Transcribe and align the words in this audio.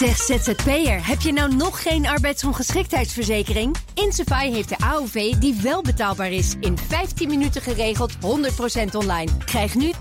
Zeg 0.00 0.16
ZZP'er, 0.16 1.06
heb 1.06 1.20
je 1.20 1.32
nou 1.32 1.54
nog 1.54 1.82
geen 1.82 2.06
arbeidsongeschiktheidsverzekering? 2.06 3.76
Insafai 3.94 4.52
heeft 4.52 4.68
de 4.68 4.78
AOV 4.78 5.32
die 5.34 5.58
wel 5.62 5.82
betaalbaar 5.82 6.30
is. 6.32 6.54
In 6.60 6.78
15 6.88 7.28
minuten 7.28 7.62
geregeld, 7.62 8.12
100% 8.14 8.16
online. 8.92 9.30
Krijg 9.44 9.74
nu 9.74 9.92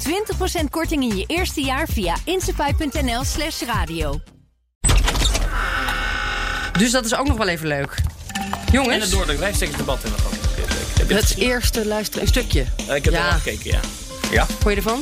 20% 0.61 0.63
korting 0.69 1.03
in 1.03 1.17
je 1.17 1.23
eerste 1.27 1.61
jaar 1.61 1.87
via 1.87 2.15
insafai.nl 2.23 3.23
slash 3.23 3.61
radio. 3.61 4.19
Dus 6.71 6.91
dat 6.91 7.05
is 7.05 7.15
ook 7.15 7.27
nog 7.27 7.37
wel 7.37 7.47
even 7.47 7.67
leuk. 7.67 7.95
Jongens. 8.71 8.93
En 8.93 9.01
het 9.01 9.09
de 9.09 9.15
hebben 10.01 10.17
we 10.17 10.17
gehad. 10.17 10.33
Heb 10.97 11.09
je 11.09 11.15
Het 11.15 11.35
eerste 11.37 11.85
luisteren, 11.85 12.21
een 12.21 12.27
stukje. 12.27 12.65
Eh, 12.87 12.95
Ik 12.95 13.05
heb 13.05 13.13
Ja. 13.13 13.25
er 13.27 13.33
al 13.33 13.39
gekeken, 13.39 13.71
ja. 13.71 13.79
Ja? 14.31 14.45
Vond 14.45 14.63
je 14.63 14.75
ervan? 14.75 14.99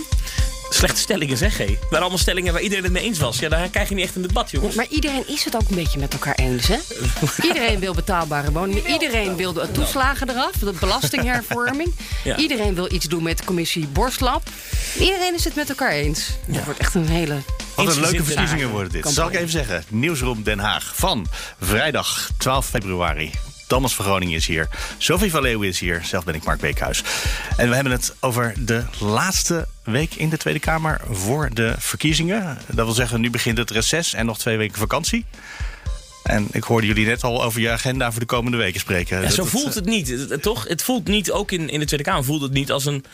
Slechte 0.69 0.99
stellingen, 0.99 1.37
zeg 1.37 1.57
hé. 1.57 1.77
Waren 1.81 1.99
allemaal 1.99 2.17
stellingen 2.17 2.53
waar 2.53 2.61
iedereen 2.61 2.83
het 2.83 2.93
mee 2.93 3.03
eens 3.03 3.19
was. 3.19 3.39
Ja, 3.39 3.49
daar 3.49 3.69
krijg 3.69 3.89
je 3.89 3.95
niet 3.95 4.05
echt 4.05 4.15
een 4.15 4.21
debat, 4.21 4.51
jongens. 4.51 4.75
Maar 4.75 4.87
iedereen 4.89 5.27
is 5.27 5.43
het 5.43 5.55
ook 5.55 5.69
een 5.69 5.75
beetje 5.75 5.99
met 5.99 6.13
elkaar 6.13 6.35
eens, 6.35 6.67
hè? 6.67 6.77
Iedereen 7.47 7.79
wil 7.79 7.93
betaalbare 7.93 8.51
woningen. 8.51 8.91
Iedereen 8.91 9.35
wil 9.35 9.53
de 9.53 9.71
toeslagen 9.71 10.29
eraf, 10.29 10.51
de 10.51 10.73
belastinghervorming. 10.79 11.93
Ja. 12.23 12.37
Iedereen 12.37 12.75
wil 12.75 12.93
iets 12.93 13.05
doen 13.05 13.23
met 13.23 13.37
de 13.37 13.43
commissie 13.43 13.87
Borstlab. 13.87 14.43
Iedereen 14.99 15.33
is 15.33 15.43
het 15.43 15.55
met 15.55 15.69
elkaar 15.69 15.91
eens. 15.91 16.29
Het 16.51 16.65
wordt 16.65 16.79
echt 16.79 16.95
een 16.95 17.07
hele... 17.07 17.35
Wat 17.75 17.95
een 17.95 18.01
leuke 18.01 18.23
verkiezingen 18.23 18.69
worden 18.69 18.91
dit. 18.91 19.01
Campagne. 19.01 19.31
Zal 19.31 19.41
ik 19.41 19.47
even 19.47 19.65
zeggen. 19.67 19.83
Nieuwsroom 19.89 20.43
Den 20.43 20.59
Haag 20.59 20.91
van 20.95 21.27
vrijdag 21.59 22.29
12 22.37 22.65
februari. 22.65 23.31
Thomas 23.67 23.95
van 23.95 24.05
Groningen 24.05 24.35
is 24.35 24.47
hier. 24.47 24.67
Sophie 24.97 25.31
van 25.31 25.41
Leeuwen 25.41 25.67
is 25.67 25.79
hier. 25.79 26.01
Zelf 26.05 26.23
ben 26.23 26.35
ik 26.35 26.43
Mark 26.43 26.59
Beekhuis. 26.59 27.03
En 27.57 27.69
we 27.69 27.75
hebben 27.75 27.93
het 27.93 28.15
over 28.19 28.53
de 28.57 28.83
laatste 28.99 29.67
week 29.83 30.13
in 30.15 30.29
de 30.29 30.37
Tweede 30.37 30.59
Kamer 30.59 31.01
voor 31.11 31.49
de 31.53 31.75
verkiezingen. 31.77 32.57
Dat 32.67 32.85
wil 32.85 32.93
zeggen, 32.95 33.21
nu 33.21 33.29
begint 33.29 33.57
het 33.57 33.71
reces 33.71 34.13
en 34.13 34.25
nog 34.25 34.37
twee 34.37 34.57
weken 34.57 34.77
vakantie. 34.77 35.25
En 36.23 36.47
ik 36.51 36.63
hoorde 36.63 36.87
jullie 36.87 37.05
net 37.05 37.23
al 37.23 37.43
over 37.43 37.61
je 37.61 37.69
agenda 37.69 38.11
voor 38.11 38.19
de 38.19 38.25
komende 38.25 38.57
weken 38.57 38.79
spreken. 38.79 39.21
Ja, 39.21 39.29
zo 39.29 39.45
voelt 39.45 39.73
het 39.73 39.85
niet, 39.85 40.07
Het- 40.07 40.29
het- 40.29 40.41
toch? 40.41 40.67
Het 40.67 40.83
voelt 40.83 41.07
niet, 41.07 41.31
ook 41.31 41.51
in, 41.51 41.69
in 41.69 41.79
de 41.79 41.85
Tweede 41.85 42.05
Kamer, 42.05 42.23
voelt 42.23 42.41
het 42.41 42.51
niet 42.51 42.71
als 42.71 42.85
een, 42.85 43.05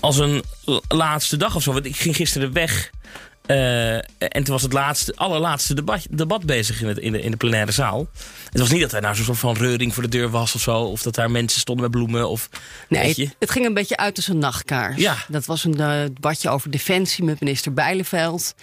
als 0.00 0.18
een 0.18 0.42
laatste 0.88 1.36
dag 1.36 1.54
of 1.54 1.62
zo. 1.62 1.72
Want 1.72 1.84
ik 1.86 1.96
ging 1.96 2.16
gisteren 2.16 2.52
weg 2.52 2.90
eh, 3.50 3.94
en 4.18 4.44
toen 4.44 4.54
was 4.54 4.62
het 4.62 4.72
laatste, 4.72 5.12
allerlaatste 5.16 5.74
debat, 5.74 6.06
debat 6.10 6.46
bezig 6.46 6.82
in, 6.82 6.88
het, 6.88 6.98
in, 6.98 7.12
de, 7.12 7.20
in 7.20 7.30
de 7.30 7.36
plenaire 7.36 7.72
zaal. 7.72 8.08
Het 8.50 8.60
was 8.60 8.70
niet 8.70 8.80
dat 8.80 8.92
er 8.92 9.00
nou 9.00 9.14
zo'n 9.14 9.24
soort 9.24 9.38
van 9.38 9.54
reuring 9.54 9.94
voor 9.94 10.02
de 10.02 10.08
deur 10.08 10.30
was 10.30 10.54
of 10.54 10.60
zo. 10.60 10.76
Of 10.76 11.02
dat 11.02 11.14
daar 11.14 11.30
mensen 11.30 11.60
stonden 11.60 11.84
met 11.84 11.94
bloemen 11.94 12.28
of... 12.28 12.48
Nee, 12.88 13.08
het, 13.08 13.36
het 13.38 13.50
ging 13.50 13.66
een 13.66 13.74
beetje 13.74 13.96
uit 13.96 14.16
als 14.16 14.28
een 14.28 14.38
nachtkaars. 14.38 14.96
Ja. 14.96 15.16
Dat 15.28 15.46
was 15.46 15.64
een 15.64 15.80
eh, 15.80 16.02
debatje 16.02 16.48
over 16.48 16.70
defensie 16.70 17.24
met 17.24 17.40
minister 17.40 17.72
Bijleveld. 17.72 18.54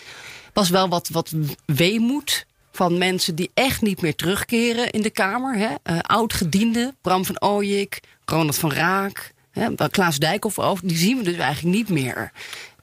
was 0.54 0.70
wel 0.70 0.90
wat, 0.90 1.10
wat 1.10 1.34
weemoed 1.66 2.46
van 2.72 2.98
mensen 2.98 3.36
die 3.36 3.52
echt 3.54 3.82
niet 3.82 4.02
meer 4.02 4.16
terugkeren 4.16 4.90
in 4.90 5.02
de 5.02 5.10
Kamer. 5.10 5.56
Hè? 5.56 5.70
Eh, 5.84 6.00
Oud-gedienden, 6.00 6.96
Bram 7.02 7.26
van 7.26 7.42
Ooyik, 7.42 8.00
Ronald 8.26 8.58
van 8.58 8.72
Raak, 8.72 9.34
hè, 9.58 9.90
Klaas 9.90 10.18
Dijkhoff 10.18 10.60
ook. 10.60 10.78
Die 10.84 10.98
zien 10.98 11.18
we 11.18 11.24
dus 11.24 11.36
eigenlijk 11.38 11.76
niet 11.76 11.90
meer 11.90 12.32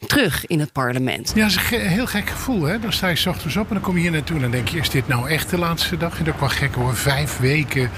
terug 0.06 0.46
in 0.46 0.60
het 0.60 0.72
parlement. 0.72 1.32
Ja, 1.34 1.40
dat 1.40 1.50
is 1.50 1.56
een 1.56 1.62
ge- 1.62 1.76
heel 1.76 2.06
gek 2.06 2.30
gevoel. 2.30 2.62
Hè? 2.62 2.78
Dan 2.80 2.92
sta 2.92 3.08
je 3.08 3.16
's 3.16 3.26
ochtends 3.26 3.56
op 3.56 3.68
en 3.68 3.74
dan 3.74 3.82
kom 3.82 3.94
je 3.94 4.00
hier 4.02 4.10
naartoe. 4.10 4.36
En 4.36 4.42
dan 4.42 4.50
denk 4.50 4.68
je, 4.68 4.78
is 4.78 4.90
dit 4.90 5.08
nou 5.08 5.28
echt 5.28 5.50
de 5.50 5.58
laatste 5.58 5.96
dag? 5.96 6.18
En 6.18 6.24
dat 6.24 6.34
wel 6.40 6.48
gek 6.48 6.74
hoor. 6.74 6.96
Vijf 6.96 7.38
weken 7.38 7.90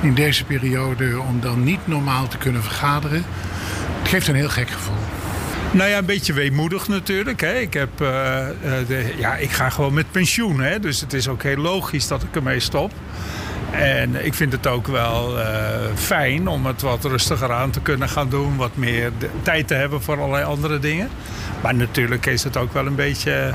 in 0.00 0.14
deze 0.14 0.44
periode 0.44 1.20
om 1.28 1.40
dan 1.40 1.64
niet 1.64 1.86
normaal 1.86 2.28
te 2.28 2.38
kunnen 2.38 2.62
vergaderen. 2.62 3.24
Het 3.98 4.08
geeft 4.08 4.28
een 4.28 4.34
heel 4.34 4.48
gek 4.48 4.70
gevoel. 4.70 4.94
Nou 5.70 5.90
ja, 5.90 5.98
een 5.98 6.04
beetje 6.04 6.32
weemoedig 6.32 6.88
natuurlijk. 6.88 7.40
Hè. 7.40 7.54
Ik, 7.58 7.74
heb, 7.74 8.00
eh, 8.00 8.48
eh, 8.48 8.54
de, 8.88 9.14
ja, 9.18 9.36
ik 9.36 9.50
ga 9.50 9.70
gewoon 9.70 9.94
met 9.94 10.10
pensioen. 10.10 10.60
Hè. 10.60 10.80
Dus 10.80 11.00
het 11.00 11.12
is 11.12 11.28
ook 11.28 11.42
heel 11.42 11.56
logisch 11.56 12.08
dat 12.08 12.22
ik 12.22 12.34
ermee 12.36 12.60
stop. 12.60 12.92
En 13.70 14.24
ik 14.24 14.34
vind 14.34 14.52
het 14.52 14.66
ook 14.66 14.86
wel 14.86 15.38
eh, 15.40 15.46
fijn 15.94 16.48
om 16.48 16.66
het 16.66 16.82
wat 16.82 17.04
rustiger 17.04 17.52
aan 17.52 17.70
te 17.70 17.80
kunnen 17.80 18.08
gaan 18.08 18.28
doen. 18.28 18.56
Wat 18.56 18.76
meer 18.76 19.12
de- 19.18 19.30
tijd 19.42 19.68
te 19.68 19.74
hebben 19.74 20.02
voor 20.02 20.16
allerlei 20.20 20.44
andere 20.44 20.78
dingen. 20.78 21.08
Maar 21.62 21.74
natuurlijk 21.74 22.26
is 22.26 22.44
het 22.44 22.56
ook 22.56 22.72
wel 22.72 22.86
een 22.86 22.94
beetje 22.94 23.54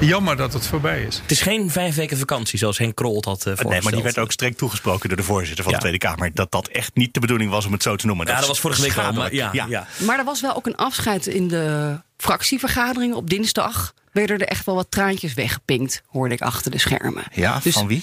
jammer 0.00 0.36
dat 0.36 0.52
het 0.52 0.66
voorbij 0.66 1.02
is. 1.02 1.18
Het 1.22 1.30
is 1.30 1.40
geen 1.40 1.70
vijf 1.70 1.94
weken 1.94 2.18
vakantie 2.18 2.58
zoals 2.58 2.78
Henk 2.78 2.94
Krol 2.94 3.22
had 3.26 3.46
uh, 3.46 3.54
Nee, 3.58 3.80
maar 3.82 3.92
die 3.92 4.02
werd 4.02 4.18
ook 4.18 4.32
streng 4.32 4.56
toegesproken 4.56 5.08
door 5.08 5.16
de 5.18 5.22
voorzitter 5.24 5.64
van 5.64 5.72
Ja. 5.72 5.78
de 5.78 5.84
Tweede 5.88 6.06
Kamer. 6.06 6.30
Dat 6.34 6.50
dat 6.50 6.68
echt 6.68 6.90
niet 6.94 7.14
de 7.14 7.20
bedoeling 7.20 7.50
was 7.50 7.66
om 7.66 7.72
het 7.72 7.82
zo 7.82 7.96
te 7.96 8.06
noemen. 8.06 8.26
Ja, 8.26 8.38
dat 8.38 8.46
was 8.46 8.60
vorige 8.60 8.82
week 8.82 8.92
wel. 8.92 9.12
Maar, 9.12 9.34
ja, 9.34 9.50
ja. 9.52 9.86
Maar 9.98 10.18
er 10.18 10.24
was 10.24 10.40
wel 10.40 10.56
ook 10.56 10.66
een 10.66 10.76
afscheid 10.76 11.26
in 11.26 11.48
de 11.48 11.96
fractievergaderingen 12.16 13.16
op 13.16 13.30
dinsdag. 13.30 13.94
Werden 14.12 14.38
er 14.38 14.46
echt 14.46 14.66
wel 14.66 14.74
wat 14.74 14.86
traantjes 14.90 15.34
weggepinkt, 15.34 16.02
hoorde 16.06 16.34
ik 16.34 16.40
achter 16.40 16.70
de 16.70 16.78
schermen. 16.78 17.22
Ja, 17.32 17.60
Dus- 17.62 17.74
van 17.74 17.86
wie? 17.86 18.02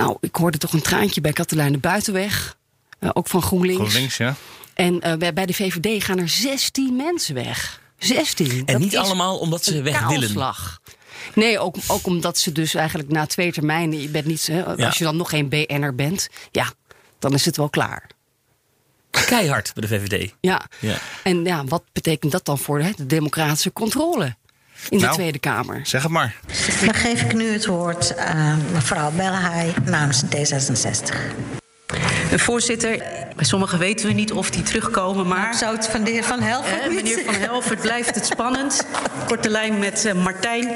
Nou, 0.00 0.16
ik 0.20 0.36
hoorde 0.36 0.58
toch 0.58 0.72
een 0.72 0.82
traantje 0.82 1.20
bij 1.20 1.32
Katelijne 1.32 1.78
Buitenweg. 1.78 2.56
eh, 2.98 3.10
ook 3.12 3.28
van 3.28 3.42
GroenLinks. 3.42 3.80
GroenLinks, 3.80 4.16
ja. 4.16 4.34
En 4.74 5.00
eh, 5.00 5.16
bij 5.16 5.32
bij 5.32 5.46
de 5.46 5.54
VVD 5.54 6.04
gaan 6.04 6.18
er 6.18 6.28
16 6.28 6.96
mensen 6.96 7.34
weg. 7.34 7.80
16. 7.98 8.50
En 8.50 8.64
Dat 8.66 8.78
niet 8.78 8.96
allemaal 8.96 9.38
omdat 9.38 9.64
ze 9.64 9.82
weg 9.82 10.00
willen. 10.06 10.20
kaalslag. 10.20 10.80
Nee, 11.34 11.58
ook, 11.58 11.76
ook 11.86 12.06
omdat 12.06 12.38
ze 12.38 12.52
dus 12.52 12.74
eigenlijk 12.74 13.08
na 13.08 13.26
twee 13.26 13.52
termijnen... 13.52 14.00
Je 14.00 14.08
bent 14.08 14.24
niet, 14.26 14.46
hè, 14.46 14.58
Ja. 14.58 14.86
Als 14.86 14.98
je 14.98 15.04
dan 15.04 15.16
nog 15.16 15.28
geen 15.30 15.48
BN'er 15.48 15.94
bent, 15.94 16.28
ja, 16.50 16.72
dan 17.18 17.34
is 17.34 17.44
het 17.44 17.56
wel 17.56 17.68
klaar. 17.68 18.06
Keihard 19.10 19.72
bij 19.74 19.88
de 19.88 19.94
VVD. 19.98 20.34
Ja. 20.40 20.62
Ja. 20.78 20.96
En 21.22 21.44
ja, 21.44 21.64
wat 21.64 21.82
betekent 21.92 22.32
dat 22.32 22.44
dan 22.44 22.58
voor 22.58 22.80
hè, 22.80 22.90
de 22.96 23.06
democratische 23.06 23.72
controle 23.72 24.36
in 24.88 24.98
de 24.98 25.04
Nou. 25.04 25.16
Tweede 25.16 25.38
Kamer? 25.38 25.80
Zeg 25.82 26.02
het 26.02 26.12
maar. 26.12 26.34
Dan 26.84 26.94
geef 26.94 27.22
ik 27.22 27.34
nu 27.34 27.52
het 27.52 27.66
woord 27.66 28.16
aan 28.16 28.62
mevrouw 28.72 29.10
Bellehaai 29.10 29.72
namens 29.84 30.22
D66. 30.24 31.59
Voorzitter, 32.38 32.98
bij 33.36 33.44
sommigen 33.44 33.78
weten 33.78 34.06
we 34.06 34.12
niet 34.12 34.32
of 34.32 34.50
die 34.50 34.62
terugkomen, 34.62 35.26
maar... 35.26 35.50
Ik 35.50 35.58
zou 35.58 35.76
het 35.76 35.88
van 35.88 36.04
de 36.04 36.10
heer 36.10 36.24
Van 36.24 36.40
Helvert 36.40 36.82
Eh, 36.82 36.94
meneer 36.94 37.22
Van 37.24 37.34
Helvert 37.34 37.80
blijft 37.80 38.14
het 38.14 38.26
spannend. 38.26 38.86
Korte 39.28 39.48
lijn 39.50 39.78
met 39.78 40.04
eh, 40.04 40.14
Martijn. 40.14 40.68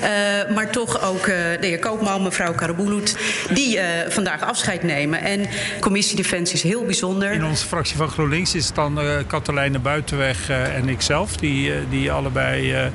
Eh, 0.00 0.54
maar 0.54 0.70
toch 0.70 1.02
ook 1.02 1.26
eh, 1.26 1.36
de 1.60 1.66
heer 1.66 1.78
Koopman, 1.78 2.22
mevrouw 2.22 2.54
Karabulut... 2.54 3.16
die 3.52 3.78
eh, 3.78 4.10
vandaag 4.10 4.42
afscheid 4.42 4.82
nemen. 4.82 5.20
En 5.20 5.46
commissie 5.80 6.16
Defensie 6.16 6.54
is 6.56 6.62
heel 6.62 6.84
bijzonder. 6.84 7.32
In 7.32 7.44
onze 7.44 7.66
fractie 7.66 7.96
van 7.96 8.08
GroenLinks 8.08 8.54
is 8.54 8.66
het 8.66 8.74
dan 8.74 9.00
eh 9.00 9.16
Katelijne 9.26 9.78
Buitenweg 9.78 10.48
eh, 10.48 10.76
en 10.76 10.88
ikzelf 10.88 11.36
die, 11.36 11.72
die 11.88 12.12
allebei 12.12 12.72
eh, 12.72 12.86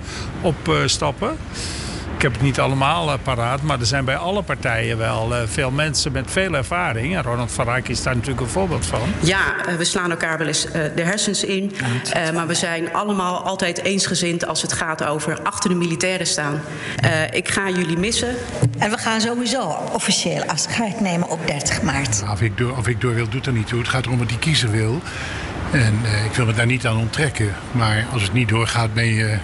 opstappen. 0.41 1.37
Ik 2.15 2.21
heb 2.21 2.31
het 2.31 2.41
niet 2.41 2.59
allemaal 2.59 3.11
eh, 3.11 3.17
paraat, 3.23 3.61
maar 3.61 3.79
er 3.79 3.85
zijn 3.85 4.05
bij 4.05 4.15
alle 4.15 4.41
partijen 4.41 4.97
wel 4.97 5.35
eh, 5.35 5.41
veel 5.45 5.71
mensen 5.71 6.11
met 6.11 6.31
veel 6.31 6.53
ervaring. 6.53 7.15
En 7.15 7.23
Ronald 7.23 7.51
van 7.51 7.65
Rijk 7.65 7.87
is 7.89 8.03
daar 8.03 8.13
natuurlijk 8.13 8.41
een 8.41 8.47
voorbeeld 8.47 8.85
van. 8.85 8.99
Ja, 9.19 9.65
eh, 9.65 9.75
we 9.75 9.83
slaan 9.83 10.09
elkaar 10.11 10.37
wel 10.37 10.47
eens 10.47 10.71
eh, 10.71 10.81
de 10.95 11.01
hersens 11.01 11.43
in. 11.43 11.75
Eh, 12.13 12.31
maar 12.31 12.47
we 12.47 12.53
zijn 12.53 12.93
allemaal 12.93 13.43
altijd 13.43 13.83
eensgezind 13.83 14.47
als 14.47 14.61
het 14.61 14.73
gaat 14.73 15.03
over 15.05 15.39
achter 15.43 15.69
de 15.69 15.75
militairen 15.75 16.27
staan. 16.27 16.61
Eh, 16.95 17.31
ik 17.31 17.49
ga 17.49 17.69
jullie 17.69 17.97
missen. 17.97 18.35
En 18.77 18.89
we 18.89 18.97
gaan 18.97 19.21
sowieso 19.21 19.75
officieel 19.93 20.43
afscheid 20.45 20.99
nemen 20.99 21.29
op 21.29 21.47
30 21.47 21.81
maart. 21.81 22.23
Of 22.31 22.41
ik, 22.41 22.57
door, 22.57 22.77
of 22.77 22.87
ik 22.87 23.01
door 23.01 23.13
wil, 23.13 23.29
doet 23.29 23.45
er 23.45 23.53
niet 23.53 23.67
toe. 23.67 23.79
Het 23.79 23.87
gaat 23.87 24.05
erom 24.05 24.17
wat 24.17 24.29
die 24.29 24.39
kiezer 24.39 24.71
wil. 24.71 25.01
En 25.71 25.99
eh, 26.03 26.25
ik 26.25 26.31
wil 26.31 26.45
me 26.45 26.53
daar 26.53 26.65
niet 26.65 26.85
aan 26.85 26.97
onttrekken. 26.97 27.55
Maar 27.71 28.05
als 28.13 28.21
het 28.21 28.33
niet 28.33 28.49
doorgaat, 28.49 28.93
ben 28.93 29.05
je, 29.05 29.37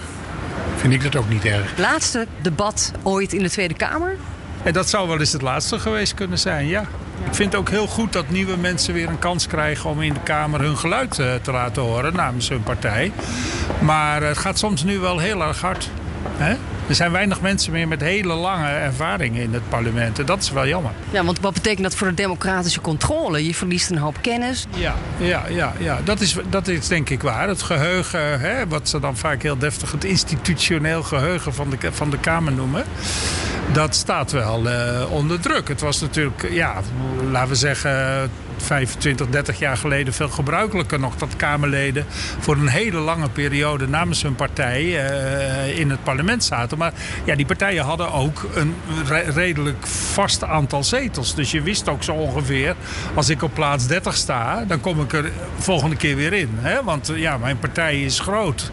vind 0.82 0.94
ik 0.94 1.02
dat 1.02 1.16
ook 1.16 1.28
niet 1.28 1.44
erg. 1.44 1.78
Laatste 1.78 2.26
debat 2.40 2.92
ooit 3.02 3.32
in 3.32 3.42
de 3.42 3.50
Tweede 3.50 3.74
Kamer? 3.74 4.16
En 4.62 4.72
dat 4.72 4.88
zou 4.88 5.08
wel 5.08 5.18
eens 5.18 5.32
het 5.32 5.42
laatste 5.42 5.78
geweest 5.78 6.14
kunnen 6.14 6.38
zijn, 6.38 6.66
ja. 6.66 6.80
Ik 7.26 7.34
vind 7.34 7.52
het 7.52 7.60
ook 7.60 7.68
heel 7.68 7.86
goed 7.86 8.12
dat 8.12 8.28
nieuwe 8.28 8.56
mensen 8.56 8.94
weer 8.94 9.08
een 9.08 9.18
kans 9.18 9.46
krijgen 9.46 9.90
om 9.90 10.02
in 10.02 10.12
de 10.12 10.20
Kamer 10.20 10.60
hun 10.60 10.76
geluid 10.76 11.18
eh, 11.18 11.34
te 11.42 11.52
laten 11.52 11.82
horen 11.82 12.14
namens 12.14 12.48
hun 12.48 12.62
partij. 12.62 13.12
Maar 13.80 14.22
eh, 14.22 14.28
het 14.28 14.38
gaat 14.38 14.58
soms 14.58 14.84
nu 14.84 14.98
wel 14.98 15.18
heel 15.18 15.42
erg 15.42 15.60
hard. 15.60 15.90
Hè? 16.36 16.56
Er 16.88 16.94
zijn 16.94 17.12
weinig 17.12 17.40
mensen 17.40 17.72
meer 17.72 17.88
met 17.88 18.00
hele 18.00 18.34
lange 18.34 18.68
ervaringen 18.68 19.42
in 19.42 19.52
het 19.52 19.68
parlement. 19.68 20.18
En 20.18 20.26
dat 20.26 20.42
is 20.42 20.50
wel 20.50 20.66
jammer. 20.66 20.92
Ja, 21.10 21.24
want 21.24 21.40
wat 21.40 21.52
betekent 21.52 21.82
dat 21.82 21.94
voor 21.94 22.06
de 22.06 22.14
democratische 22.14 22.80
controle? 22.80 23.46
Je 23.46 23.54
verliest 23.54 23.90
een 23.90 23.98
hoop 23.98 24.16
kennis. 24.20 24.66
Ja, 24.76 24.94
ja, 25.16 25.44
ja, 25.48 25.72
ja. 25.78 25.98
Dat, 26.04 26.20
is, 26.20 26.36
dat 26.50 26.68
is 26.68 26.88
denk 26.88 27.10
ik 27.10 27.22
waar. 27.22 27.48
Het 27.48 27.62
geheugen, 27.62 28.40
hè, 28.40 28.68
wat 28.68 28.88
ze 28.88 29.00
dan 29.00 29.16
vaak 29.16 29.42
heel 29.42 29.58
deftig 29.58 29.92
het 29.92 30.04
institutioneel 30.04 31.02
geheugen 31.02 31.54
van 31.54 31.70
de, 31.70 31.92
van 31.92 32.10
de 32.10 32.18
Kamer 32.18 32.52
noemen. 32.52 32.84
Dat 33.72 33.94
staat 33.94 34.30
wel 34.30 34.68
eh, 34.68 35.12
onder 35.12 35.40
druk. 35.40 35.68
Het 35.68 35.80
was 35.80 36.00
natuurlijk, 36.00 36.48
ja, 36.50 36.74
laten 37.30 37.48
we 37.48 37.54
zeggen, 37.54 38.30
25, 38.56 39.28
30 39.28 39.58
jaar 39.58 39.76
geleden 39.76 40.12
veel 40.12 40.28
gebruikelijker 40.28 41.00
nog 41.00 41.16
dat 41.16 41.36
Kamerleden 41.36 42.04
voor 42.38 42.56
een 42.56 42.68
hele 42.68 42.98
lange 42.98 43.28
periode 43.28 43.88
namens 43.88 44.22
hun 44.22 44.34
partij 44.34 44.82
uh, 44.82 45.78
in 45.78 45.90
het 45.90 46.04
parlement 46.04 46.44
zaten. 46.44 46.71
Maar 46.78 46.92
ja, 47.24 47.36
die 47.36 47.46
partijen 47.46 47.84
hadden 47.84 48.12
ook 48.12 48.48
een 48.54 48.74
re 49.06 49.20
redelijk 49.20 49.86
vast 49.86 50.44
aantal 50.44 50.84
zetels. 50.84 51.34
Dus 51.34 51.50
je 51.50 51.62
wist 51.62 51.88
ook 51.88 52.02
zo 52.02 52.12
ongeveer, 52.12 52.74
als 53.14 53.28
ik 53.28 53.42
op 53.42 53.54
plaats 53.54 53.86
30 53.86 54.16
sta, 54.16 54.64
dan 54.64 54.80
kom 54.80 55.00
ik 55.00 55.12
er 55.12 55.32
volgende 55.58 55.96
keer 55.96 56.16
weer 56.16 56.32
in. 56.32 56.50
Hè? 56.54 56.82
Want 56.82 57.10
uh, 57.10 57.18
ja, 57.18 57.38
mijn 57.38 57.58
partij 57.58 58.02
is 58.02 58.20
groot. 58.20 58.70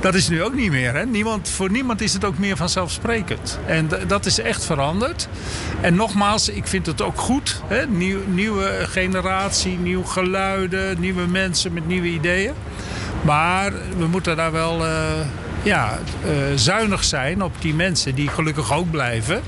Dat 0.00 0.14
is 0.14 0.28
nu 0.28 0.42
ook 0.42 0.54
niet 0.54 0.70
meer. 0.70 0.94
Hè? 0.94 1.06
Niemand, 1.06 1.48
voor 1.48 1.70
niemand 1.70 2.00
is 2.00 2.12
het 2.12 2.24
ook 2.24 2.38
meer 2.38 2.56
vanzelfsprekend. 2.56 3.58
En 3.66 3.88
dat 4.06 4.26
is 4.26 4.38
echt 4.38 4.64
veranderd. 4.64 5.28
En 5.80 5.94
nogmaals, 5.94 6.48
ik 6.48 6.66
vind 6.66 6.86
het 6.86 7.02
ook 7.02 7.18
goed. 7.18 7.62
Hè? 7.66 7.86
Nieuw, 7.86 8.18
nieuwe 8.26 8.86
generatie, 8.88 9.78
nieuwe 9.78 10.06
geluiden, 10.06 11.00
nieuwe 11.00 11.26
mensen 11.26 11.72
met 11.72 11.86
nieuwe 11.86 12.08
ideeën. 12.08 12.52
Maar 13.22 13.72
we 13.98 14.06
moeten 14.06 14.36
daar 14.36 14.52
wel 14.52 14.84
uh, 14.84 14.90
ja, 15.62 15.98
uh, 16.24 16.32
zuinig 16.54 17.04
zijn 17.04 17.42
op 17.42 17.52
die 17.60 17.74
mensen 17.74 18.14
die 18.14 18.28
gelukkig 18.28 18.72
ook 18.72 18.90
blijven. 18.90 19.42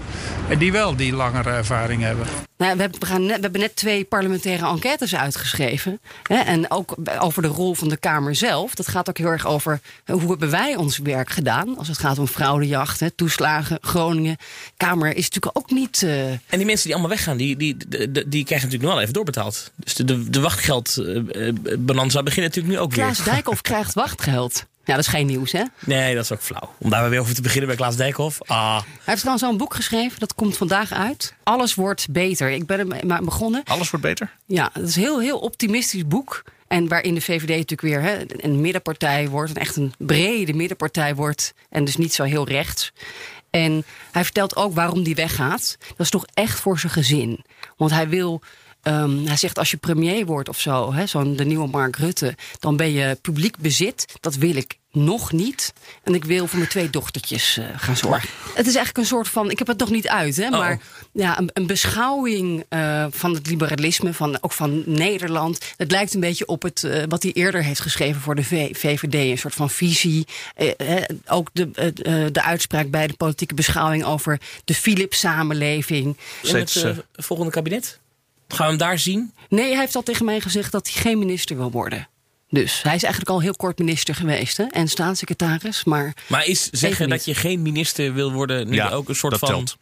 En 0.49 0.58
die 0.58 0.72
wel 0.72 0.96
die 0.96 1.12
langere 1.12 1.50
ervaring 1.50 2.02
hebben. 2.02 2.26
Nou, 2.56 2.75
we, 2.75 2.81
hebben, 2.81 3.00
we, 3.00 3.06
gaan 3.06 3.26
net, 3.26 3.37
we 3.37 3.43
hebben 3.43 3.61
net 3.61 3.76
twee 3.76 4.05
parlementaire 4.05 4.66
enquêtes 4.66 5.14
uitgeschreven. 5.14 6.00
Hè, 6.22 6.37
en 6.37 6.70
ook 6.70 6.94
over 7.19 7.43
de 7.43 7.49
rol 7.49 7.75
van 7.75 7.88
de 7.88 7.96
Kamer 7.96 8.34
zelf. 8.34 8.75
Dat 8.75 8.88
gaat 8.88 9.08
ook 9.08 9.19
heel 9.19 9.26
erg 9.26 9.46
over 9.46 9.81
hoe 10.06 10.28
hebben 10.28 10.50
wij 10.50 10.76
ons 10.76 10.99
werk 10.99 11.31
gedaan. 11.31 11.78
Als 11.78 11.88
het 11.88 11.99
gaat 11.99 12.19
om 12.19 12.26
fraudejacht, 12.26 13.00
hè, 13.00 13.11
toeslagen, 13.11 13.78
Groningen. 13.81 14.37
Kamer 14.76 15.16
is 15.16 15.28
natuurlijk 15.28 15.58
ook 15.58 15.70
niet... 15.70 16.02
Uh... 16.02 16.31
En 16.31 16.40
die 16.50 16.66
mensen 16.66 16.84
die 16.84 16.93
allemaal 16.93 17.16
weggaan, 17.16 17.37
die, 17.37 17.56
die, 17.56 17.76
die, 17.88 18.11
die, 18.28 18.44
krijgen 18.44 18.69
natuurlijk 18.69 18.82
nu 18.82 18.88
wel 18.88 19.00
even 19.00 19.12
doorbetaald. 19.12 19.70
Dus 19.76 19.94
de, 19.94 20.05
de, 20.05 20.31
de 20.31 20.40
wachtgeldbonanza 20.40 22.19
uh, 22.19 22.25
begint 22.25 22.46
natuurlijk 22.46 22.75
nu 22.75 22.81
ook 22.81 22.93
weer. 22.93 23.05
Klaas 23.05 23.25
Dijkhoff 23.25 23.61
krijgt 23.61 23.94
wachtgeld. 23.94 24.66
Ja, 24.85 24.95
dat 24.95 25.05
is 25.05 25.07
geen 25.07 25.27
nieuws, 25.27 25.53
hè? 25.53 25.63
Nee, 25.85 26.15
dat 26.15 26.25
is 26.25 26.33
ook 26.33 26.41
flauw. 26.41 26.75
Om 26.79 26.91
daar 26.91 27.11
weer 27.11 27.21
over 27.21 27.35
te 27.35 27.43
beginnen 27.43 27.67
bij 27.67 27.77
Klaas 27.77 27.97
Dijkhoff. 27.97 28.43
Ah. 28.43 28.75
Hij 28.77 28.85
heeft 29.05 29.25
dan 29.25 29.39
zo'n 29.39 29.57
boek 29.57 29.75
geschreven, 29.75 30.21
dat 30.21 30.35
komt 30.35 30.57
vandaag 30.57 30.93
uit. 30.93 31.35
Alles 31.43 31.75
wordt 31.75 32.07
beter. 32.11 32.51
Ik 32.51 32.67
ben 32.67 32.93
er 32.93 33.25
begonnen. 33.25 33.63
Alles 33.65 33.91
wordt 33.91 34.07
beter? 34.07 34.31
Ja, 34.47 34.71
dat 34.73 34.89
is 34.89 34.97
een 34.97 35.03
heel, 35.03 35.21
heel 35.21 35.39
optimistisch 35.39 36.07
boek. 36.07 36.43
En 36.69 36.89
waarin 36.89 37.15
de 37.15 37.21
VVD 37.21 37.49
natuurlijk 37.49 37.81
weer 37.81 38.03
hè, 38.03 38.25
een 38.27 38.61
middenpartij 38.61 39.29
wordt. 39.29 39.51
Een 39.51 39.57
echt 39.57 39.77
een 39.77 39.95
brede 39.99 40.53
middenpartij 40.55 41.15
wordt. 41.15 41.55
En 41.71 41.85
dus 41.85 41.97
niet 41.97 42.15
zo 42.15 42.23
heel 42.23 42.49
rechts. 42.49 42.93
En 43.51 43.85
hij 44.13 44.25
vertelt 44.25 44.57
ook 44.57 44.75
waarom 44.75 45.03
die 45.03 45.15
weggaat. 45.15 45.77
Dat 45.89 45.99
is 45.99 46.11
toch 46.11 46.25
echt 46.35 46.61
voor 46.61 46.79
zijn 46.79 46.93
gezin. 46.93 47.45
Want 47.77 47.91
hij 47.91 48.09
wil 48.09 48.43
Um, 48.89 49.27
hij 49.27 49.37
zegt 49.37 49.59
als 49.59 49.71
je 49.71 49.77
premier 49.77 50.27
wordt 50.27 50.49
of 50.49 50.61
zo, 50.61 50.95
zo'n 51.05 51.37
de 51.37 51.45
nieuwe 51.45 51.69
Mark 51.69 51.97
Rutte, 51.97 52.35
dan 52.59 52.77
ben 52.77 52.93
je 52.93 53.19
publiek 53.21 53.59
bezit. 53.59 54.19
Dat 54.21 54.35
wil 54.35 54.57
ik 54.57 54.79
nog 54.95 55.33
niet. 55.33 55.73
En 56.03 56.15
ik 56.15 56.25
wil 56.25 56.47
voor 56.47 56.59
mijn 56.59 56.71
twee 56.71 56.91
dochtertjes 56.91 57.59
uh, 57.59 57.65
gaan 57.77 57.97
zorgen. 57.97 58.29
Het 58.55 58.67
is 58.67 58.75
eigenlijk 58.75 58.97
een 58.97 59.07
soort 59.07 59.29
van, 59.29 59.51
ik 59.51 59.59
heb 59.59 59.67
het 59.67 59.79
nog 59.79 59.91
niet 59.91 60.09
uit, 60.09 60.37
hè, 60.37 60.51
maar 60.51 60.81
ja, 61.13 61.39
een, 61.39 61.51
een 61.53 61.67
beschouwing 61.67 62.65
uh, 62.69 63.07
van 63.11 63.35
het 63.35 63.47
liberalisme, 63.47 64.15
van, 64.15 64.39
ook 64.41 64.53
van 64.53 64.83
Nederland. 64.87 65.59
Het 65.77 65.91
lijkt 65.91 66.15
een 66.15 66.21
beetje 66.21 66.47
op 66.47 66.63
het, 66.63 66.83
uh, 66.83 67.03
wat 67.09 67.23
hij 67.23 67.33
eerder 67.33 67.63
heeft 67.63 67.81
geschreven 67.81 68.21
voor 68.21 68.35
de 68.35 68.45
v 68.45 68.77
VVD. 68.77 69.15
Een 69.15 69.39
soort 69.39 69.55
van 69.55 69.71
visie. 69.71 70.27
ook 71.27 71.51
de, 71.53 71.71
de 72.33 72.43
uitspraak 72.43 72.91
bij 72.91 73.07
de 73.07 73.15
politieke 73.15 73.55
beschouwing 73.55 74.05
over 74.05 74.41
de 74.65 74.75
Philips-samenleving. 74.75 76.17
En 76.43 76.57
het 76.57 77.05
volgende 77.13 77.53
kabinet? 77.53 78.03
Gaan 78.49 78.67
we 78.67 78.73
hem 78.73 78.76
daar 78.76 78.99
zien? 78.99 79.32
Nee, 79.49 79.70
hij 79.70 79.81
heeft 79.81 79.96
al 79.96 80.02
tegen 80.02 80.25
mij 80.25 80.41
gezegd 80.41 80.73
dat 80.73 80.91
hij 80.93 81.02
geen 81.02 81.19
minister 81.19 81.56
wil 81.56 81.70
worden. 81.70 82.08
Dus 82.49 82.82
hij 82.82 82.94
is 82.94 83.02
eigenlijk 83.02 83.32
al 83.32 83.41
heel 83.41 83.55
kort 83.55 83.79
minister 83.79 84.14
geweest 84.14 84.56
hè? 84.56 84.64
en 84.64 84.88
staatssecretaris. 84.88 85.85
Maar, 85.85 86.12
maar 86.26 86.46
is 86.46 86.70
zeggen 86.70 87.08
dat 87.08 87.25
je 87.25 87.35
geen 87.35 87.62
minister 87.62 88.14
wil 88.14 88.32
worden 88.32 88.69
nu 88.69 88.75
ja, 88.75 88.91
ook 88.91 89.08
een 89.08 89.14
soort 89.14 89.32
dat 89.32 89.41
van. 89.41 89.49
Telt. 89.49 89.76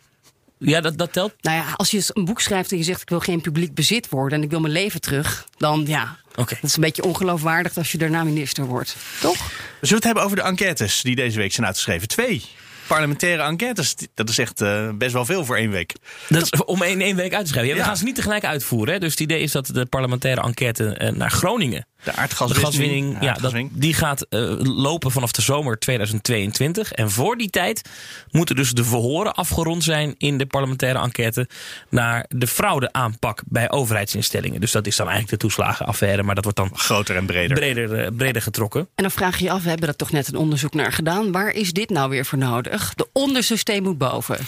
Ja, 0.59 0.81
dat, 0.81 0.99
dat 0.99 1.13
telt. 1.13 1.33
Nou 1.41 1.57
ja, 1.57 1.75
als 1.77 1.91
je 1.91 2.05
een 2.07 2.25
boek 2.25 2.41
schrijft 2.41 2.73
en 2.73 2.79
je 2.79 2.83
zegt 2.83 3.03
ik 3.03 3.09
wil 3.09 3.21
geen 3.21 3.41
publiek 3.41 3.75
bezit 3.75 4.09
worden 4.09 4.39
en 4.39 4.45
ik 4.45 4.51
wil 4.51 4.61
mijn 4.61 4.73
leven 4.73 5.01
terug, 5.01 5.47
dan 5.57 5.85
ja. 5.87 6.17
Okay. 6.31 6.59
Dat 6.61 6.71
is 6.71 6.75
een 6.75 6.83
beetje 6.83 7.05
ongeloofwaardig 7.05 7.77
als 7.77 7.93
je 7.93 7.99
daarna 7.99 8.25
minister 8.25 8.65
wordt. 8.65 8.97
Toch? 9.21 9.37
We 9.81 9.87
zullen 9.87 9.95
het 9.97 10.05
hebben 10.05 10.23
over 10.23 10.37
de 10.37 10.43
enquêtes 10.43 11.01
die 11.03 11.17
deze 11.17 11.39
week 11.39 11.53
zijn 11.53 11.67
uitgeschreven. 11.67 12.09
Twee 12.09 12.43
parlementaire 12.87 13.43
enquêtes. 13.43 13.95
Dat 14.15 14.29
is 14.29 14.39
echt 14.39 14.61
uh, 14.61 14.89
best 14.95 15.13
wel 15.13 15.25
veel 15.25 15.45
voor 15.45 15.57
één 15.57 15.71
week. 15.71 15.95
Dat 16.29 16.43
is 16.43 16.65
om 16.65 16.83
één 16.83 17.17
week 17.17 17.35
uit 17.35 17.45
te 17.45 17.51
schrijven. 17.51 17.75
Ja, 17.75 17.81
we 17.81 17.87
gaan 17.87 17.97
ze 17.97 18.05
niet 18.05 18.15
tegelijk 18.15 18.45
uitvoeren. 18.45 18.95
Hè? 18.95 19.01
Dus 19.01 19.11
het 19.11 19.21
idee 19.21 19.41
is 19.41 19.53
dat 19.53 19.67
de 19.67 19.87
parlementaire 19.87 20.41
enquête 20.41 20.95
eh, 20.95 21.13
naar 21.13 21.31
Groningen. 21.31 21.87
De 22.05 22.13
aardgaswinning. 22.13 22.67
gaswinning, 22.67 23.17
ja, 23.21 23.33
dat, 23.33 23.55
die 23.71 23.95
gaat 23.95 24.27
eh, 24.29 24.41
lopen 24.59 25.11
vanaf 25.11 25.33
de 25.33 25.43
zomer 25.43 25.79
2022. 25.79 26.93
En 26.93 27.11
voor 27.11 27.37
die 27.37 27.51
tijd 27.51 27.89
moeten 28.31 28.57
dus 28.57 28.73
de 28.73 28.85
verhoren 28.85 29.35
afgerond 29.35 29.85
zijn 29.85 30.15
in 30.19 30.39
de 30.39 30.47
parlementaire 30.47 30.99
enquête 30.99 31.49
naar 31.89 32.25
de 32.29 32.47
fraudeaanpak 32.47 33.43
bij 33.47 33.71
overheidsinstellingen. 33.71 34.61
Dus 34.61 34.73
dat 34.73 34.87
is 34.87 34.97
dan 34.97 35.09
eigenlijk 35.09 35.41
de 35.41 35.47
toeslagenaffaire, 35.47 36.23
maar 36.23 36.35
dat 36.35 36.45
wordt 36.45 36.59
dan 36.59 36.71
Groter 36.75 37.17
en 37.17 37.27
breder. 37.27 37.57
breder, 37.57 38.05
eh, 38.05 38.11
breder 38.17 38.43
getrokken. 38.43 38.81
En 38.81 39.03
dan 39.03 39.11
vraag 39.11 39.39
je 39.39 39.45
je 39.45 39.51
af, 39.51 39.63
we 39.63 39.69
hebben 39.69 39.89
er 39.89 39.97
toch 39.97 40.11
net 40.11 40.29
een 40.29 40.37
onderzoek 40.37 40.75
naar 40.75 40.93
gedaan. 40.93 41.33
Waar 41.33 41.51
is 41.51 41.73
dit 41.73 41.91
nou 41.91 42.11
weer 42.11 42.25
voor 42.25 42.39
nodig? 42.39 42.95
De 42.95 43.09
onderste 43.13 43.57
steen 43.57 43.83
moet 43.83 43.99
boven. 43.99 44.39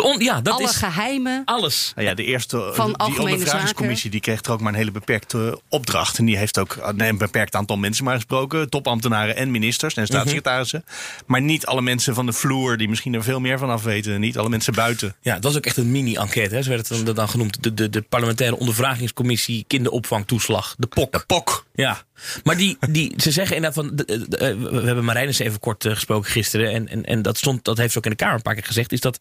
De 0.00 0.06
on, 0.06 0.18
ja, 0.20 0.40
dat 0.40 0.54
Alle 0.54 0.68
is 0.68 0.76
geheimen. 0.76 1.42
alles. 1.44 1.92
Nou 1.94 2.08
ja, 2.08 2.14
de 2.14 2.24
eerste 2.24 2.70
Van 2.74 2.86
die 2.86 2.96
algemene 2.96 3.32
ondervragingscommissie 3.32 4.10
die 4.10 4.20
kreeg 4.20 4.42
er 4.42 4.52
ook 4.52 4.60
maar 4.60 4.72
een 4.72 4.78
hele 4.78 4.90
beperkte 4.90 5.60
opdracht. 5.68 6.18
En 6.18 6.24
die 6.24 6.36
heeft 6.36 6.58
ook 6.58 6.78
een 6.96 7.18
beperkt 7.18 7.54
aantal 7.54 7.76
mensen 7.76 8.04
maar 8.04 8.14
gesproken. 8.14 8.68
Topambtenaren 8.68 9.36
en 9.36 9.50
ministers 9.50 9.94
en 9.94 10.06
staatssecretarissen. 10.06 10.84
Maar 11.26 11.40
niet 11.42 11.66
alle 11.66 11.82
mensen 11.82 12.14
van 12.14 12.26
de 12.26 12.32
vloer 12.32 12.76
die 12.76 12.88
misschien 12.88 13.14
er 13.14 13.22
veel 13.22 13.40
meer 13.40 13.58
van 13.58 13.70
af 13.70 13.82
weten. 13.82 14.20
Niet 14.20 14.38
alle 14.38 14.48
mensen 14.48 14.74
buiten. 14.74 15.16
Ja, 15.20 15.38
dat 15.38 15.50
is 15.50 15.56
ook 15.56 15.66
echt 15.66 15.76
een 15.76 15.90
mini-enquête, 15.90 16.54
hè. 16.54 16.62
zo 16.62 16.68
werd 16.68 16.88
het 16.88 17.06
dan, 17.06 17.14
dan 17.14 17.28
genoemd. 17.28 17.62
De, 17.62 17.74
de, 17.74 17.90
de 17.90 18.02
parlementaire 18.02 18.56
ondervragingscommissie 18.56 19.64
kinderopvangtoeslag, 19.66 20.74
de 20.78 20.86
POK. 20.86 21.12
De 21.12 21.22
POK. 21.26 21.64
Ja, 21.80 22.02
maar 22.44 22.56
die, 22.56 22.78
die, 22.90 23.12
ze 23.16 23.30
zeggen 23.30 23.56
inderdaad 23.56 23.84
van. 23.84 23.96
de- 23.96 24.04
de- 24.04 24.28
de- 24.28 24.36
eh, 24.36 24.54
we 24.70 24.86
hebben 24.86 25.04
Marijnis 25.04 25.38
even 25.38 25.60
kort 25.60 25.84
eh, 25.84 25.92
gesproken 25.92 26.30
gisteren. 26.30 26.72
En, 26.72 26.88
en, 26.88 27.04
en 27.04 27.22
dat, 27.22 27.38
stond, 27.38 27.64
dat 27.64 27.76
heeft 27.78 27.92
ze 27.92 27.98
ook 27.98 28.04
in 28.04 28.10
de 28.10 28.16
Kamer 28.16 28.34
een 28.34 28.42
paar 28.42 28.54
keer 28.54 28.64
gezegd. 28.64 28.92
Is 28.92 29.00
dat 29.00 29.18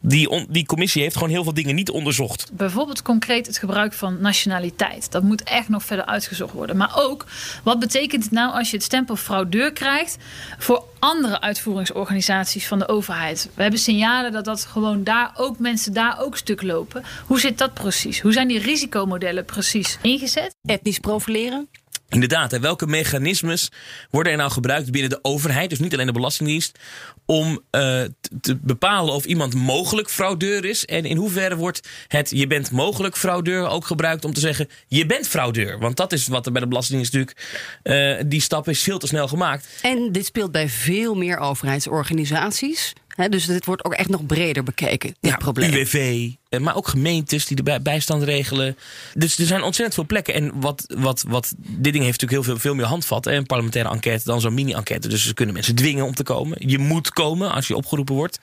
die, 0.00 0.28
on- 0.28 0.46
die 0.50 0.66
commissie 0.66 1.02
heeft 1.02 1.14
gewoon 1.14 1.30
heel 1.30 1.42
veel 1.44 1.54
dingen 1.54 1.74
niet 1.74 1.90
onderzocht. 1.90 2.50
Bijvoorbeeld 2.52 3.02
concreet 3.02 3.46
het 3.46 3.58
gebruik 3.58 3.92
van 3.92 4.20
nationaliteit. 4.20 5.10
Dat 5.10 5.22
moet 5.22 5.42
echt 5.42 5.68
nog 5.68 5.84
verder 5.84 6.06
uitgezocht 6.06 6.52
worden. 6.52 6.76
Maar 6.76 6.92
ook, 6.94 7.26
wat 7.64 7.78
betekent 7.78 8.22
het 8.22 8.32
nou 8.32 8.52
als 8.54 8.70
je 8.70 8.76
het 8.76 8.84
stempel 8.84 9.16
fraudeur 9.16 9.72
krijgt 9.72 10.16
voor 10.58 10.84
andere 10.98 11.40
uitvoeringsorganisaties 11.40 12.66
van 12.66 12.78
de 12.78 12.88
overheid? 12.88 13.50
We 13.54 13.62
hebben 13.62 13.80
signalen 13.80 14.32
dat 14.32 14.44
dat 14.44 14.64
gewoon 14.64 15.04
daar 15.04 15.30
ook 15.36 15.58
mensen 15.58 15.92
daar 15.92 16.20
ook 16.20 16.36
stuk 16.36 16.62
lopen. 16.62 17.04
Hoe 17.26 17.40
zit 17.40 17.58
dat 17.58 17.74
precies? 17.74 18.20
Hoe 18.20 18.32
zijn 18.32 18.48
die 18.48 18.58
risicomodellen 18.58 19.44
precies 19.44 19.98
ingezet? 20.02 20.54
Etnisch 20.64 20.98
profileren. 20.98 21.68
Inderdaad, 22.12 22.50
hè, 22.50 22.60
welke 22.60 22.86
mechanismes 22.86 23.70
worden 24.10 24.32
er 24.32 24.38
nou 24.38 24.50
gebruikt 24.50 24.90
binnen 24.90 25.10
de 25.10 25.18
overheid, 25.22 25.70
dus 25.70 25.78
niet 25.78 25.92
alleen 25.92 26.06
de 26.06 26.12
Belastingdienst, 26.12 26.78
om 27.26 27.60
eh, 27.70 28.02
te 28.40 28.56
bepalen 28.62 29.14
of 29.14 29.24
iemand 29.24 29.54
mogelijk 29.54 30.10
fraudeur 30.10 30.64
is? 30.64 30.84
En 30.84 31.04
in 31.04 31.16
hoeverre 31.16 31.56
wordt 31.56 31.88
het 32.08 32.30
je 32.30 32.46
bent 32.46 32.70
mogelijk 32.70 33.16
fraudeur 33.16 33.68
ook 33.68 33.86
gebruikt 33.86 34.24
om 34.24 34.32
te 34.32 34.40
zeggen 34.40 34.68
je 34.86 35.06
bent 35.06 35.28
fraudeur? 35.28 35.78
Want 35.78 35.96
dat 35.96 36.12
is 36.12 36.26
wat 36.26 36.46
er 36.46 36.52
bij 36.52 36.60
de 36.60 36.68
Belastingdienst 36.68 37.12
natuurlijk, 37.12 37.40
eh, 37.82 38.24
die 38.26 38.40
stap 38.40 38.68
is 38.68 38.82
veel 38.82 38.98
te 38.98 39.06
snel 39.06 39.28
gemaakt. 39.28 39.66
En 39.82 40.12
dit 40.12 40.26
speelt 40.26 40.52
bij 40.52 40.68
veel 40.68 41.14
meer 41.14 41.38
overheidsorganisaties. 41.38 42.92
Hè, 43.08 43.28
dus 43.28 43.46
dit 43.46 43.64
wordt 43.64 43.84
ook 43.84 43.94
echt 43.94 44.08
nog 44.08 44.26
breder 44.26 44.62
bekeken, 44.62 45.14
dit 45.20 45.38
probleem. 45.38 45.72
UWV, 45.72 46.30
maar 46.60 46.76
ook 46.76 46.88
gemeentes 46.88 47.46
die 47.46 47.56
de 47.56 47.62
bij- 47.62 47.82
bijstand 47.82 48.22
regelen. 48.22 48.76
Dus 49.14 49.38
er 49.38 49.46
zijn 49.46 49.62
ontzettend 49.62 49.94
veel 49.94 50.06
plekken. 50.06 50.34
En 50.34 50.60
wat, 50.60 50.84
wat, 50.98 51.24
wat 51.28 51.54
dit 51.58 51.92
ding 51.92 52.04
heeft 52.04 52.20
natuurlijk 52.20 52.32
heel 52.32 52.42
veel, 52.42 52.58
veel 52.58 52.74
meer 52.74 52.86
handvat. 52.86 53.26
Een 53.26 53.46
parlementaire 53.46 53.90
enquête 53.90 54.24
dan 54.24 54.40
zo'n 54.40 54.54
mini-enquête. 54.54 55.08
Dus 55.08 55.24
ze 55.26 55.34
kunnen 55.34 55.54
mensen 55.54 55.74
dwingen 55.74 56.04
om 56.04 56.14
te 56.14 56.22
komen. 56.22 56.56
Je 56.60 56.78
moet 56.78 57.10
komen 57.10 57.52
als 57.52 57.68
je 57.68 57.76
opgeroepen 57.76 58.14
wordt. 58.14 58.38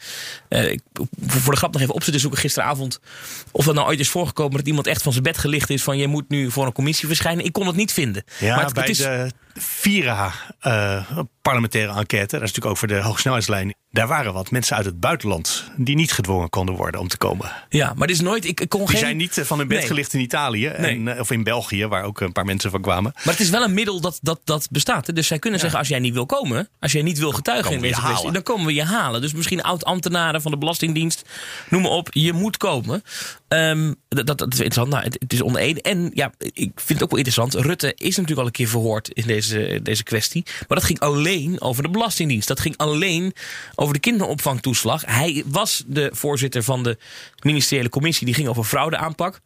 Eh, 0.47 0.71
ik, 0.71 0.81
voor 1.27 1.51
de 1.53 1.57
grap 1.59 1.73
nog 1.73 1.81
even 1.81 1.93
op 1.93 2.03
zoeken 2.03 2.39
gisteravond. 2.39 2.99
Of 3.51 3.65
dat 3.65 3.75
nou 3.75 3.87
ooit 3.87 3.99
is 3.99 4.09
voorgekomen 4.09 4.57
dat 4.57 4.67
iemand 4.67 4.87
echt 4.87 5.01
van 5.01 5.11
zijn 5.11 5.23
bed 5.23 5.37
gelicht 5.37 5.69
is. 5.69 5.83
Van 5.83 5.97
je 5.97 6.07
moet 6.07 6.29
nu 6.29 6.51
voor 6.51 6.65
een 6.65 6.71
commissie 6.71 7.07
verschijnen. 7.07 7.45
Ik 7.45 7.53
kon 7.53 7.67
het 7.67 7.75
niet 7.75 7.93
vinden. 7.93 8.23
Ja, 8.39 8.55
maar 8.55 8.65
het, 8.65 8.73
bij 8.73 8.83
het 8.83 8.91
is, 8.91 8.97
de 8.97 9.31
Vira 9.53 10.33
eh, 10.59 11.09
parlementaire 11.41 11.93
enquête, 11.93 12.37
dat 12.37 12.41
is 12.41 12.53
natuurlijk 12.53 12.65
ook 12.65 12.77
voor 12.77 12.87
de 12.87 13.01
hoogsnelheidslijn. 13.01 13.73
Daar 13.91 14.07
waren 14.07 14.33
wat 14.33 14.51
mensen 14.51 14.75
uit 14.75 14.85
het 14.85 14.99
buitenland 14.99 15.63
die 15.75 15.95
niet 15.95 16.11
gedwongen 16.11 16.49
konden 16.49 16.75
worden 16.75 16.99
om 16.99 17.07
te 17.07 17.17
komen. 17.17 17.51
Ja, 17.69 17.93
maar 17.99 18.07
het 18.07 18.17
is 18.17 18.23
nooit. 18.23 18.45
Ik, 18.45 18.59
ik 18.61 18.69
kon 18.69 18.79
Die 18.79 18.89
geen. 18.89 18.99
zijn 18.99 19.17
niet 19.17 19.37
eh, 19.37 19.45
van 19.45 19.57
hun 19.57 19.67
bed 19.67 19.77
Nee. 19.77 19.87
gelicht 19.87 20.13
in 20.13 20.19
Italië 20.19 20.65
en, 20.67 21.07
eh, 21.07 21.19
of 21.19 21.31
in 21.31 21.43
België, 21.43 21.87
waar 21.87 22.03
ook 22.03 22.19
een 22.21 22.31
paar 22.31 22.45
mensen 22.45 22.71
van 22.71 22.81
kwamen. 22.81 23.11
Maar 23.15 23.33
het 23.33 23.39
is 23.39 23.49
wel 23.49 23.63
een 23.63 23.73
middel 23.73 24.01
dat, 24.01 24.19
dat, 24.21 24.39
dat 24.43 24.67
bestaat. 24.71 25.07
Hè? 25.07 25.13
Dus 25.13 25.27
zij 25.27 25.39
kunnen 25.39 25.59
zeggen, 25.59 25.79
als 25.79 25.87
jij 25.87 25.99
niet 25.99 26.13
wil 26.13 26.25
komen, 26.25 26.69
als 26.79 26.91
jij 26.91 27.01
niet 27.01 27.17
wil 27.19 27.31
getuigen 27.31 27.73
in 27.73 27.81
deze 27.81 28.01
kwestie, 28.01 28.31
dan 28.31 28.43
komen 28.43 28.65
we 28.65 28.73
je 28.73 28.83
halen. 28.83 29.21
Dus 29.21 29.33
misschien 29.33 29.61
oud-ambtenaren 29.63 30.41
van 30.41 30.51
de 30.51 30.57
Belastingdienst, 30.57 31.23
noem 31.69 31.81
maar 31.81 31.91
op, 31.91 32.07
je 32.11 32.33
moet 32.33 32.57
komen. 32.57 33.03
Ehm, 33.47 33.93
dat, 34.07 34.27
dat, 34.27 34.37
dat 34.37 34.53
is 34.53 34.59
interessant. 34.59 34.89
Nou, 34.89 35.03
het, 35.03 35.15
het 35.19 35.33
is 35.33 35.41
onder 35.41 35.61
één. 35.61 35.81
En 35.81 36.11
ja, 36.13 36.31
ik 36.37 36.71
vind 36.75 36.89
het 36.89 37.03
ook 37.03 37.09
wel 37.09 37.19
interessant. 37.19 37.53
Rutte 37.53 37.93
is 37.97 38.15
natuurlijk 38.15 38.39
al 38.39 38.45
een 38.45 38.51
keer 38.51 38.67
verhoord 38.67 39.09
in 39.09 39.27
deze, 39.27 39.79
deze 39.83 40.03
kwestie. 40.03 40.43
Maar 40.45 40.77
dat 40.77 40.83
ging 40.83 40.99
alleen 40.99 41.61
over 41.61 41.83
de 41.83 41.89
Belastingdienst. 41.89 42.47
Dat 42.47 42.59
ging 42.59 42.77
alleen 42.77 43.33
over 43.75 43.93
de 43.93 43.99
kinderopvangtoeslag. 43.99 45.03
Hij 45.05 45.43
was 45.45 45.83
de 45.87 46.09
voorzitter 46.13 46.63
van 46.63 46.83
de 46.83 46.97
ministeriële 47.43 47.89
commissie. 47.89 48.25
Die 48.25 48.35
ging 48.35 48.47
over 48.47 48.63
fraudeaanpak. 48.63 49.39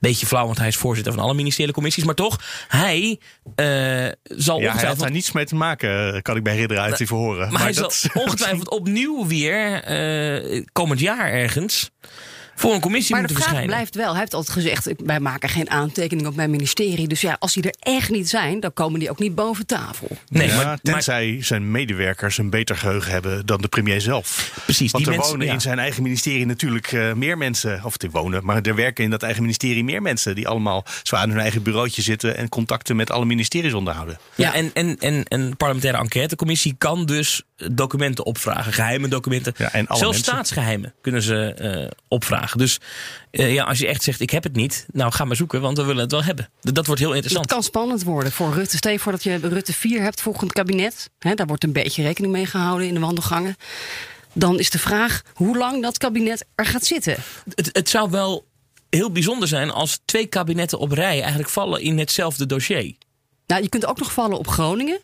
Beetje 0.00 0.26
flauw, 0.26 0.46
want 0.46 0.58
hij 0.58 0.68
is 0.68 0.76
voorzitter 0.76 1.12
van 1.12 1.22
alle 1.22 1.34
ministeriële 1.34 1.72
commissies. 1.72 2.04
Maar 2.04 2.14
toch, 2.14 2.40
hij 2.68 3.20
eh, 3.54 4.06
zal 4.22 4.60
Ja, 4.60 4.74
hij 4.76 4.86
had 4.88 4.98
daar 4.98 5.10
niets 5.10 5.32
mee 5.32 5.44
te 5.44 5.54
maken, 5.54 6.22
kan 6.22 6.36
ik 6.36 6.42
me 6.42 6.50
herinneren 6.50 6.82
uit 6.82 6.96
die 6.98 7.06
verhoren. 7.06 7.52
maar, 7.52 7.62
hij 7.62 7.72
dat- 7.72 7.94
zal 7.94 8.10
ongetwijfeld 8.22 8.70
opnieuw 8.70 9.26
weer 9.26 9.82
eh, 9.82 10.64
komend 10.72 11.00
jaar 11.00 11.30
ergens 11.32 11.90
voor 12.60 12.74
een 12.74 12.80
commissie 12.80 13.14
Maar 13.14 13.26
de 13.26 13.32
moeten 13.32 13.44
vraag 13.50 13.58
verschijnen. 13.60 13.76
blijft 13.76 13.94
wel. 13.94 14.10
Hij 14.10 14.20
heeft 14.20 14.34
altijd 14.34 14.52
gezegd: 14.56 14.88
ik- 14.88 15.00
wij 15.04 15.20
maken 15.20 15.48
geen 15.48 15.70
aantekening 15.70 16.26
op 16.26 16.34
mijn 16.34 16.50
ministerie. 16.50 17.08
Dus 17.08 17.20
ja, 17.20 17.36
als 17.38 17.52
die 17.54 17.62
er 17.62 17.74
echt 17.80 18.10
niet 18.10 18.28
zijn, 18.28 18.60
dan 18.60 18.72
komen 18.72 19.00
die 19.00 19.10
ook 19.10 19.18
niet 19.18 19.34
boven 19.34 19.66
tafel. 19.66 20.08
Nee, 20.28 20.48
ja, 20.48 20.56
maar, 20.56 20.64
maar 20.64 20.78
tenzij 20.82 21.38
zijn 21.42 21.70
medewerkers 21.70 22.38
een 22.38 22.50
beter 22.50 22.76
geheugen 22.76 23.12
hebben 23.12 23.46
dan 23.46 23.60
de 23.60 23.68
premier 23.68 24.00
zelf. 24.00 24.52
precies, 24.64 24.90
Want 24.90 25.04
die 25.04 25.12
er 25.12 25.18
mensen. 25.18 25.32
wonen 25.36 25.46
ja. 25.48 25.52
in 25.52 25.60
zijn 25.60 25.78
eigen 25.78 26.02
ministerie 26.02 26.46
natuurlijk 26.46 26.92
eh, 26.92 27.12
meer 27.12 27.38
mensen. 27.38 27.80
Of 27.84 27.96
die 27.96 28.10
wonen, 28.10 28.44
maar 28.44 28.60
er 28.62 28.74
werken 28.74 29.04
in 29.04 29.10
dat 29.10 29.22
eigen 29.22 29.42
ministerie 29.42 29.84
meer 29.84 30.02
mensen. 30.02 30.34
Die 30.34 30.48
allemaal 30.48 30.84
zo 31.02 31.16
aan 31.16 31.30
hun 31.30 31.38
eigen 31.40 31.62
bureautje 31.62 32.02
zitten 32.02 32.36
en 32.36 32.48
contacten 32.48 32.96
met 32.96 33.10
alle 33.10 33.24
ministeries 33.24 33.72
onderhouden. 33.72 34.18
Ja, 34.34 34.54
en, 34.54 34.70
en, 34.74 34.96
en 34.98 35.24
een 35.28 35.56
parlementaire 35.56 35.98
enquêtecommissie 36.02 36.74
kan 36.78 37.06
dus 37.06 37.42
documenten 37.72 38.24
opvragen. 38.26 38.72
Geheime 38.72 39.08
documenten. 39.08 39.54
Ja, 39.56 39.72
en 39.72 39.86
alle 39.86 39.98
Zelfs 39.98 40.14
mensen. 40.16 40.32
staatsgeheimen 40.32 40.94
kunnen 41.00 41.22
ze 41.22 41.54
eh, 41.54 41.90
opvragen. 42.08 42.49
Dus 42.56 42.78
eh, 43.30 43.54
ja, 43.54 43.64
als 43.64 43.78
je 43.78 43.86
echt 43.86 44.02
zegt, 44.02 44.20
ik 44.20 44.30
heb 44.30 44.42
het 44.42 44.54
niet. 44.56 44.86
Nou, 44.92 45.12
ga 45.12 45.24
maar 45.24 45.36
zoeken, 45.36 45.60
want 45.60 45.76
we 45.76 45.84
willen 45.84 46.02
het 46.02 46.10
wel 46.10 46.24
hebben. 46.24 46.48
Dat 46.60 46.86
wordt 46.86 47.00
heel 47.00 47.12
interessant. 47.12 47.46
kan 47.46 47.62
spannend 47.62 48.02
worden 48.02 48.32
voor 48.32 48.52
Rutte. 48.52 48.76
Stel 48.76 48.92
je 48.92 48.98
voor 48.98 49.12
dat 49.12 49.22
je 49.22 49.36
Rutte 49.36 49.72
4 49.72 50.02
hebt 50.02 50.20
volgend 50.20 50.52
kabinet. 50.52 51.10
Daar 51.18 51.46
wordt 51.46 51.64
een 51.64 51.72
beetje 51.72 52.02
rekening 52.02 52.32
mee 52.32 52.46
gehouden 52.46 52.86
in 52.86 52.94
de 52.94 53.00
wandelgangen. 53.00 53.56
Dan 54.32 54.58
is 54.58 54.70
de 54.70 54.78
vraag 54.78 55.22
hoe 55.34 55.56
lang 55.56 55.82
dat 55.82 55.98
kabinet 55.98 56.44
er 56.54 56.66
gaat 56.66 56.84
zitten. 56.84 57.16
Het, 57.54 57.70
het 57.72 57.88
zou 57.88 58.10
wel 58.10 58.46
heel 58.90 59.10
bijzonder 59.10 59.48
zijn 59.48 59.70
als 59.70 60.00
twee 60.04 60.26
kabinetten 60.26 60.78
op 60.78 60.92
rij 60.92 61.20
eigenlijk 61.20 61.50
vallen 61.50 61.80
in 61.80 61.98
hetzelfde 61.98 62.46
dossier. 62.46 62.94
Nou, 63.46 63.62
je 63.62 63.68
kunt 63.68 63.86
ook 63.86 63.98
nog 63.98 64.12
vallen 64.12 64.38
op 64.38 64.48
Groningen. 64.48 65.00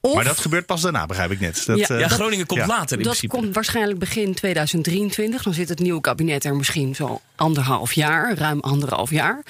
Of 0.00 0.14
Maar 0.14 0.24
dat 0.24 0.38
gebeurt 0.38 0.66
pas 0.66 0.80
daarna, 0.80 1.06
begrijp 1.06 1.30
ik 1.30 1.40
net. 1.40 1.62
Dat, 1.66 1.78
Ja, 1.78 1.88
eh, 1.88 2.00
Ja, 2.00 2.08
dat- 2.08 2.18
Groningen 2.18 2.46
komt 2.46 2.60
ja. 2.60 2.66
later 2.66 2.96
in 2.98 3.02
dat 3.04 3.12
principe. 3.12 3.36
komt 3.36 3.54
waarschijnlijk 3.54 3.98
begin 3.98 4.34
2023. 4.34 5.42
Dan 5.42 5.54
zit 5.54 5.68
het 5.68 5.78
nieuwe 5.78 6.00
kabinet 6.00 6.44
er 6.44 6.56
misschien 6.56 6.94
zo 6.94 7.20
anderhalf 7.36 7.92
jaar, 7.92 8.34
ruim 8.38 8.60
anderhalf 8.60 9.10
jaar. 9.10 9.42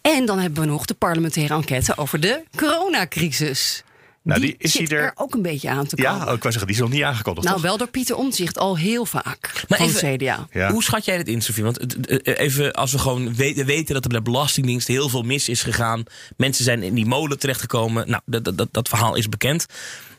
En 0.00 0.24
dan 0.26 0.38
hebben 0.38 0.62
we 0.62 0.68
nog 0.68 0.84
de 0.84 0.94
parlementaire 0.94 1.54
enquête 1.54 1.96
over 1.96 2.20
de 2.20 2.42
coronacrisis. 2.56 3.82
Nou, 4.22 4.40
die, 4.40 4.48
die 4.48 4.56
is 4.58 4.72
zit 4.72 4.88
hij 4.90 4.98
er- 4.98 5.04
er 5.04 5.12
ook 5.14 5.34
een 5.34 5.42
beetje 5.42 5.68
aan 5.70 5.86
te 5.86 5.96
komen. 5.96 6.12
ja, 6.12 6.16
oh, 6.18 6.22
ik 6.34 6.42
wou 6.42 6.42
zeggen, 6.42 6.66
die 6.66 6.74
is 6.74 6.80
nog 6.82 6.90
niet 6.90 7.02
aangekondigd. 7.02 7.46
nou, 7.46 7.58
toch? 7.60 7.66
wel 7.68 7.76
door 7.76 7.88
Pieter 7.88 8.16
Omtzigt 8.16 8.58
al 8.58 8.76
heel 8.78 9.04
vaak 9.06 9.64
Maar 9.68 9.78
van 9.78 9.88
even- 9.88 10.16
CDA. 10.16 10.46
Ja. 10.52 10.70
Hoe 10.72 10.82
schat 10.82 11.04
jij 11.04 11.16
dit 11.16 11.28
in, 11.28 11.40
Sofie? 11.42 11.64
Want 11.64 11.80
het- 11.80 12.06
eh, 12.22 12.38
even 12.38 12.72
als 12.72 12.92
we 12.92 12.98
gewoon 12.98 13.34
weten, 13.34 13.66
weten 13.66 13.94
dat 13.94 14.02
er 14.04 14.10
bij 14.10 14.18
de 14.18 14.30
Belastingdienst 14.30 14.88
heel 14.88 15.08
veel 15.08 15.22
mis 15.22 15.48
is 15.48 15.62
gegaan. 15.62 16.02
Mensen 16.36 16.64
zijn 16.64 16.82
in 16.82 16.94
die 16.94 17.06
molen 17.06 17.38
terechtgekomen. 17.38 18.10
Nou, 18.10 18.22
dat, 18.26 18.44
dat, 18.44 18.58
dat, 18.58 18.68
dat 18.72 18.88
verhaal 18.88 19.14
is 19.14 19.28
bekend. 19.28 19.66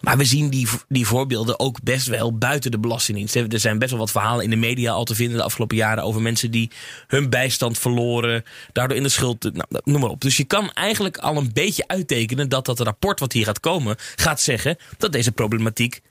Maar 0.04 0.18
we 0.18 0.26
zien 0.26 0.50
die, 0.50 0.68
die 0.88 1.08
voorbeelden 1.08 1.60
ook 1.60 1.84
best 1.84 2.08
wel 2.08 2.38
buiten 2.38 2.72
de 2.72 2.80
Belastingdienst. 2.80 3.36
Er 3.36 3.60
zijn 3.60 3.80
best 3.80 3.92
wel 3.92 4.00
wat 4.00 4.12
verhalen 4.12 4.44
in 4.44 4.50
de 4.50 4.56
media 4.56 4.92
al 4.92 5.04
te 5.04 5.16
vinden 5.16 5.38
de 5.38 5.44
afgelopen 5.44 5.78
jaren 5.78 6.04
over 6.04 6.22
mensen 6.22 6.52
die 6.52 6.72
hun 7.08 7.30
bijstand 7.30 7.78
verloren. 7.78 8.44
Daardoor 8.72 8.98
in 8.98 9.04
de 9.04 9.10
schuld. 9.10 9.44
Nou, 9.44 9.66
noem 9.84 10.02
maar 10.02 10.10
op. 10.10 10.22
Dus 10.22 10.38
je 10.38 10.44
kan 10.44 10.72
eigenlijk 10.74 11.18
al 11.18 11.38
een 11.38 11.54
beetje 11.54 11.88
uittekenen 11.88 12.50
dat 12.50 12.66
dat 12.66 12.80
rapport 12.80 13.20
wat 13.20 13.34
hier 13.34 13.46
gaat 13.46 13.60
komen 13.60 13.96
gaat 14.16 14.42
zeggen 14.42 14.78
dat 14.98 15.12
deze 15.12 15.32
problematiek 15.32 16.02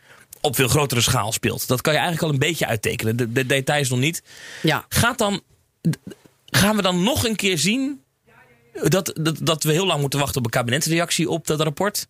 op 0.41 0.55
veel 0.55 0.69
grotere 0.69 1.01
schaal 1.01 1.33
speelt. 1.33 1.69
Dat 1.69 1.81
kan 1.81 1.93
je 1.93 1.99
eigenlijk 1.99 2.29
al 2.29 2.35
een 2.35 2.49
beetje 2.49 2.67
uittekenen. 2.67 3.17
De, 3.17 3.33
de 3.33 3.47
details 3.47 3.89
nog 3.89 3.99
niet. 3.99 4.23
Ja. 4.63 4.87
Gaat 4.89 5.19
dan, 5.19 5.41
gaan 6.47 6.77
we 6.77 6.83
dan 6.83 7.03
nog 7.03 7.25
een 7.25 7.37
keer 7.37 7.59
zien 7.59 8.03
dat, 8.89 9.13
dat, 9.21 9.39
dat 9.43 9.63
we 9.63 9.73
heel 9.73 9.87
lang 9.87 10.01
moeten 10.01 10.19
wachten 10.19 10.39
op 10.39 10.45
een 10.45 10.51
kabinetsreactie 10.51 11.31
op 11.31 11.47
dat 11.47 11.61
rapport? 11.61 12.09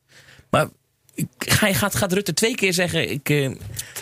Maar 0.50 0.68
gaat, 1.38 1.94
gaat 1.94 2.12
Rutte 2.12 2.34
twee 2.34 2.54
keer 2.54 2.72
zeggen: 2.72 3.10
ik, 3.10 3.28
eh, 3.28 3.50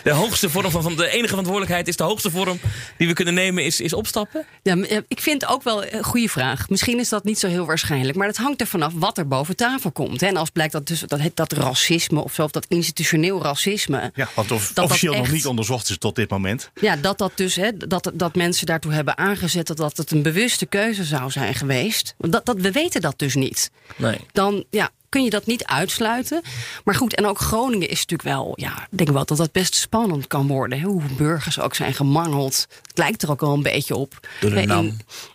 de 0.03 0.11
hoogste 0.11 0.51
vorm 0.51 0.71
van, 0.71 0.83
van 0.83 0.97
de 0.97 1.09
enige 1.09 1.29
verantwoordelijkheid 1.29 1.89
is 1.89 1.97
de 1.97 2.03
hoogste 2.03 2.31
vorm 2.31 2.61
die 2.99 3.07
we 3.09 3.13
kunnen 3.13 3.35
nemen, 3.35 3.65
is, 3.65 3.81
is 3.81 3.93
opstappen? 3.93 4.47
Ja, 4.63 4.77
eh, 4.77 4.99
ik 5.09 5.21
vind 5.21 5.47
ook 5.47 5.63
wel 5.63 5.85
een 5.87 6.05
goede 6.05 6.29
vraag. 6.29 6.69
Misschien 6.69 6.99
is 6.99 7.09
dat 7.09 7.25
niet 7.25 7.39
zo 7.39 7.49
heel 7.49 7.67
waarschijnlijk. 7.67 8.17
Maar 8.19 8.27
het 8.27 8.37
hangt 8.37 8.61
er 8.61 8.67
vanaf 8.67 8.93
wat 8.97 9.19
er 9.19 9.29
boven 9.29 9.57
tafel 9.57 9.93
komt. 9.93 10.21
hè. 10.21 10.27
En 10.27 10.37
als 10.37 10.51
blijkt 10.51 10.73
dat, 10.73 10.87
dus, 10.87 11.01
dat, 11.07 11.21
dat 11.35 11.53
racisme 11.53 12.21
of 12.23 12.35
zo, 12.35 12.43
of 12.45 12.51
dat 12.51 12.67
institutioneel 12.69 13.43
racisme. 13.43 14.11
Ja, 14.15 14.29
want 14.35 14.51
of, 14.51 14.73
dat 14.73 14.85
officieel 14.85 15.13
nog 15.15 15.23
echt- 15.25 15.33
niet 15.33 15.47
onderzocht 15.47 15.89
is 15.91 15.99
tot 15.99 16.15
dit 16.17 16.31
moment. 16.31 16.71
Ja, 16.81 16.97
dat 16.97 17.19
dat 17.19 17.33
dus, 17.35 17.55
hè, 17.57 17.77
dat, 17.77 18.11
dat 18.15 18.35
mensen 18.35 18.67
daartoe 18.67 18.93
hebben 18.93 19.19
aangezet 19.19 19.67
dat, 19.67 19.77
dat 19.77 19.97
het 19.97 20.11
een 20.11 20.23
bewuste 20.23 20.67
keuze 20.67 21.05
zou 21.05 21.31
zijn 21.31 21.55
geweest. 21.55 22.15
Want 22.19 22.33
Dat, 22.33 22.47
dat, 22.47 22.57
we 22.61 22.71
weten 22.71 23.01
dat 23.01 23.19
dus 23.19 23.35
niet. 23.35 23.71
Nee. 23.97 24.19
Dan 24.33 24.65
ja, 24.71 24.91
kun 25.11 25.25
je 25.25 25.31
dat 25.31 25.47
niet 25.47 25.65
uitsluiten. 25.65 26.43
Maar 26.85 26.95
goed, 26.95 27.15
en 27.15 27.27
ook 27.27 27.39
Groningen 27.39 27.89
is 27.89 28.01
natuurlijk 28.01 28.29
wel, 28.29 28.53
ja, 28.55 28.87
ik 28.91 28.99
denk 28.99 29.11
wel 29.11 29.25
dat 29.25 29.37
dat 29.37 29.53
best 29.53 29.75
spannend 29.75 30.27
kan 30.27 30.47
worden. 30.47 30.81
Hè, 30.81 30.87
hoe 30.87 31.03
burgers 31.17 31.61
ook 31.61 31.75
zijn 31.75 31.95
gemangeld. 31.95 32.67
Het 32.87 32.99
lijkt 32.99 33.23
er 33.23 33.31
ook 33.31 33.41
wel 33.41 33.53
een 33.53 33.63
beetje 33.63 33.97
op. 33.97 34.29
Door 34.41 34.51
de 34.51 34.93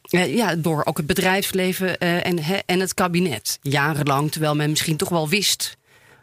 eh, 0.10 0.36
ja, 0.36 0.56
door 0.56 0.82
ook 0.86 0.98
het 0.98 1.06
bedrijfsleven 1.06 1.98
eh, 1.98 2.26
en, 2.26 2.40
en 2.66 2.80
het 2.80 2.94
kabinet. 2.94 3.60
Jarenlang, 3.62 4.32
terwijl 4.32 4.56
men 4.56 4.70
misschien 4.70 4.98
toch 4.98 5.10
wel 5.10 5.30
wist 5.30 5.78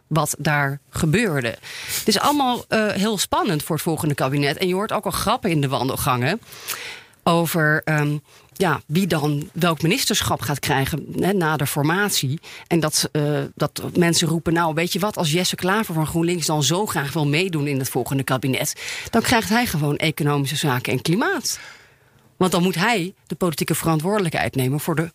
wat 0.06 0.34
daar 0.38 0.80
gebeurde. 0.90 1.48
Het 1.98 2.08
is 2.08 2.18
allemaal 2.18 2.64
eh, 2.68 2.86
heel 2.88 3.18
spannend 3.18 3.62
voor 3.62 3.74
het 3.74 3.84
volgende 3.84 4.14
kabinet. 4.14 4.56
En 4.56 4.68
je 4.68 4.74
hoort 4.74 4.92
ook 4.92 5.04
al 5.04 5.10
grappen 5.10 5.50
in 5.50 5.60
de 5.60 5.68
wandelgangen 5.68 6.40
over 7.22 7.82
ehm, 7.84 8.16
ja, 8.62 8.80
wie 8.86 9.06
dan 9.06 9.50
welk 9.52 9.82
ministerschap 9.82 10.40
gaat 10.40 10.58
krijgen 10.58 11.06
hè, 11.20 11.32
na 11.32 11.56
de 11.56 11.66
formatie. 11.66 12.40
En 12.66 12.80
dat, 12.80 13.08
eh, 13.12 13.40
dat 13.54 13.82
mensen 13.96 14.28
roepen, 14.28 14.52
nou 14.52 14.74
weet 14.74 14.92
je 14.92 14.98
wat, 14.98 15.16
als 15.16 15.32
Jesse 15.32 15.56
Klaver 15.56 15.94
van 15.94 16.06
GroenLinks 16.06 16.46
dan 16.46 16.62
zo 16.62 16.86
graag 16.86 17.12
wil 17.12 17.26
meedoen 17.26 17.66
in 17.66 17.78
het 17.78 17.88
volgende 17.88 18.22
kabinet, 18.22 18.74
dan 19.10 19.22
krijgt 19.22 19.48
hij 19.48 19.66
gewoon 19.66 19.96
economische 19.96 20.56
zaken 20.56 20.92
en 20.92 21.02
klimaat. 21.02 21.58
Want 22.36 22.52
dan 22.52 22.62
moet 22.62 22.74
hij 22.74 23.14
de 23.26 23.34
politieke 23.34 23.74
verantwoordelijkheid 23.74 24.54
nemen 24.54 24.80
voor 24.80 24.94
de 24.94 25.12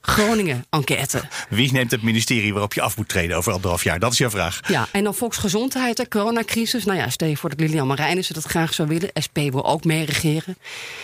Groningen-enquête. 0.00 1.20
Wie 1.48 1.72
neemt 1.72 1.90
het 1.90 2.02
ministerie 2.02 2.52
waarop 2.52 2.72
je 2.74 2.80
af 2.80 2.96
moet 2.96 3.08
treden 3.08 3.36
over 3.36 3.52
anderhalf 3.52 3.84
jaar? 3.84 3.98
Dat 3.98 4.12
is 4.12 4.18
jouw 4.18 4.30
vraag. 4.30 4.60
Ja, 4.68 4.88
en 4.92 5.04
dan 5.04 5.14
volksgezondheid, 5.14 5.96
de 5.96 6.08
coronacrisis. 6.08 6.84
Nou 6.84 6.98
ja, 6.98 7.10
stel 7.10 7.28
je 7.28 7.36
voor 7.36 7.50
dat 7.50 7.60
Lilian 7.60 7.86
Marijnissen 7.86 8.34
dat 8.34 8.44
graag 8.44 8.74
zou 8.74 8.88
willen. 8.88 9.10
SP 9.26 9.36
wil 9.36 9.66
ook 9.66 9.84
meeregeren. 9.84 10.56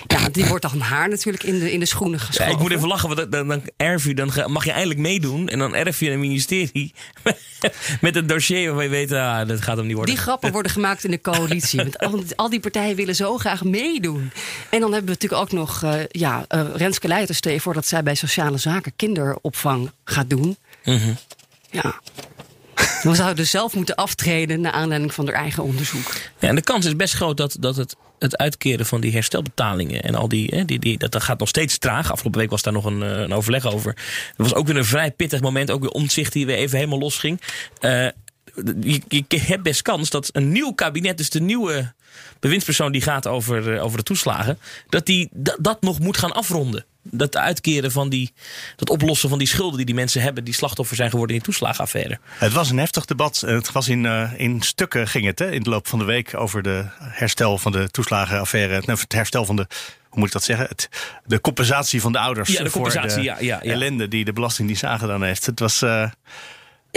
Ja, 0.06 0.28
die 0.28 0.44
wordt 0.46 0.70
dan 0.70 0.80
haar 0.80 1.08
natuurlijk 1.08 1.44
in 1.44 1.58
de, 1.58 1.72
in 1.72 1.80
de 1.80 1.86
schoenen 1.86 2.18
Ja, 2.18 2.24
geschoven. 2.24 2.52
ik 2.52 2.58
moet 2.58 2.70
even 2.72 2.88
lachen, 2.88 3.08
want 3.16 3.32
dan, 3.32 3.48
dan 3.48 3.62
erf 3.76 4.04
je, 4.04 4.14
dan 4.14 4.30
mag 4.46 4.64
je 4.64 4.70
eindelijk 4.70 5.00
meedoen. 5.00 5.48
En 5.48 5.58
dan 5.58 5.74
erf 5.74 6.00
je 6.00 6.10
een 6.10 6.20
ministerie 6.20 6.94
met 8.00 8.16
een 8.16 8.26
dossier 8.26 8.64
waarvan 8.66 8.84
je 8.84 8.90
weet, 8.90 9.12
ah, 9.12 9.48
dat 9.48 9.60
gaat 9.62 9.76
hem 9.76 9.86
niet 9.86 9.96
worden. 9.96 10.14
Die 10.14 10.22
grappen 10.24 10.52
worden 10.52 10.72
gemaakt 10.72 11.04
in 11.04 11.10
de 11.10 11.20
coalitie. 11.20 11.78
Want 11.82 11.98
al, 11.98 12.22
al 12.36 12.50
die 12.50 12.60
partijen 12.60 12.96
willen 12.96 13.14
zo 13.14 13.38
graag 13.38 13.64
meedoen. 13.64 14.30
En 14.70 14.80
dan 14.80 14.92
hebben 14.92 15.14
we 15.14 15.18
natuurlijk 15.20 15.42
ook 15.42 15.52
nog 15.52 15.82
eh, 15.82 15.94
ja, 16.08 16.44
eh, 16.48 16.64
Renske 16.74 17.08
Leijten. 17.08 17.34
Stel 17.34 17.52
je 17.52 17.60
voor 17.60 17.74
dat 17.74 17.86
zij 17.86 18.02
bij 18.02 18.14
sociale 18.14 18.58
zaken 18.58 18.85
kinderopvang 18.96 19.90
gaat 20.04 20.30
doen. 20.30 20.56
Mhm. 20.84 21.12
Ja. 21.70 22.00
Dan 23.02 23.14
zou 23.14 23.34
dus 23.34 23.50
zelf 23.50 23.74
moeten 23.74 23.94
aftreden 23.94 24.60
naar 24.60 24.72
aanleiding 24.72 25.14
van 25.14 25.26
haar 25.26 25.34
eigen 25.34 25.62
onderzoek. 25.62 26.12
Ja, 26.38 26.48
en 26.48 26.54
de 26.54 26.62
kans 26.62 26.86
is 26.86 26.96
best 26.96 27.14
groot 27.14 27.36
dat, 27.36 27.56
dat 27.60 27.76
het, 27.76 27.96
het 28.18 28.36
uitkeren 28.36 28.86
van 28.86 29.00
die 29.00 29.12
herstelbetalingen 29.12 30.02
en 30.02 30.14
al 30.14 30.28
die, 30.28 30.50
hè, 30.54 30.64
die, 30.64 30.78
die 30.78 30.98
dat, 30.98 31.12
dat 31.12 31.22
gaat 31.22 31.38
nog 31.38 31.48
steeds 31.48 31.78
traag. 31.78 32.10
Afgelopen 32.10 32.40
week 32.40 32.50
was 32.50 32.62
daar 32.62 32.72
nog 32.72 32.84
een, 32.84 33.02
eh, 33.02 33.20
een 33.20 33.32
overleg 33.32 33.66
over. 33.66 33.92
Er 34.36 34.42
was 34.42 34.54
ook 34.54 34.66
weer 34.66 34.76
een 34.76 34.84
vrij 34.84 35.10
pittig 35.10 35.40
moment, 35.40 35.70
ook 35.70 35.80
weer 35.80 35.90
omzicht 35.90 36.32
die 36.32 36.46
weer 36.46 36.56
even 36.56 36.76
helemaal 36.76 36.98
losging. 36.98 37.40
Eh 37.80 38.08
je, 38.80 39.24
je 39.28 39.40
hebt 39.40 39.62
best 39.62 39.82
kans 39.82 40.10
dat 40.10 40.28
een 40.32 40.52
nieuw 40.52 40.72
kabinet, 40.72 41.16
dus 41.16 41.30
de 41.30 41.40
nieuwe 41.40 41.92
bewindspersoon 42.40 42.92
die 42.92 43.00
gaat 43.00 43.26
over, 43.26 43.74
eh, 43.74 43.84
over 43.84 43.98
de 43.98 44.04
toeslagen, 44.04 44.58
dat 44.88 45.06
die 45.06 45.28
dat, 45.32 45.56
dat 45.60 45.82
nog 45.82 45.98
moet 45.98 46.16
gaan 46.16 46.32
afronden. 46.32 46.84
Dat 47.10 47.36
uitkeren 47.36 47.92
van 47.92 48.08
die, 48.08 48.32
dat 48.76 48.90
oplossen 48.90 49.28
van 49.28 49.38
die 49.38 49.48
schulden 49.48 49.76
die 49.76 49.86
die 49.86 49.94
mensen 49.94 50.22
hebben, 50.22 50.44
die 50.44 50.54
slachtoffer 50.54 50.96
zijn 50.96 51.10
geworden 51.10 51.36
in 51.36 51.42
die 51.42 51.50
toeslagenaffaire. 51.50 52.18
Het 52.28 52.52
was 52.52 52.70
een 52.70 52.78
heftig 52.78 53.04
debat. 53.04 53.42
Het 53.46 53.72
was 53.72 53.88
in, 53.88 54.06
eh, 54.06 54.32
in 54.36 54.62
stukken 54.62 55.08
ging 55.08 55.24
het 55.26 55.38
hè, 55.38 55.50
in 55.52 55.62
de 55.62 55.70
loop 55.70 55.88
van 55.88 55.98
de 55.98 56.04
week 56.04 56.34
over 56.34 56.62
de 56.62 56.84
herstel 56.98 57.58
van 57.58 57.72
de 57.72 57.90
toeslagenaffaire. 57.90 58.82
Nou, 58.86 58.98
het 59.00 59.12
herstel 59.12 59.44
van 59.44 59.56
de. 59.56 59.66
Hoe 60.08 60.18
moet 60.18 60.26
ik 60.26 60.32
dat 60.32 60.44
zeggen? 60.44 60.66
Het, 60.68 60.88
de 61.24 61.40
compensatie 61.40 62.00
van 62.00 62.12
de 62.12 62.18
ouders 62.18 62.48
Ja, 62.52 62.62
de 62.62 62.70
voor 62.70 62.82
compensatie, 62.82 63.18
de 63.18 63.22
ja, 63.24 63.36
ja, 63.40 63.60
ja. 63.62 63.72
ellende 63.72 64.08
die 64.08 64.24
de 64.24 64.32
Belastingdienst 64.32 64.84
aangedaan 64.84 65.22
heeft. 65.22 65.46
Het 65.46 65.60
was... 65.60 65.82
eh, 65.82 66.02
Eh, 66.02 66.10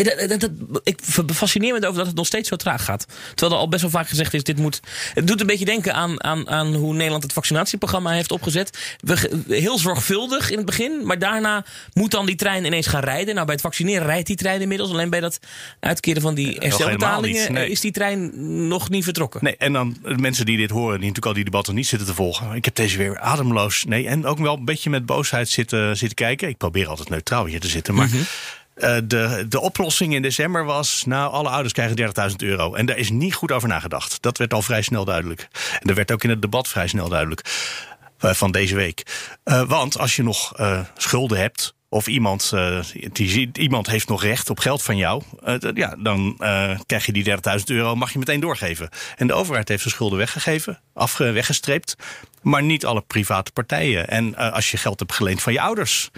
dat- 0.03 0.29
dat- 0.29 0.39
dat- 0.39 0.81
ik 0.83 0.99
fascineer 1.33 1.73
me 1.73 1.79
erover 1.79 1.97
dat 1.97 2.07
het 2.07 2.15
nog 2.15 2.25
steeds 2.25 2.49
zo 2.49 2.55
traag 2.55 2.85
gaat. 2.85 3.05
Terwijl 3.29 3.51
er 3.51 3.57
al 3.57 3.69
best 3.69 3.81
wel 3.81 3.91
vaak 3.91 4.07
gezegd 4.07 4.33
is, 4.33 4.43
dit 4.43 4.57
moet... 4.57 4.79
Het 5.13 5.27
doet 5.27 5.41
een 5.41 5.47
beetje 5.47 5.65
denken 5.65 5.93
aan, 5.93 6.23
aan, 6.23 6.49
aan 6.49 6.73
hoe 6.73 6.93
Nederland 6.93 7.23
het 7.23 7.33
vaccinatieprogramma 7.33 8.11
heeft 8.11 8.31
opgezet. 8.31 8.97
We, 8.99 9.43
heel 9.47 9.77
zorgvuldig 9.77 10.49
in 10.49 10.57
het 10.57 10.65
begin, 10.65 11.05
maar 11.05 11.19
daarna 11.19 11.65
moet 11.93 12.11
dan 12.11 12.25
die 12.25 12.35
trein 12.35 12.65
ineens 12.65 12.87
gaan 12.87 13.03
rijden. 13.03 13.33
Nou, 13.33 13.45
bij 13.45 13.55
het 13.55 13.63
vaccineren 13.63 14.05
rijdt 14.05 14.27
die 14.27 14.35
trein 14.35 14.61
inmiddels. 14.61 14.89
Alleen 14.89 15.09
bij 15.09 15.19
dat 15.19 15.39
uitkeren 15.79 16.21
van 16.21 16.35
die 16.35 16.47
niet, 16.47 16.63
herstelbetalingen 16.63 17.53
nee. 17.53 17.63
eh, 17.63 17.71
is 17.71 17.79
die 17.79 17.91
trein 17.91 18.31
nog 18.67 18.89
niet 18.89 19.03
vertrokken. 19.03 19.43
Nee, 19.43 19.57
en 19.57 19.73
dan 19.73 19.97
de 20.03 20.17
mensen 20.17 20.45
die 20.45 20.57
dit 20.57 20.69
horen, 20.69 20.89
die 20.99 20.99
natuurlijk 20.99 21.25
al 21.25 21.33
die 21.33 21.43
debatten 21.43 21.75
niet 21.75 21.87
zitten 21.87 22.07
te 22.07 22.13
volgen. 22.13 22.55
Ik 22.55 22.65
heb 22.65 22.75
deze 22.75 22.97
weer 22.97 23.19
ademloos. 23.19 23.83
Nee, 23.87 24.07
en 24.07 24.25
ook 24.25 24.37
wel 24.37 24.57
een 24.57 24.65
beetje 24.65 24.89
met 24.89 25.05
boosheid 25.05 25.49
zitten, 25.49 25.97
zitten 25.97 26.15
kijken. 26.15 26.49
Ik 26.49 26.57
probeer 26.57 26.87
altijd 26.87 27.09
neutraal 27.09 27.45
hier 27.45 27.59
te 27.59 27.67
zitten. 27.67 27.93
Maar 27.93 28.09
eh, 28.79 28.97
de, 29.03 29.45
de 29.49 29.59
oplossing 29.59 30.13
in 30.13 30.21
december 30.21 30.65
was: 30.65 31.03
nou, 31.05 31.31
alle 31.31 31.49
ouders 31.49 31.73
krijgen 31.73 32.29
30.000 32.29 32.35
euro. 32.37 32.73
En 32.73 32.85
daar 32.85 32.97
is 32.97 33.09
niet 33.09 33.33
goed 33.33 33.51
over 33.51 33.67
nagedacht. 33.67 34.21
Dat 34.21 34.37
werd 34.37 34.53
al 34.53 34.61
vrij 34.61 34.81
snel 34.81 35.05
duidelijk. 35.05 35.47
En 35.71 35.87
dat 35.87 35.95
werd 35.95 36.11
ook 36.11 36.23
in 36.23 36.29
het 36.29 36.41
debat 36.41 36.67
vrij 36.67 36.87
snel 36.87 37.09
duidelijk. 37.09 37.41
eh, 38.19 38.33
van 38.33 38.51
deze 38.51 38.75
week. 38.75 39.03
Eh, 39.43 39.61
want 39.61 39.97
als 39.97 40.15
je 40.15 40.23
nog 40.23 40.53
schulden 40.97 41.37
hebt. 41.39 41.77
Of 41.91 42.07
iemand, 42.07 42.53
die, 43.11 43.49
iemand 43.53 43.87
heeft 43.87 44.07
nog 44.07 44.23
recht 44.23 44.49
op 44.49 44.59
geld 44.59 44.83
van 44.83 44.97
jou. 44.97 45.23
ja, 45.73 45.95
dan 45.99 46.35
krijg 46.85 47.05
je 47.05 47.11
die 47.11 47.23
30.000 47.23 47.63
euro, 47.65 47.95
mag 47.95 48.13
je 48.13 48.19
meteen 48.19 48.39
doorgeven. 48.39 48.89
En 49.15 49.27
de 49.27 49.33
overheid 49.33 49.67
heeft 49.67 49.81
zijn 49.81 49.93
schulden 49.93 50.17
weggegeven, 50.17 50.79
afge, 50.93 51.31
weggestreept. 51.31 51.95
Maar 52.41 52.63
niet 52.63 52.85
alle 52.85 53.01
private 53.01 53.51
partijen. 53.51 54.07
En 54.07 54.35
eh, 54.35 54.53
als 54.53 54.71
je 54.71 54.77
geld 54.77 54.99
hebt 54.99 55.13
geleend 55.13 55.41
van 55.41 55.53
je 55.53 55.61
ouders. 55.61 56.09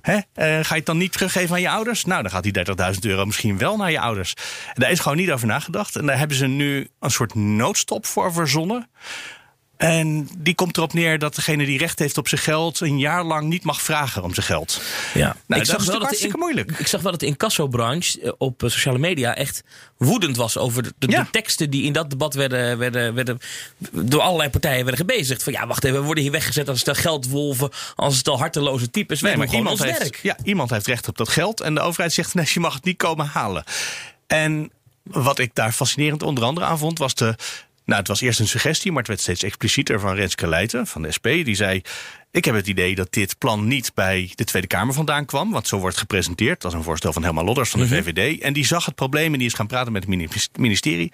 Hè, 0.00 0.14
eh, 0.14 0.22
ga 0.34 0.68
je 0.68 0.74
het 0.74 0.86
dan 0.86 0.96
niet 0.96 1.12
teruggeven 1.12 1.54
aan 1.54 1.60
je 1.60 1.70
ouders? 1.70 2.04
Nou, 2.04 2.22
dan 2.22 2.30
gaat 2.30 2.42
die 2.42 2.52
30.000 2.52 2.98
euro 3.00 3.24
misschien 3.24 3.58
wel 3.58 3.76
naar 3.76 3.90
je 3.90 4.00
ouders. 4.00 4.34
En 4.66 4.80
daar 4.80 4.90
is 4.90 5.00
gewoon 5.00 5.18
niet 5.18 5.30
over 5.30 5.46
nagedacht. 5.46 5.96
En 5.96 6.06
daar 6.06 6.18
hebben 6.18 6.36
ze 6.36 6.46
nu 6.46 6.88
een 7.00 7.10
soort 7.10 7.34
noodstop 7.34 8.06
voor 8.06 8.32
verzonnen. 8.32 8.88
En 9.82 10.28
die 10.38 10.54
komt 10.54 10.76
erop 10.76 10.92
neer 10.92 11.18
dat 11.18 11.34
degene 11.34 11.64
die 11.64 11.78
recht 11.78 11.98
heeft 11.98 12.18
op 12.18 12.28
zijn 12.28 12.40
geld... 12.40 12.80
een 12.80 12.98
jaar 12.98 13.24
lang 13.24 13.48
niet 13.48 13.64
mag 13.64 13.82
vragen 13.82 14.22
om 14.22 14.34
zijn 14.34 14.46
geld. 14.46 14.82
Ja. 15.14 15.36
Nou, 15.46 15.60
ik 15.60 15.66
dat 15.66 15.80
is 15.80 15.86
wel 15.86 15.98
dat 15.98 16.36
moeilijk. 16.36 16.70
Ik 16.78 16.86
zag 16.86 17.00
wel 17.00 17.10
dat 17.10 17.20
de 17.20 17.26
incassobranche 17.26 18.20
eh, 18.22 18.32
op 18.38 18.62
eh, 18.62 18.70
sociale 18.70 18.98
media 18.98 19.34
echt 19.36 19.62
woedend 19.96 20.36
was 20.36 20.58
over 20.58 20.82
de, 20.82 20.92
de- 20.98 21.10
Ja. 21.10 21.22
de 21.22 21.30
teksten 21.30 21.70
die 21.70 21.82
in 21.84 21.92
dat 21.92 22.10
debat 22.10 22.34
werden, 22.34 22.78
werden, 22.78 23.14
werden 23.14 23.38
door 23.90 24.20
allerlei 24.20 24.50
partijen 24.50 24.84
werden 24.84 25.06
gebezigd. 25.06 25.42
Van 25.42 25.52
ja, 25.52 25.66
wacht 25.66 25.84
even, 25.84 25.98
we 26.00 26.04
worden 26.06 26.22
hier 26.22 26.32
weggezet 26.32 26.68
als 26.68 26.80
stel 26.80 26.94
geldwolven, 26.94 27.70
als 27.94 28.18
stel 28.18 28.38
harteloze 28.38 28.90
types. 28.90 29.20
Nee, 29.20 29.36
maar 29.36 29.54
iemand 29.54 29.82
heeft, 29.82 29.98
werk. 29.98 30.18
ja, 30.22 30.36
iemand 30.44 30.70
heeft 30.70 30.86
recht 30.86 31.08
op 31.08 31.16
dat 31.16 31.28
geld. 31.28 31.60
En 31.60 31.74
de 31.74 31.80
overheid 31.80 32.12
zegt: 32.12 32.34
nee, 32.34 32.46
je 32.54 32.60
mag 32.60 32.74
het 32.74 32.84
niet 32.84 32.96
komen 32.96 33.26
halen. 33.26 33.64
En 34.26 34.70
wat 35.02 35.38
ik 35.38 35.54
daar 35.54 35.72
fascinerend 35.72 36.22
onder 36.22 36.44
andere 36.44 36.66
aan 36.66 36.78
vond, 36.78 36.98
was 36.98 37.14
de. 37.14 37.34
Nou, 37.84 37.98
het 37.98 38.08
was 38.08 38.20
eerst 38.20 38.40
een 38.40 38.48
suggestie, 38.48 38.90
maar 38.90 38.98
het 38.98 39.08
werd 39.08 39.20
steeds 39.20 39.42
explicieter 39.42 40.00
van 40.00 40.14
Renske 40.14 40.46
Leijten 40.48 40.86
van 40.86 41.02
de 41.02 41.12
SP. 41.16 41.26
Die 41.26 41.54
zei: 41.54 41.82
Ik 42.30 42.44
heb 42.44 42.54
het 42.54 42.66
idee 42.66 42.94
dat 42.94 43.12
dit 43.12 43.38
plan 43.38 43.66
niet 43.66 43.94
bij 43.94 44.32
de 44.34 44.44
Tweede 44.44 44.68
Kamer 44.68 44.94
vandaan 44.94 45.24
kwam. 45.24 45.50
Want 45.50 45.68
zo 45.68 45.78
wordt 45.78 45.96
gepresenteerd. 45.96 46.64
Is 46.64 46.72
een 46.72 46.82
voorstel 46.82 47.12
van 47.12 47.22
Helma 47.22 47.42
Lodders 47.42 47.70
van 47.70 47.80
de 47.80 47.86
VVD. 47.86 48.40
En 48.40 48.52
die 48.52 48.66
zag 48.66 48.84
het 48.84 48.94
probleem 48.94 49.32
en 49.32 49.38
die 49.38 49.48
is 49.48 49.54
gaan 49.54 49.66
praten 49.66 49.92
met 49.92 50.02
het 50.02 50.10
mini- 50.10 50.28
ministerie. 50.58 51.12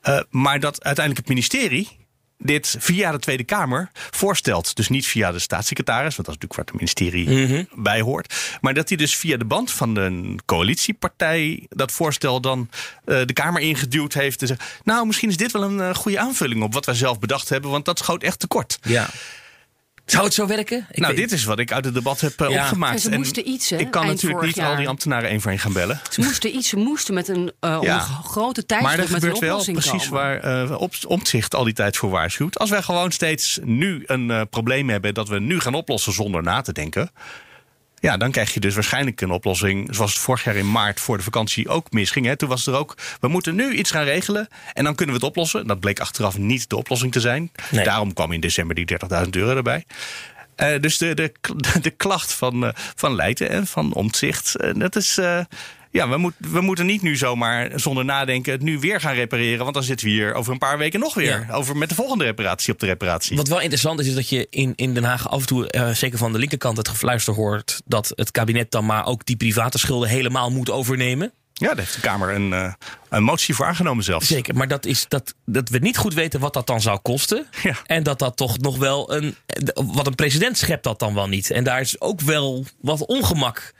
Eh, 0.00 0.20
maar 0.30 0.60
dat 0.60 0.84
uiteindelijk 0.84 1.26
het 1.26 1.36
ministerie 1.36 1.98
dit 2.42 2.76
via 2.78 3.12
de 3.12 3.18
Tweede 3.18 3.44
Kamer 3.44 3.90
voorstelt. 4.10 4.76
Dus 4.76 4.88
niet 4.88 5.06
via 5.06 5.32
de 5.32 5.38
staatssecretaris, 5.38 6.16
want 6.16 6.28
dat 6.28 6.36
is 6.36 6.40
natuurlijk 6.42 6.54
waar 6.54 6.64
het 6.64 6.94
ministerie 6.94 7.68
bij 7.74 8.00
hoort. 8.00 8.58
Maar 8.60 8.74
dat 8.74 8.88
hij 8.88 8.98
dus 8.98 9.16
via 9.16 9.36
de 9.36 9.44
band 9.44 9.70
van 9.70 9.94
de 9.94 10.36
coalitiepartij 10.44 11.66
dat 11.68 11.92
voorstel 11.92 12.40
dan 12.40 12.68
eh, 13.04 13.20
de 13.24 13.32
Kamer 13.32 13.62
ingeduwd 13.62 14.12
heeft. 14.12 14.40
En 14.40 14.46
zegt, 14.46 14.62
nou, 14.84 15.06
misschien 15.06 15.28
is 15.28 15.36
dit 15.36 15.52
wel 15.52 15.62
een 15.62 15.80
eh, 15.80 15.94
goede 15.94 16.18
aanvulling 16.18 16.62
op 16.62 16.72
wat 16.72 16.86
wij 16.86 16.94
zelf 16.94 17.18
bedacht 17.18 17.48
hebben, 17.48 17.70
want 17.70 17.84
dat 17.84 17.98
schoot 17.98 18.22
echt 18.22 18.38
tekort. 18.38 18.78
Ja. 18.82 19.08
Zou 20.10 20.24
het 20.24 20.34
zo 20.34 20.46
werken? 20.46 20.86
Ik 20.90 20.98
nou, 21.00 21.14
weet- 21.14 21.28
dit 21.28 21.38
is 21.38 21.44
wat 21.44 21.58
ik 21.58 21.72
uit 21.72 21.84
het 21.84 21.94
debat 21.94 22.20
heb 22.20 22.40
eh, 22.40 22.50
Ja. 22.50 22.62
opgemaakt. 22.62 22.94
En 22.94 23.00
ze 23.00 23.10
moesten 23.10 23.48
iets, 23.48 23.70
hè, 23.70 23.76
ik 23.76 23.90
kan 23.90 24.06
natuurlijk 24.06 24.42
niet 24.42 24.60
al 24.60 24.76
die 24.76 24.88
ambtenaren 24.88 25.28
één 25.30 25.40
voor 25.40 25.50
één 25.50 25.60
gaan 25.60 25.72
bellen. 25.72 26.00
Ze 26.10 26.20
moesten 26.20 26.56
iets, 26.56 26.68
ze 26.68 26.76
moesten 26.76 27.14
met 27.14 27.28
een 27.28 27.52
eh, 27.60 27.70
Ja. 27.70 27.76
onder 27.78 28.00
grote 28.24 28.64
Maar 28.68 28.80
tijdsdruk 28.80 28.92
er 29.08 29.14
een 29.14 29.20
gebeurt 29.20 29.38
wel 29.38 29.64
precies 29.64 30.08
komen. 30.08 30.10
waar 30.10 30.40
eh 30.70 30.80
op, 30.80 30.94
Omtzigt 31.06 31.54
al 31.54 31.64
die 31.64 31.74
tijd 31.74 31.96
voor 31.96 32.10
waarschuwt. 32.10 32.58
Als 32.58 32.70
wij 32.70 32.82
gewoon 32.82 33.12
steeds 33.12 33.58
nu 33.64 34.02
een 34.06 34.30
eh, 34.30 34.40
probleem 34.50 34.88
hebben 34.88 35.14
dat 35.14 35.28
we 35.28 35.38
nu 35.40 35.60
gaan 35.60 35.74
oplossen 35.74 36.12
zonder 36.12 36.42
na 36.42 36.60
te 36.60 36.72
denken. 36.72 37.10
Ja, 38.00 38.16
dan 38.16 38.30
krijg 38.30 38.54
je 38.54 38.60
dus 38.60 38.74
waarschijnlijk 38.74 39.20
een 39.20 39.30
oplossing 39.30 39.94
zoals 39.94 40.12
het 40.12 40.22
vorig 40.22 40.44
jaar 40.44 40.56
in 40.56 40.70
maart 40.70 41.00
voor 41.00 41.16
de 41.16 41.22
vakantie 41.22 41.68
ook 41.68 41.92
misging. 41.92 42.26
Hè. 42.26 42.36
Toen 42.36 42.48
was 42.48 42.66
er 42.66 42.74
ook, 42.74 42.96
we 43.20 43.28
moeten 43.28 43.54
nu 43.54 43.72
iets 43.72 43.90
gaan 43.90 44.04
regelen 44.04 44.48
en 44.72 44.84
dan 44.84 44.94
kunnen 44.94 45.14
we 45.14 45.20
het 45.20 45.30
oplossen. 45.30 45.66
Dat 45.66 45.80
bleek 45.80 46.00
achteraf 46.00 46.38
niet 46.38 46.70
de 46.70 46.76
oplossing 46.76 47.12
te 47.12 47.20
zijn. 47.20 47.52
Nee. 47.70 47.84
Daarom 47.84 48.12
kwam 48.12 48.32
in 48.32 48.40
december 48.40 48.74
die 48.74 48.98
30.000 49.24 49.30
euro 49.30 49.56
erbij. 49.56 49.84
Eh, 50.60 50.80
dus 50.80 50.98
de, 50.98 51.14
de, 51.14 51.32
de 51.82 51.90
klacht 51.90 52.32
van, 52.32 52.66
eh, 52.66 52.70
van 52.74 53.14
Leijten 53.14 53.50
en 53.50 53.66
van 53.66 53.92
Omtzigt, 53.92 54.56
eh, 54.56 54.70
dat 54.74 54.96
is... 54.96 55.20
ja, 55.90 56.08
we, 56.08 56.16
moet, 56.16 56.34
we 56.38 56.60
moeten 56.60 56.86
niet 56.86 57.02
nu 57.02 57.16
zomaar 57.16 57.70
zonder 57.74 58.04
nadenken 58.04 58.52
het 58.52 58.62
nu 58.62 58.78
weer 58.78 59.00
gaan 59.00 59.14
repareren. 59.14 59.62
Want 59.62 59.74
dan 59.74 59.82
zitten 59.82 60.06
we 60.06 60.12
hier 60.12 60.34
over 60.34 60.52
een 60.52 60.58
paar 60.58 60.78
weken 60.78 61.00
nog 61.00 61.14
weer. 61.14 61.46
Ja. 61.48 61.54
Over 61.54 61.76
met 61.76 61.88
de 61.88 61.94
volgende 61.94 62.24
reparatie 62.24 62.72
op 62.72 62.78
de 62.78 62.86
reparatie. 62.86 63.36
Wat 63.36 63.48
wel 63.48 63.60
interessant 63.60 64.00
is, 64.00 64.06
is 64.06 64.14
dat 64.14 64.28
je 64.28 64.46
in, 64.50 64.72
in 64.76 64.94
Den 64.94 65.04
Haag 65.04 65.28
af 65.28 65.40
en 65.40 65.46
toe, 65.46 65.70
eh, 65.70 65.90
zeker 65.90 66.18
van 66.18 66.32
de 66.32 66.38
linkerkant, 66.38 66.76
het 66.76 66.88
gefluister 66.88 67.34
hoort 67.34 67.80
dat 67.84 68.12
het 68.14 68.30
kabinet 68.30 68.70
dan 68.70 68.86
maar 68.86 69.06
ook 69.06 69.26
die 69.26 69.36
private 69.36 69.78
schulden 69.78 70.08
helemaal 70.08 70.50
moet 70.50 70.70
overnemen. 70.70 71.32
Ja, 71.52 71.66
daar 71.66 71.76
heeft 71.76 71.94
de 71.94 72.00
Kamer 72.00 72.34
een, 72.34 72.52
eh, 72.52 72.72
een 73.08 73.22
motie 73.22 73.54
voor 73.54 73.66
aangenomen 73.66 74.04
zelfs. 74.04 74.26
Zeker, 74.26 74.54
maar 74.54 74.68
dat 74.68 74.86
is 74.86 75.04
dat, 75.08 75.34
dat 75.44 75.68
we 75.68 75.78
niet 75.78 75.96
goed 75.96 76.14
weten 76.14 76.40
wat 76.40 76.54
dat 76.54 76.66
dan 76.66 76.80
zou 76.80 76.98
kosten. 76.98 77.46
Ja. 77.62 77.76
En 77.86 78.02
dat 78.02 78.18
dat 78.18 78.36
toch 78.36 78.58
nog 78.58 78.78
wel 78.78 79.14
een. 79.14 79.36
Wat 79.74 80.06
een 80.06 80.14
president 80.14 80.58
schept 80.58 80.84
dat 80.84 80.98
dan 80.98 81.14
wel 81.14 81.28
niet. 81.28 81.50
En 81.50 81.64
daar 81.64 81.80
is 81.80 82.00
ook 82.00 82.20
wel 82.20 82.64
wat 82.80 83.06
ongemak 83.06 83.72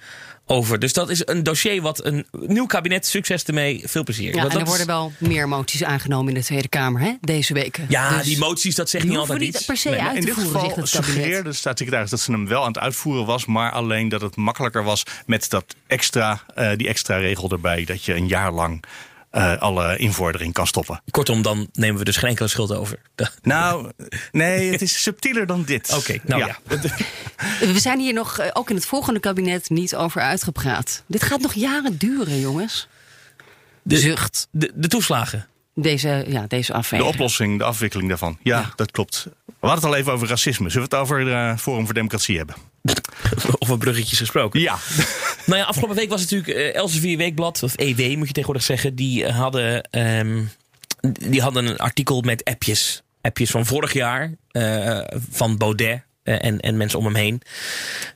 over. 0.50 0.78
Dus 0.78 0.92
dat 0.92 1.10
is 1.10 1.22
een 1.24 1.42
dossier 1.42 1.82
wat 1.82 2.04
een 2.04 2.26
nieuw 2.30 2.66
kabinet, 2.66 3.06
succes 3.06 3.44
ermee, 3.44 3.82
veel 3.84 4.04
plezier. 4.04 4.34
Ja, 4.34 4.40
Want 4.40 4.52
en 4.52 4.60
er 4.60 4.66
worden 4.66 4.86
wel 4.86 5.12
meer 5.18 5.48
moties 5.48 5.84
aangenomen 5.84 6.28
in 6.28 6.34
de 6.40 6.44
Tweede 6.44 6.68
Kamer 6.68 7.00
hè, 7.00 7.12
deze 7.20 7.54
weken. 7.54 7.86
ja, 7.88 8.16
Dus 8.16 8.26
die 8.26 8.38
moties, 8.38 8.74
dat 8.74 8.90
zegt 8.90 9.04
niet 9.04 9.16
altijd 9.16 9.38
niet 9.40 9.54
iets. 9.54 9.64
per 9.64 9.76
se 9.76 9.88
Nee, 9.90 10.00
uit 10.00 10.16
In 10.16 10.24
dit 10.24 10.34
voeren, 10.34 10.50
geval 10.52 10.64
zegt 10.64 10.76
het 10.76 10.88
suggereerde 10.88 11.48
de 11.48 11.54
staatssecretaris 11.54 12.10
dat 12.10 12.20
ze 12.20 12.30
hem 12.32 12.46
wel 12.48 12.60
aan 12.60 12.72
het 12.72 12.78
uitvoeren 12.78 13.26
was, 13.26 13.46
maar 13.46 13.70
alleen 13.72 14.08
dat 14.08 14.20
het 14.20 14.36
makkelijker 14.36 14.84
was 14.84 15.02
met 15.26 15.50
dat 15.50 15.64
extra, 15.86 16.40
eh, 16.54 16.70
die 16.76 16.88
extra 16.88 17.16
regel 17.16 17.50
erbij, 17.50 17.84
dat 17.84 18.04
je 18.04 18.14
een 18.14 18.28
jaar 18.28 18.52
lang 18.52 18.82
eh, 19.30 19.58
alle 19.58 19.96
invordering 19.96 20.52
kan 20.52 20.66
stoppen. 20.66 21.02
Kortom, 21.10 21.42
dan 21.42 21.68
nemen 21.72 21.98
we 21.98 22.04
dus 22.04 22.16
geen 22.16 22.28
enkele 22.30 22.48
schuld 22.48 22.72
over. 22.74 22.98
De- 23.14 23.30
Nou, 23.42 23.90
nee, 24.32 24.70
het 24.72 24.82
is 24.82 25.02
subtieler 25.02 25.46
dan 25.46 25.62
dit. 25.64 25.92
Oké, 25.98 26.18
nou 26.24 26.44
ja. 26.46 26.58
We 27.72 27.78
zijn 27.80 27.98
hier 28.00 28.12
nog, 28.12 28.38
eh, 28.38 28.50
ook 28.52 28.70
in 28.70 28.76
het 28.76 28.86
volgende 28.86 29.20
kabinet, 29.20 29.70
niet 29.70 29.96
over 29.96 30.20
uitgepraat. 30.20 31.02
Dit 31.06 31.22
gaat 31.22 31.40
nog 31.40 31.54
jaren 31.54 31.96
duren, 31.96 32.40
jongens. 32.40 32.88
De 33.82 33.98
zucht. 33.98 34.48
De, 34.50 34.72
de 34.74 34.88
toeslagen. 34.88 35.46
Deze, 35.74 36.24
ja, 36.28 36.44
deze 36.48 36.72
De 36.72 36.78
afweging. 36.78 37.10
oplossing, 37.10 37.58
de 37.58 37.64
afwikkeling 37.64 38.08
daarvan. 38.08 38.38
Ja, 38.42 38.58
Ja. 38.58 38.72
dat 38.76 38.90
klopt. 38.90 39.26
We 39.46 39.66
hadden 39.66 39.78
het 39.84 39.84
al 39.94 39.96
even 40.00 40.12
over 40.12 40.28
racisme. 40.28 40.70
Zullen 40.70 40.88
we 40.88 40.96
het 40.96 41.04
over 41.04 41.32
eh 41.32 41.56
Forum 41.56 41.84
voor 41.84 41.94
Democratie 41.94 42.36
hebben? 42.36 42.54
Over 43.58 43.78
bruggetjes 43.78 44.18
gesproken. 44.18 44.60
Ja. 44.60 44.78
Nou 45.46 45.58
ja, 45.58 45.64
afgelopen 45.64 45.96
week 45.96 46.08
was 46.08 46.20
het 46.20 46.30
natuurlijk 46.30 46.58
eh, 46.58 46.74
Elsevier 46.74 47.16
Weekblad, 47.16 47.62
of 47.62 47.76
EW 47.76 48.16
moet 48.16 48.26
je 48.26 48.32
tegenwoordig 48.32 48.62
zeggen. 48.62 48.94
Die 48.94 49.24
eh, 49.24 49.38
hadden, 49.38 49.82
ehm, 49.82 50.44
die 51.12 51.42
hadden 51.42 51.66
een 51.66 51.76
artikel 51.76 52.20
met 52.20 52.44
appjes. 52.44 53.02
Appjes 53.20 53.50
van 53.50 53.66
vorig 53.66 53.92
jaar, 53.92 54.34
eh, 54.50 55.00
van 55.30 55.56
Baudet. 55.56 56.02
Eh, 56.22 56.44
En, 56.44 56.60
en 56.60 56.76
mensen 56.76 56.98
om 56.98 57.04
hem 57.04 57.14
heen. 57.14 57.42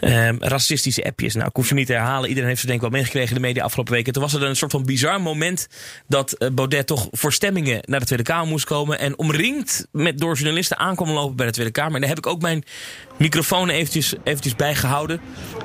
Ehm, 0.01 0.37
racistische 0.41 1.05
appjes. 1.05 1.35
Nou, 1.35 1.49
ik 1.49 1.57
hoef 1.57 1.67
ze 1.67 1.75
niet 1.75 1.87
te 1.87 1.93
herhalen. 1.93 2.29
Iedereen 2.29 2.49
heeft 2.49 2.61
ze 2.61 2.67
denk 2.67 2.83
ik 2.83 2.91
wel 2.91 2.99
meegekregen 2.99 3.29
in 3.29 3.43
de 3.43 3.47
media 3.47 3.63
afgelopen 3.63 3.93
weken. 3.93 4.13
Toen 4.13 4.23
was 4.23 4.35
er 4.35 4.43
een 4.43 4.57
soort 4.57 4.71
van 4.71 4.85
bizar 4.85 5.21
moment 5.21 5.67
dat 6.09 6.33
eh, 6.33 6.49
Baudet 6.51 6.87
toch 6.87 7.09
voor 7.11 7.33
stemmingen 7.33 7.81
naar 7.85 8.01
de 8.01 8.07
Tweede 8.07 8.25
Kamer 8.25 8.47
moest 8.47 8.65
komen. 8.65 8.99
En 8.99 9.19
omringd 9.19 9.87
met 9.93 10.19
door 10.19 10.35
journalisten 10.35 10.79
aankwam 10.79 11.11
lopen 11.11 11.37
bij 11.37 11.47
de 11.47 11.53
Tweede 11.53 11.73
Kamer. 11.73 11.95
En 11.95 12.01
daar 12.01 12.09
heb 12.09 12.19
ik 12.19 12.27
ook 12.27 12.41
mijn 12.41 12.65
microfoon 13.19 13.69
eventjes, 13.69 14.15
eventjes 14.25 14.57
bijgehouden. 14.57 15.21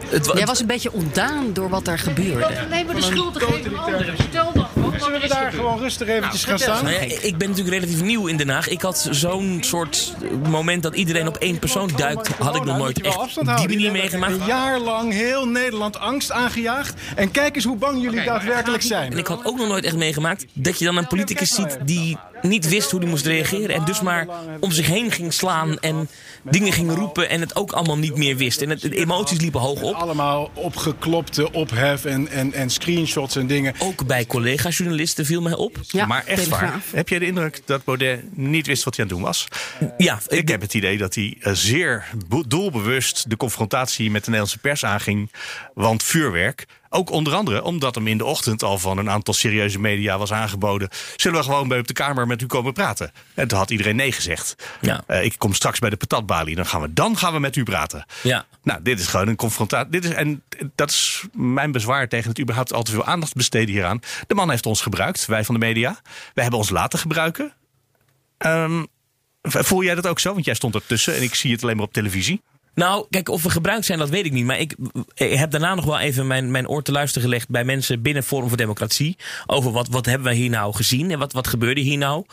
Het, 0.07 0.31
Jij 0.35 0.45
was 0.45 0.59
een 0.59 0.67
beetje 0.67 0.91
ontdaan 0.91 1.53
door 1.53 1.69
wat 1.69 1.87
er 1.87 1.99
gebeurde. 1.99 2.67
Nee, 2.69 2.85
maar 2.85 2.95
de 2.95 3.01
schuld 3.01 3.33
te 3.33 3.39
geven 3.39 3.77
aan 3.77 3.83
anderen. 3.83 4.07
Er 4.07 4.68
Zullen 5.03 5.21
we 5.21 5.27
daar 5.27 5.51
gewoon 5.51 5.79
rustig 5.79 6.07
eventjes 6.07 6.43
gaan 6.43 6.59
staan? 6.59 6.83
Nou 6.83 6.95
ja, 6.95 7.01
ik 7.21 7.37
ben 7.37 7.49
natuurlijk 7.49 7.75
relatief 7.75 8.01
nieuw 8.01 8.27
in 8.27 8.37
Den 8.37 8.49
Haag. 8.49 8.67
Ik 8.67 8.81
had 8.81 9.07
zo'n 9.11 9.57
soort 9.61 10.13
moment 10.49 10.83
dat 10.83 10.95
iedereen 10.95 11.27
op 11.27 11.37
één 11.37 11.59
persoon 11.59 11.89
duikt. 11.95 12.27
Had 12.27 12.55
ik 12.55 12.63
nog 12.63 12.77
nooit 12.77 13.01
echt 13.01 13.35
die 13.35 13.67
manier 13.67 13.91
meegemaakt. 13.91 14.33
Een 14.33 14.45
jaar 14.45 14.79
lang 14.79 15.13
heel 15.13 15.47
Nederland 15.47 15.99
angst 15.99 16.31
aangejaagd. 16.31 16.93
En 17.15 17.31
kijk 17.31 17.55
eens 17.55 17.65
hoe 17.65 17.77
bang 17.77 18.01
jullie 18.01 18.23
daadwerkelijk 18.23 18.83
zijn. 18.83 19.11
En 19.11 19.17
ik 19.17 19.27
had 19.27 19.45
ook 19.45 19.57
nog 19.57 19.67
nooit 19.67 19.85
echt 19.85 19.95
meegemaakt 19.95 20.45
dat 20.53 20.79
je 20.79 20.85
dan 20.85 20.97
een 20.97 21.07
politicus 21.07 21.55
ziet 21.55 21.77
die 21.85 22.17
niet 22.41 22.69
wist 22.69 22.91
hoe 22.91 22.99
hij 22.99 23.09
moest 23.09 23.25
reageren. 23.25 23.75
En 23.75 23.85
dus 23.85 24.01
maar 24.01 24.27
om 24.59 24.71
zich 24.71 24.87
heen 24.87 25.11
ging 25.11 25.33
slaan 25.33 25.79
en 25.79 26.09
dingen 26.43 26.73
ging 26.73 26.91
roepen. 26.91 27.29
En 27.29 27.39
het 27.41 27.55
ook 27.55 27.71
allemaal 27.71 27.97
niet 27.97 28.17
meer 28.17 28.35
wist. 28.37 28.61
En 28.61 28.69
het, 28.69 28.81
de 28.81 28.95
emoties 28.95 29.39
liepen 29.39 29.59
hoog 29.59 29.81
op. 29.81 29.93
Allemaal 29.95 30.51
opgeklopte 30.53 31.51
ophef 31.51 32.05
en, 32.05 32.27
en, 32.27 32.53
en 32.53 32.69
screenshots 32.69 33.35
en 33.35 33.47
dingen. 33.47 33.73
Ook 33.79 34.05
bij 34.07 34.25
collega-journalisten 34.25 35.25
viel 35.25 35.41
mij 35.41 35.55
op. 35.55 35.77
Ja, 35.87 36.05
maar 36.05 36.25
echt 36.25 36.47
waar, 36.47 36.81
heb 36.91 37.09
jij 37.09 37.19
de 37.19 37.25
indruk 37.25 37.61
dat 37.65 37.83
Baudet 37.83 38.37
niet 38.37 38.67
wist 38.67 38.83
wat 38.83 38.95
hij 38.95 39.05
aan 39.05 39.11
het 39.11 39.19
doen 39.19 39.27
was? 39.27 39.47
Ja, 39.97 40.19
Ik 40.27 40.47
heb 40.47 40.61
het 40.61 40.73
idee 40.73 40.97
dat 40.97 41.15
hij 41.15 41.37
eh, 41.39 41.53
zeer 41.53 42.05
doelbewust 42.47 43.29
de 43.29 43.37
confrontatie 43.37 44.11
met 44.11 44.21
de 44.21 44.29
Nederlandse 44.29 44.59
pers 44.59 44.85
aanging. 44.85 45.31
Want 45.73 46.03
vuurwerk, 46.03 46.65
ook 46.89 47.09
onder 47.09 47.33
andere 47.33 47.63
omdat 47.63 47.95
hem 47.95 48.07
in 48.07 48.17
de 48.17 48.25
ochtend 48.25 48.63
al 48.63 48.77
van 48.77 48.97
een 48.97 49.09
aantal 49.09 49.33
serieuze 49.33 49.79
media 49.79 50.17
was 50.17 50.31
aangeboden. 50.31 50.89
Zullen 51.15 51.37
we 51.39 51.43
gewoon 51.43 51.67
bij 51.67 51.79
op 51.79 51.87
de 51.87 51.93
Kamer 51.93 52.27
met 52.27 52.41
u 52.41 52.45
komen 52.45 52.73
praten? 52.73 53.11
En 53.33 53.47
toen 53.47 53.57
had 53.57 53.71
iedereen 53.71 53.95
nee 53.95 54.11
gezegd. 54.11 54.55
Ja. 54.81 55.03
Eh, 55.07 55.23
ik 55.23 55.35
kom 55.37 55.53
straks 55.53 55.79
bij 55.79 55.89
de 55.89 55.97
patatbalie, 55.97 56.55
dan 56.55 56.65
gaan 56.65 56.81
we, 56.81 56.93
dan 56.93 57.17
gaan 57.17 57.33
we 57.33 57.39
met 57.39 57.55
u 57.55 57.63
praten. 57.63 58.05
Ja. 58.23 58.45
Nou, 58.63 58.81
dit 58.81 58.99
is 58.99 59.07
gewoon 59.07 59.27
een 59.27 59.35
confrontatie. 59.35 59.91
Dit 59.91 60.05
is, 60.05 60.11
en 60.11 60.43
dat 60.75 60.89
is 60.89 61.23
mijn 61.33 61.71
bezwaar 61.71 62.07
tegen 62.07 62.29
het 62.29 62.39
überhaupt 62.39 62.73
al 62.73 62.83
te 62.83 62.91
veel 62.91 63.05
aandacht 63.05 63.33
besteden 63.33 63.73
hieraan. 63.73 63.99
De 64.27 64.35
man 64.35 64.49
heeft 64.49 64.65
ons 64.65 64.81
gebruikt, 64.81 65.25
wij 65.25 65.43
van 65.43 65.53
de 65.55 65.65
media. 65.65 65.99
Wij 66.33 66.43
hebben 66.43 66.59
ons 66.59 66.69
laten 66.69 66.99
gebruiken. 66.99 67.53
Ehm, 68.37 68.83
voel 69.41 69.83
jij 69.83 69.95
dat 69.95 70.07
ook 70.07 70.19
zo? 70.19 70.33
Want 70.33 70.45
jij 70.45 70.53
stond 70.53 70.75
ertussen 70.75 71.15
en 71.15 71.21
ik 71.21 71.35
zie 71.35 71.51
het 71.51 71.63
alleen 71.63 71.75
maar 71.75 71.85
op 71.85 71.93
televisie. 71.93 72.41
Nou, 72.73 73.05
kijk, 73.09 73.29
of 73.29 73.43
we 73.43 73.49
gebruikt 73.49 73.85
zijn, 73.85 73.99
dat 73.99 74.09
weet 74.09 74.25
ik 74.25 74.31
niet. 74.31 74.45
Maar 74.45 74.59
ik, 74.59 74.75
ik 75.13 75.33
heb 75.33 75.51
daarna 75.51 75.75
nog 75.75 75.85
wel 75.85 75.99
even 75.99 76.27
mijn, 76.27 76.51
mijn 76.51 76.67
oor 76.67 76.83
te 76.83 76.91
luisteren 76.91 77.27
gelegd 77.29 77.49
bij 77.49 77.63
mensen 77.63 78.01
binnen 78.01 78.23
Forum 78.23 78.47
voor 78.47 78.57
Democratie. 78.57 79.17
Over 79.45 79.71
wat, 79.71 79.87
wat 79.87 80.05
hebben 80.05 80.27
we 80.27 80.33
hier 80.33 80.49
nou 80.49 80.73
gezien 80.73 81.11
en 81.11 81.19
wat, 81.19 81.33
wat 81.33 81.47
gebeurde 81.47 81.81
hier 81.81 81.97
nou. 81.97 82.25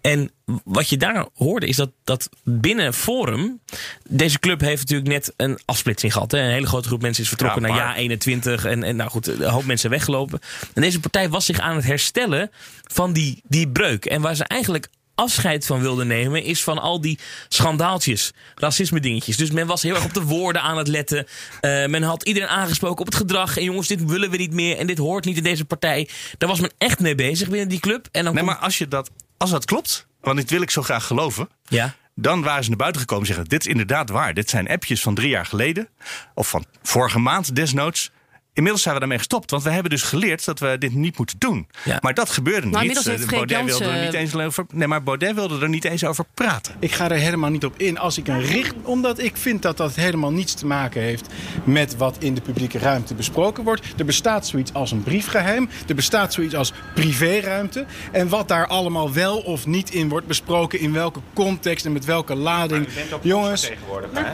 En 0.00 0.30
wat 0.64 0.88
je 0.88 0.96
daar 0.96 1.26
hoorde 1.34 1.66
is 1.66 1.76
dat, 1.76 1.90
dat 2.04 2.28
binnen 2.42 2.94
Forum. 2.94 3.60
Deze 4.08 4.38
club 4.38 4.60
heeft 4.60 4.80
natuurlijk 4.80 5.08
net 5.08 5.32
een 5.36 5.58
afsplitsing 5.64 6.12
gehad. 6.12 6.30
Hè. 6.30 6.38
Een 6.38 6.50
hele 6.50 6.66
grote 6.66 6.88
groep 6.88 7.02
mensen 7.02 7.22
is 7.22 7.28
vertrokken 7.28 7.62
Ja, 7.62 7.68
naar 7.68 7.76
jaar 7.76 7.94
21. 7.96 8.64
En, 8.64 8.82
en 8.82 8.96
nou 8.96 9.10
goed, 9.10 9.26
een 9.26 9.42
hoop 9.42 9.64
mensen 9.64 9.90
weggelopen. 9.90 10.40
En 10.74 10.82
deze 10.82 11.00
partij 11.00 11.28
was 11.28 11.44
zich 11.44 11.58
aan 11.58 11.76
het 11.76 11.84
herstellen 11.84 12.50
van 12.82 13.12
die, 13.12 13.42
die 13.44 13.68
breuk. 13.68 14.04
En 14.04 14.20
waar 14.20 14.34
ze 14.34 14.44
eigenlijk 14.44 14.88
afscheid 15.14 15.66
van 15.66 15.80
wilden 15.80 16.06
nemen, 16.06 16.42
is 16.42 16.62
van 16.64 16.78
al 16.78 17.00
die 17.00 17.18
schandaaltjes, 17.48 18.32
racisme 18.54 19.00
dingetjes. 19.00 19.36
Dus 19.36 19.50
men 19.50 19.66
was 19.66 19.82
heel 19.82 19.94
erg 19.94 20.04
op 20.04 20.14
de 20.14 20.22
woorden 20.22 20.62
aan 20.62 20.78
het 20.78 20.88
letten. 20.88 21.26
Eh, 21.60 21.86
men 21.86 22.02
had 22.02 22.22
iedereen 22.22 22.48
aangesproken 22.48 22.98
op 23.00 23.06
het 23.06 23.14
gedrag. 23.14 23.56
En 23.56 23.64
jongens, 23.64 23.88
dit 23.88 24.04
willen 24.04 24.30
we 24.30 24.36
niet 24.36 24.52
meer 24.52 24.76
en 24.78 24.86
dit 24.86 24.98
hoort 24.98 25.24
niet 25.24 25.36
in 25.36 25.42
deze 25.42 25.64
partij. 25.64 26.08
Daar 26.38 26.48
was 26.48 26.60
men 26.60 26.72
echt 26.78 27.00
mee 27.00 27.14
bezig 27.14 27.48
binnen 27.48 27.68
die 27.68 27.80
club. 27.80 28.08
En 28.12 28.24
dan 28.24 28.34
Nee, 28.34 28.42
komt- 28.42 28.54
maar 28.54 28.64
als, 28.64 28.78
je 28.78 28.88
dat, 28.88 29.10
als 29.36 29.50
dat 29.50 29.64
klopt, 29.64 30.06
want 30.20 30.36
dit 30.36 30.50
wil 30.50 30.62
ik 30.62 30.70
zo 30.70 30.82
graag 30.82 31.06
geloven. 31.06 31.48
Ja. 31.68 31.94
Dan 32.14 32.42
waren 32.42 32.62
ze 32.62 32.68
naar 32.68 32.78
buiten 32.78 33.00
gekomen 33.00 33.26
en 33.26 33.34
zeggen: 33.34 33.50
Dit 33.50 33.60
is 33.60 33.70
inderdaad 33.70 34.10
waar. 34.10 34.34
Dit 34.34 34.50
zijn 34.50 34.68
appjes 34.68 35.00
van 35.02 35.14
drie 35.14 35.28
jaar 35.28 35.46
geleden. 35.46 35.88
Of 36.34 36.48
van 36.48 36.64
vorige 36.82 37.18
maand 37.18 37.54
desnoods. 37.56 38.10
Inmiddels 38.54 38.82
zijn 38.82 38.94
we 38.94 39.00
daarmee 39.00 39.18
gestopt, 39.18 39.50
want 39.50 39.62
we 39.62 39.70
hebben 39.70 39.90
dus 39.90 40.02
geleerd 40.02 40.44
dat 40.44 40.58
we 40.58 40.76
dit 40.78 40.94
niet 40.94 41.18
moeten 41.18 41.36
doen. 41.38 41.66
Ja. 41.84 41.98
Maar 42.00 42.14
dat 42.14 42.30
gebeurde 42.30 42.60
Nou, 42.66 42.70
niet. 42.70 42.78
inmiddels 42.80 43.06
heeft 43.06 43.22
Eh, 43.22 43.28
Baudet 43.38 43.64
wilde 43.64 43.84
er 43.94 44.04
niet 44.04 44.12
eens 44.14 44.34
over. 44.36 44.64
Nee, 44.72 44.88
maar 44.88 45.02
Baudet 45.02 45.34
wilde 45.34 45.60
er 45.60 45.68
niet 45.68 45.84
eens 45.84 46.04
over 46.04 46.24
praten. 46.34 46.74
Ik 46.78 46.92
ga 46.92 47.10
er 47.10 47.16
helemaal 47.16 47.50
niet 47.50 47.64
op 47.64 47.74
in 47.76 47.98
als 47.98 48.18
ik 48.18 48.28
een 48.28 48.40
richt... 48.42 48.74
Omdat 48.82 49.18
ik 49.18 49.36
vind 49.36 49.62
dat 49.62 49.76
dat 49.76 49.94
helemaal 49.94 50.30
niets 50.32 50.54
te 50.54 50.66
maken 50.66 51.02
heeft 51.02 51.26
met 51.64 51.96
wat 51.96 52.16
in 52.18 52.34
de 52.34 52.40
publieke 52.40 52.78
ruimte 52.78 53.14
besproken 53.14 53.64
wordt. 53.64 53.86
Er 53.96 54.04
bestaat 54.04 54.46
zoiets 54.46 54.72
als 54.72 54.90
een 54.90 55.02
briefgeheim. 55.02 55.68
Er 55.88 55.94
bestaat 55.94 56.32
zoiets 56.32 56.54
als 56.54 56.72
privéruimte. 56.94 57.84
En 58.12 58.28
wat 58.28 58.48
daar 58.48 58.66
allemaal 58.66 59.12
wel 59.12 59.38
of 59.38 59.66
niet 59.66 59.90
in 59.94 60.08
wordt 60.08 60.26
besproken... 60.26 60.80
in 60.80 60.92
welke 60.92 61.20
context 61.34 61.84
en 61.84 61.92
met 61.92 62.04
welke 62.04 62.34
lading. 62.34 62.88
Jongens, 63.22 63.70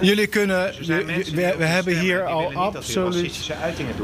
jullie 0.01 0.27
kunnen... 0.27 0.73
we, 0.87 1.05
we- 1.35 1.55
we 1.59 1.65
hebben 1.65 1.99
hier 2.01 2.25
al 2.27 2.53
absoluut... 2.53 3.51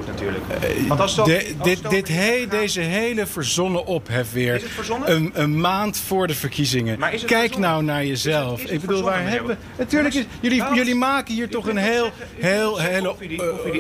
natuurlijk. 0.07 0.45
Want 0.89 1.01
als 1.01 1.15
dat, 1.15 1.27
De- 1.27 1.55
als 1.59 1.69
dit, 1.69 1.83
dat- 1.83 1.91
dit 1.91 2.09
he- 2.09 2.47
deze 2.51 2.81
hele 2.81 3.27
verzonnen 3.27 3.87
ophef 3.87 4.33
weer. 4.33 4.55
Is 4.55 4.63
het 4.63 4.71
verzonnen? 4.71 5.11
Een, 5.13 5.31
een 5.35 5.61
maand 5.61 5.99
voor 5.99 6.27
de 6.27 6.35
verkiezingen. 6.35 6.99
Maar 6.99 7.13
is 7.15 7.21
het 7.21 7.31
Kijk 7.31 7.43
verzonnen? 7.43 7.71
nou 7.71 7.85
naar 7.85 8.05
jezelf. 8.07 8.55
Is 8.57 8.61
het- 8.63 8.71
is 8.71 8.71
het 8.75 8.83
Ik 8.83 8.89
bedoel, 8.89 9.03
waar 9.03 9.29
hebben? 9.29 9.59
Natuurlijk 9.79 10.15
is. 10.15 10.25
Jullie, 10.41 10.59
Nou, 10.59 10.75
jullie 10.75 10.95
maken 10.95 11.35
hier 11.35 11.49
toch 11.49 11.69
een 11.69 11.77
heel, 11.77 12.11
heel, 12.39 12.79
hele 12.79 13.15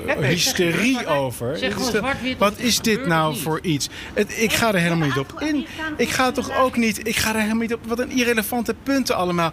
eh, 0.06 0.16
hysterie 0.28 1.06
over. 1.06 1.58
Wat 2.38 2.58
is 2.58 2.78
dit 2.80 3.06
nou 3.06 3.37
voor 3.37 3.58
iets? 3.62 3.88
Het, 4.14 4.38
ik 4.42 4.52
ga 4.52 4.68
er 4.74 4.80
helemaal 4.80 5.06
niet 5.08 5.18
op 5.18 5.40
in. 5.40 5.66
Ik 5.96 6.08
ga 6.08 6.30
toch 6.32 6.58
ook 6.58 6.76
niet. 6.76 7.06
Ik 7.08 7.16
ga 7.16 7.28
er 7.34 7.40
helemaal 7.40 7.60
niet 7.62 7.74
op. 7.74 7.80
Wat 7.87 7.98
een 7.98 8.10
irrelevante 8.10 8.74
punten 8.82 9.16
allemaal. 9.16 9.52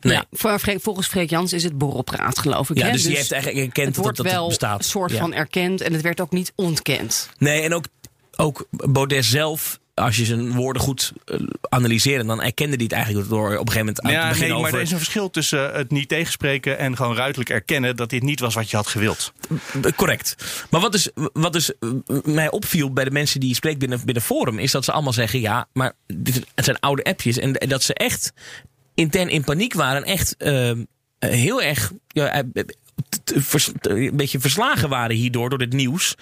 Nee. 0.00 0.12
Ja, 0.14 0.24
voor 0.32 0.60
volgens 0.80 1.06
Freek 1.06 1.30
Jans 1.30 1.52
is 1.52 1.62
het 1.64 1.78
borrelpraat, 1.78 2.38
geloof 2.38 2.70
ik. 2.70 2.78
Ja, 2.78 2.86
hè? 2.86 2.92
dus 2.92 3.02
die 3.02 3.16
heeft 3.16 3.32
eigenlijk 3.32 3.66
erkend 3.66 3.86
het 3.86 3.94
dat 3.94 4.04
wordt 4.04 4.16
dat 4.18 4.26
wel 4.32 4.48
bestaat. 4.48 4.78
een 4.78 4.84
soort 4.84 5.10
Ja. 5.10 5.18
van 5.18 5.34
erkend 5.34 5.80
en 5.80 5.92
het 5.92 6.02
werd 6.02 6.20
ook 6.20 6.30
niet 6.30 6.52
ontkend. 6.54 7.28
Nee, 7.38 7.60
en 7.62 7.74
ook, 7.74 7.84
ook 8.36 8.66
Baudet 8.70 9.24
zelf, 9.24 9.78
als 9.94 10.16
je 10.16 10.24
zijn 10.24 10.52
woorden 10.52 10.82
goed 10.82 11.12
eh, 11.24 11.38
analyseert, 11.68 12.26
dan 12.26 12.42
erkende 12.42 12.74
hij 12.74 12.84
het 12.84 12.92
eigenlijk 12.92 13.28
door 13.28 13.44
op 13.46 13.50
een 13.52 13.58
gegeven 13.72 13.78
moment 13.78 14.00
aan 14.00 14.10
Ja, 14.12 14.22
te 14.22 14.28
beginnen 14.28 14.48
nee, 14.52 14.56
maar 14.62 14.66
over... 14.66 14.78
er 14.78 14.84
is 14.86 14.92
een 14.92 14.98
verschil 14.98 15.30
tussen 15.30 15.72
het 15.72 15.90
niet 15.90 16.08
tegenspreken 16.08 16.78
en 16.78 16.96
gewoon 16.96 17.16
ruidelijk 17.16 17.50
erkennen 17.50 17.96
dat 17.96 18.10
dit 18.10 18.22
niet 18.22 18.40
was 18.40 18.54
wat 18.54 18.70
je 18.70 18.76
had 18.76 18.86
gewild. 18.86 19.32
Eh, 19.82 19.92
Correct. 19.96 20.34
Maar 20.70 20.80
wat 20.80 20.92
dus, 20.92 21.10
wat 21.32 21.52
dus 21.52 21.78
eh, 21.78 21.88
mij 22.24 22.50
opviel 22.50 22.92
bij 22.92 23.04
de 23.04 23.10
mensen 23.10 23.40
die 23.40 23.48
je 23.48 23.54
spreekt 23.54 23.78
binnen, 23.78 24.00
binnen 24.04 24.22
Forum, 24.22 24.58
is 24.58 24.70
dat 24.70 24.84
ze 24.84 24.92
allemaal 24.92 25.12
zeggen: 25.12 25.40
ja, 25.40 25.68
maar 25.72 25.92
dit, 26.06 26.46
het 26.54 26.64
zijn 26.64 26.80
oude 26.80 27.04
appjes. 27.04 27.38
En 27.38 27.52
dat 27.52 27.82
ze 27.82 27.94
echt 27.94 28.32
intern 28.96 29.28
in 29.28 29.44
paniek 29.44 29.74
waren. 29.74 30.04
En 30.04 30.12
echt 30.12 30.36
eh, 30.36 30.72
heel 31.18 31.62
erg. 31.62 31.92
Ja, 32.08 32.30
eh, 32.32 32.42
vers- 33.24 33.70
een 33.80 34.16
beetje 34.16 34.40
verslagen 34.40 34.88
waren 34.88 35.16
hierdoor, 35.16 35.48
door 35.48 35.58
dit 35.58 35.72
nieuws. 35.72 36.14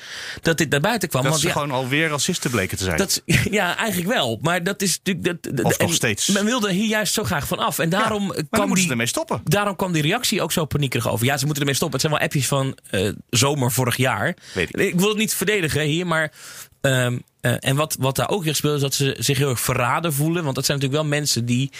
Dat 0.42 0.58
dit 0.58 0.70
naar 0.70 0.80
buiten 0.80 1.08
kwam. 1.08 1.22
Dat 1.22 1.30
Want 1.30 1.42
ze 1.42 1.48
ja, 1.48 1.52
gewoon 1.54 1.70
alweer 1.70 2.08
racisten 2.08 2.50
bleken 2.50 2.78
te 2.78 2.84
zijn. 2.84 2.96
dat, 2.96 3.22
ja, 3.50 3.76
eigenlijk 3.76 4.12
wel. 4.12 4.38
Maar 4.42 4.62
dat 4.62 4.82
is 4.82 5.00
natuurlijk. 5.02 5.42
Dat, 5.56 5.64
Of 5.64 5.78
nog 5.78 5.94
steeds. 5.94 6.26
Men 6.28 6.44
wilde 6.44 6.72
hier 6.72 6.86
juist 6.88 7.14
zo 7.14 7.24
graag 7.24 7.46
van 7.46 7.58
af. 7.58 7.78
En 7.78 7.88
daarom 7.88 8.28
kwam 8.28 8.44
moeten 8.50 8.74
die, 8.74 8.84
ze 8.84 8.90
ermee 8.90 9.06
stoppen. 9.06 9.40
Daarom 9.44 9.76
kwam 9.76 9.92
die 9.92 10.02
reactie 10.02 10.42
ook 10.42 10.52
zo 10.52 10.64
paniekerig 10.64 11.08
over. 11.08 11.26
Ja, 11.26 11.36
ze 11.36 11.44
moeten 11.44 11.62
ermee 11.62 11.76
stoppen. 11.76 12.00
Het 12.00 12.08
zijn 12.08 12.20
wel 12.20 12.28
appjes 12.28 12.46
van 12.46 12.78
eh, 12.90 13.12
zomer 13.30 13.72
vorig 13.72 13.96
jaar. 13.96 14.36
Weet 14.54 14.78
ik. 14.78 14.94
wil 15.00 15.08
het 15.08 15.18
niet 15.18 15.34
verdedigen 15.34 15.82
hier, 15.82 16.06
maar. 16.06 16.32
ehm, 16.80 17.18
eh, 17.40 17.54
en 17.58 17.76
wat, 17.76 17.96
wat 17.98 18.16
daar 18.16 18.28
ook 18.28 18.44
weer 18.44 18.54
speelt, 18.54 18.74
is 18.74 18.80
dat 18.80 18.94
ze 18.94 19.16
zich 19.18 19.38
heel 19.38 19.48
erg 19.50 19.60
verraden 19.60 20.12
voelen. 20.12 20.42
Want 20.44 20.54
dat 20.54 20.64
zijn 20.64 20.78
natuurlijk 20.78 21.08
wel 21.08 21.18
mensen 21.18 21.44
die 21.44 21.70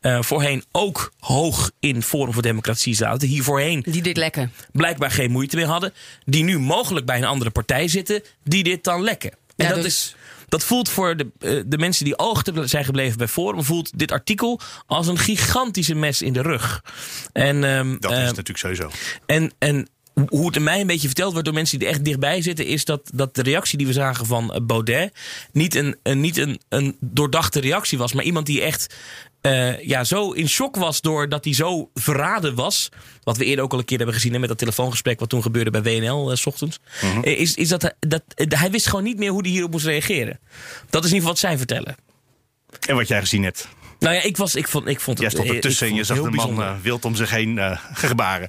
eh, 0.00 0.22
voorheen 0.22 0.64
ook 0.72 1.12
hoog 1.18 1.70
in 1.80 2.02
Forum 2.02 2.32
voor 2.32 2.42
Democratie 2.42 2.94
zaten. 2.94 3.28
Hier 3.28 3.42
voorheen 3.42 3.82
Die 3.88 4.02
dit 4.02 4.16
lekken. 4.16 4.52
blijkbaar 4.72 5.10
geen 5.10 5.30
moeite 5.30 5.56
mee 5.56 5.64
hadden. 5.64 5.92
Die 6.24 6.44
nu 6.44 6.58
mogelijk 6.58 7.06
bij 7.06 7.16
een 7.18 7.24
andere 7.24 7.50
partij 7.50 7.88
zitten, 7.88 8.22
die 8.44 8.62
dit 8.62 8.84
dan 8.84 9.02
lekken. 9.02 9.30
En 9.56 9.66
Ja, 9.66 9.72
dat 9.74 9.82
dus- 9.82 9.86
is. 9.86 10.14
Dat 10.48 10.64
voelt 10.64 10.88
voor 10.88 11.16
de, 11.16 11.26
eh, 11.38 11.60
de 11.66 11.78
mensen 11.78 12.04
die 12.04 12.18
oog 12.18 12.42
te- 12.42 12.66
zijn 12.66 12.84
gebleven 12.84 13.18
bij 13.18 13.28
Forum, 13.28 13.64
voelt 13.64 13.98
dit 13.98 14.12
artikel 14.12 14.60
als 14.86 15.06
een 15.06 15.18
gigantische 15.18 15.94
mes 15.94 16.22
in 16.22 16.32
de 16.32 16.42
rug. 16.42 16.82
En, 17.32 17.64
ehm, 17.64 17.96
Dat 17.98 18.10
is 18.10 18.16
eh, 18.18 18.24
natuurlijk 18.24 18.58
sowieso. 18.58 18.90
en, 19.26 19.52
en 19.58 19.88
hoe 20.28 20.46
het 20.46 20.58
mij 20.62 20.80
een 20.80 20.86
beetje 20.86 21.06
verteld 21.06 21.30
wordt 21.30 21.44
door 21.46 21.54
mensen 21.54 21.78
die 21.78 21.88
er 21.88 21.94
echt 21.94 22.04
dichtbij 22.04 22.42
zitten, 22.42 22.66
is 22.66 22.84
dat, 22.84 23.10
dat 23.14 23.34
de 23.34 23.42
reactie 23.42 23.78
die 23.78 23.86
we 23.86 23.92
zagen 23.92 24.26
van 24.26 24.52
eh, 24.54 24.60
Baudet 24.62 25.12
niet 25.52 25.74
een, 25.74 25.96
een, 26.02 26.20
niet 26.20 26.36
een, 26.36 26.60
een 26.68 26.96
doordachte 27.00 27.60
reactie 27.60 27.98
was, 27.98 28.12
maar 28.12 28.24
iemand 28.24 28.46
die 28.46 28.60
echt 28.62 28.94
eh, 29.40 29.82
ja, 29.86 30.04
zo 30.04 30.30
in 30.32 30.48
shock 30.48 30.76
was 30.76 31.00
doordat 31.00 31.44
hij 31.44 31.54
zo 31.54 31.90
verraden 31.94 32.54
was. 32.54 32.88
Wat 33.22 33.36
we 33.36 33.44
eerder 33.44 33.64
ook 33.64 33.72
al 33.72 33.78
een 33.78 33.84
keer 33.84 33.96
hebben 33.96 34.14
gezien 34.14 34.32
hè, 34.32 34.38
met 34.38 34.48
dat 34.48 34.58
telefoongesprek 34.58 35.20
wat 35.20 35.28
toen 35.28 35.42
gebeurde 35.42 35.70
bij 35.70 35.82
WNL 35.82 36.30
eh, 36.30 36.36
s 36.36 36.46
ochtends. 36.46 36.78
eh, 37.22 37.40
Is, 37.40 37.54
is 37.54 37.68
dat, 37.68 37.82
hij- 37.82 37.94
dat 38.08 38.22
hij 38.58 38.70
wist 38.70 38.86
gewoon 38.88 39.04
niet 39.04 39.18
meer 39.18 39.30
hoe 39.30 39.42
hij 39.42 39.50
hierop 39.50 39.70
moest 39.70 39.84
reageren. 39.86 40.38
Dat 40.90 41.04
is 41.04 41.10
in 41.10 41.16
ieder 41.16 41.28
geval 41.28 41.28
wat 41.28 41.38
zij 41.38 41.56
vertellen. 41.56 41.96
En 42.88 42.96
wat 42.96 43.08
jij 43.08 43.20
gezien 43.20 43.42
hebt. 43.42 43.68
Nou 43.98 44.14
ja, 44.14 44.22
ik, 44.22 44.36
was, 44.36 44.54
ik, 44.54 44.68
vond, 44.68 44.86
ik 44.88 45.00
vond 45.00 45.18
het 45.18 45.32
Jij 45.32 45.40
stond 45.40 45.56
ertussen 45.56 45.86
en 45.88 45.94
je 45.94 46.04
zag 46.04 46.16
de 46.16 46.22
man 46.22 46.30
bijzonder. 46.32 46.76
wild 46.82 47.04
om 47.04 47.14
zich 47.16 47.30
heen 47.30 47.60
gebaren. 47.92 48.48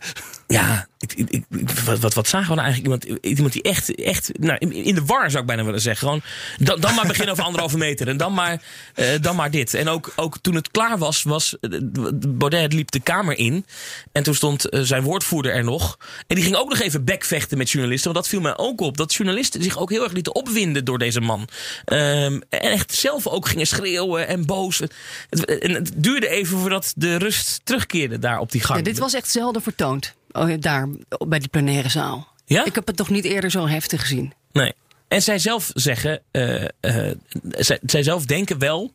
Ja, 0.52 0.88
ik, 1.08 1.44
wat, 1.86 2.00
wat, 2.00 2.14
wat 2.14 2.28
zagen 2.28 2.50
we 2.50 2.56
nou 2.56 2.68
eigenlijk? 2.68 3.04
Iemand, 3.04 3.24
iemand 3.24 3.54
die 3.54 3.62
echt, 3.62 3.96
echt 3.96 4.32
nou, 4.40 4.58
in, 4.60 4.72
in 4.72 4.96
de 4.96 5.06
war 5.06 5.30
zou 5.30 5.42
ik 5.42 5.48
bijna 5.48 5.64
willen 5.64 5.82
zeggen. 5.82 6.08
Gewoon, 6.08 6.22
dan, 6.58 6.80
dan 6.80 6.96
maar 6.96 7.08
beginnen 7.08 7.32
over 7.32 7.44
anderhalve 7.44 7.78
meter. 7.78 8.08
En 8.08 8.18
dan 8.18 8.34
maar, 8.34 8.62
eh, 8.96 9.08
dan 9.22 9.36
maar 9.36 9.52
dit. 9.52 9.74
En 9.74 9.88
ook, 9.88 10.14
ook 10.16 10.38
toen 10.42 10.56
het 10.56 10.72
klaar 10.72 10.98
was, 10.98 11.24
was 11.24 11.60
eh, 11.60 11.80
Baudet 12.28 12.74
liep 12.74 12.92
de 12.92 13.00
kamer 13.00 13.38
in. 13.38 13.66
En 14.12 14.24
toen 14.24 14.36
stond 14.36 14.70
eh, 14.70 14.82
zijn 14.82 15.04
woordvoerder 15.04 15.54
er 15.54 15.64
nog. 15.64 15.98
En 16.28 16.36
die 16.36 16.44
ging 16.44 16.56
ook 16.56 16.70
nog 16.70 16.80
even 16.80 17.06
bekvechten 17.06 17.58
met 17.58 17.70
journalisten. 17.70 18.12
Want 18.14 18.24
dat 18.24 18.34
viel 18.34 18.42
mij 18.42 18.58
ook 18.58 18.82
op. 18.82 18.98
Dat 18.98 19.14
journalisten 19.14 19.64
zich 19.64 19.78
ook 19.78 19.90
heel 19.90 20.04
erg 20.04 20.14
lieten 20.14 20.36
opwinden 20.36 20.86
door 20.86 20.98
deze 20.98 21.22
man. 21.22 21.48
Ehm, 21.86 22.40
en 22.50 22.62
echt 22.62 22.94
zelf 22.94 23.28
ook 23.28 23.48
gingen 23.48 23.68
schreeuwen 23.68 24.28
en 24.28 24.46
boos. 24.46 24.80
Het, 24.80 25.46
en 25.46 25.72
het 25.72 25.92
duurde 25.96 26.28
even 26.28 26.58
voordat 26.58 26.94
de 26.96 27.16
rust 27.16 27.62
terugkeerde 27.64 28.20
daar 28.20 28.40
op 28.40 28.52
die 28.52 28.62
gang. 28.62 28.80
Ja, 28.80 28.86
dit 28.86 29.00
was 29.00 29.14
echt 29.14 29.32
zelden 29.32 29.62
vertoond. 29.62 30.14
Oh, 30.32 30.54
daar, 30.60 30.89
bij 31.28 31.39
die 31.39 31.48
plenaire 31.48 31.89
zaal. 31.89 32.28
Ja? 32.46 32.65
Ik 32.65 32.76
heb 32.76 32.88
het 32.88 32.96
toch 32.96 33.10
niet 33.10 33.26
eerder 33.26 33.52
zo 33.52 33.67
heftig 33.67 34.02
gezien. 34.02 34.34
Nee. 34.52 34.74
En 35.08 35.22
zij 35.22 35.39
zelf 35.39 35.72
zeggen, 35.74 36.22
uh, 36.32 36.62
uh, 36.62 37.12
zij, 37.50 37.80
zij, 37.86 38.04
zelf 38.04 38.26
denken 38.26 38.60
wel 38.60 38.94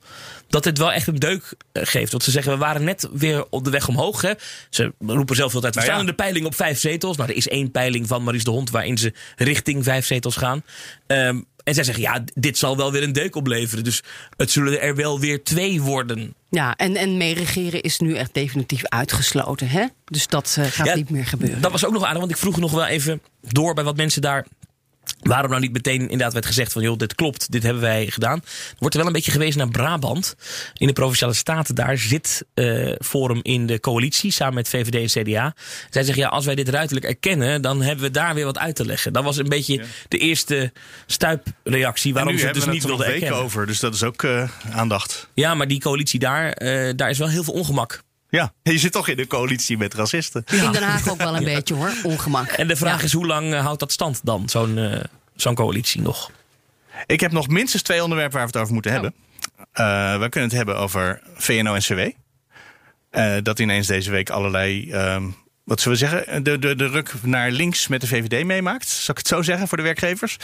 dat 0.48 0.62
dit 0.62 0.78
wel 0.78 0.92
echt 0.92 1.06
een 1.06 1.18
deuk 1.18 1.54
geeft. 1.72 2.10
Want 2.10 2.22
ze 2.22 2.30
zeggen, 2.30 2.52
we 2.52 2.58
waren 2.58 2.84
net 2.84 3.08
weer 3.12 3.44
op 3.50 3.64
de 3.64 3.70
weg 3.70 3.88
omhoog. 3.88 4.22
Hè. 4.22 4.32
Ze 4.70 4.92
roepen 4.98 5.36
zelf 5.36 5.54
altijd, 5.54 5.74
we 5.74 5.80
nou 5.80 5.92
staan 5.92 6.00
in 6.00 6.10
de 6.10 6.22
peiling 6.22 6.46
op 6.46 6.54
vijf 6.54 6.78
zetels. 6.78 7.16
Nou, 7.16 7.30
er 7.30 7.36
is 7.36 7.48
één 7.48 7.70
peiling 7.70 8.06
van 8.06 8.22
Maries 8.22 8.44
de 8.44 8.50
Hond 8.50 8.70
waarin 8.70 8.98
ze 8.98 9.12
richting 9.36 9.84
vijf 9.84 10.06
zetels 10.06 10.36
gaan. 10.36 10.62
Um, 11.06 11.46
en 11.66 11.74
zij 11.74 11.84
zeggen, 11.84 12.02
ja, 12.02 12.24
dit 12.34 12.58
zal 12.58 12.76
wel 12.76 12.92
weer 12.92 13.02
een 13.02 13.12
deuk 13.12 13.36
opleveren. 13.36 13.84
Dus 13.84 14.02
het 14.36 14.50
zullen 14.50 14.80
er 14.80 14.94
wel 14.94 15.20
weer 15.20 15.44
twee 15.44 15.82
worden. 15.82 16.34
Ja, 16.50 16.76
en, 16.76 16.96
en 16.96 17.16
meeregeren 17.16 17.82
is 17.82 17.98
nu 17.98 18.14
echt 18.14 18.34
definitief 18.34 18.84
uitgesloten. 18.84 19.68
Hè? 19.68 19.86
Dus 20.04 20.26
dat 20.26 20.56
uh, 20.58 20.64
gaat 20.64 20.94
niet 20.94 21.10
meer 21.10 21.26
gebeuren. 21.26 21.60
Dat 21.60 21.70
was 21.70 21.86
ook 21.86 21.92
nog 21.92 22.04
aardig, 22.04 22.18
want 22.18 22.30
ik 22.30 22.36
vroeg 22.36 22.56
nog 22.56 22.72
wel 22.72 22.86
even 22.86 23.22
door 23.40 23.74
bij 23.74 23.84
wat 23.84 23.96
mensen 23.96 24.22
daar 24.22 24.46
Waarom 25.20 25.50
nou 25.50 25.62
niet 25.62 25.72
meteen 25.72 26.00
inderdaad 26.00 26.32
werd 26.32 26.46
gezegd 26.46 26.72
van 26.72 26.82
joh, 26.82 26.96
dit 26.96 27.14
klopt, 27.14 27.52
dit 27.52 27.62
hebben 27.62 27.82
wij 27.82 28.06
gedaan. 28.06 28.38
Er 28.44 28.74
wordt 28.78 28.94
er 28.94 29.00
wel 29.00 29.08
een 29.08 29.16
beetje 29.16 29.30
gewezen 29.30 29.58
naar 29.58 29.68
Brabant. 29.68 30.36
In 30.74 30.86
de 30.86 30.92
Provinciale 30.92 31.32
Staten 31.32 31.74
daar 31.74 31.98
zit 31.98 32.44
uh, 32.54 32.94
Forum 32.98 33.40
in 33.42 33.66
de 33.66 33.80
coalitie 33.80 34.30
samen 34.30 34.54
met 34.54 34.68
VVD 34.68 35.14
en 35.14 35.22
CDA. 35.22 35.54
Zij 35.90 36.02
zeggen 36.02 36.22
ja, 36.22 36.28
als 36.28 36.44
wij 36.44 36.54
dit 36.54 36.68
ruiterlijk 36.68 37.06
erkennen, 37.06 37.62
dan 37.62 37.82
hebben 37.82 38.04
we 38.04 38.10
daar 38.10 38.34
weer 38.34 38.44
wat 38.44 38.58
uit 38.58 38.76
te 38.76 38.84
leggen. 38.84 39.12
Dat 39.12 39.24
was 39.24 39.36
een 39.36 39.48
beetje 39.48 39.84
de 40.08 40.18
eerste 40.18 40.72
stuipreactie 41.06 42.14
waarom 42.14 42.38
ze 42.38 42.46
het 42.46 42.54
dus 42.54 42.66
niet 42.66 42.84
wilden 42.84 43.06
erkennen. 43.06 43.30
weken 43.30 43.44
over, 43.44 43.66
dus 43.66 43.80
dat 43.80 43.94
is 43.94 44.02
ook 44.02 44.22
uh, 44.22 44.50
aandacht. 44.72 45.28
Ja, 45.34 45.54
maar 45.54 45.68
die 45.68 45.80
coalitie 45.80 46.18
daar, 46.18 46.62
uh, 46.62 46.92
daar 46.96 47.10
is 47.10 47.18
wel 47.18 47.28
heel 47.28 47.44
veel 47.44 47.54
ongemak. 47.54 48.04
Ja, 48.28 48.52
je 48.62 48.78
zit 48.78 48.92
toch 48.92 49.08
in 49.08 49.18
een 49.18 49.26
coalitie 49.26 49.78
met 49.78 49.94
racisten. 49.94 50.44
In 50.46 50.72
Den 50.72 50.82
Haag 50.82 51.08
ook 51.08 51.18
wel 51.18 51.36
een 51.36 51.44
beetje 51.54 51.74
hoor, 51.74 51.92
ongemak. 52.02 52.48
En 52.48 52.68
de 52.68 52.76
vraag 52.76 53.02
is 53.02 53.12
hoe 53.12 53.26
lang 53.26 53.52
uh, 53.52 53.64
houdt 53.64 53.80
dat 53.80 53.92
stand 53.92 54.20
dan, 54.22 54.48
zo'n 54.48 54.76
uh, 54.76 55.00
zo'n 55.34 55.54
coalitie 55.54 56.00
nog? 56.00 56.30
Ik 57.06 57.20
heb 57.20 57.32
nog 57.32 57.48
minstens 57.48 57.82
twee 57.82 58.02
onderwerpen 58.02 58.36
waar 58.38 58.46
we 58.46 58.52
het 58.52 58.60
over 58.60 58.74
moeten 58.74 58.92
hebben. 58.92 59.14
Uh, 59.58 60.18
we 60.18 60.28
kunnen 60.28 60.48
het 60.48 60.58
hebben 60.58 60.78
over 60.78 61.22
VNO-NCW. 61.34 62.00
dat 63.42 63.58
ineens 63.58 63.86
deze 63.86 64.10
week 64.10 64.30
allerlei, 64.30 64.90
wat 65.64 65.80
zullen 65.80 65.98
we 65.98 66.06
zeggen, 66.06 66.42
de, 66.42 66.58
de, 66.58 66.76
de 66.76 66.86
ruk 66.86 67.14
naar 67.22 67.50
links 67.50 67.88
met 67.88 68.00
de 68.00 68.06
VVD 68.06 68.44
meemaakt. 68.44 68.88
Zal 68.88 69.14
ik 69.14 69.18
het 69.18 69.28
zo 69.28 69.42
zeggen 69.42 69.68
voor 69.68 69.76
de 69.76 69.82
werkgevers? 69.82 70.36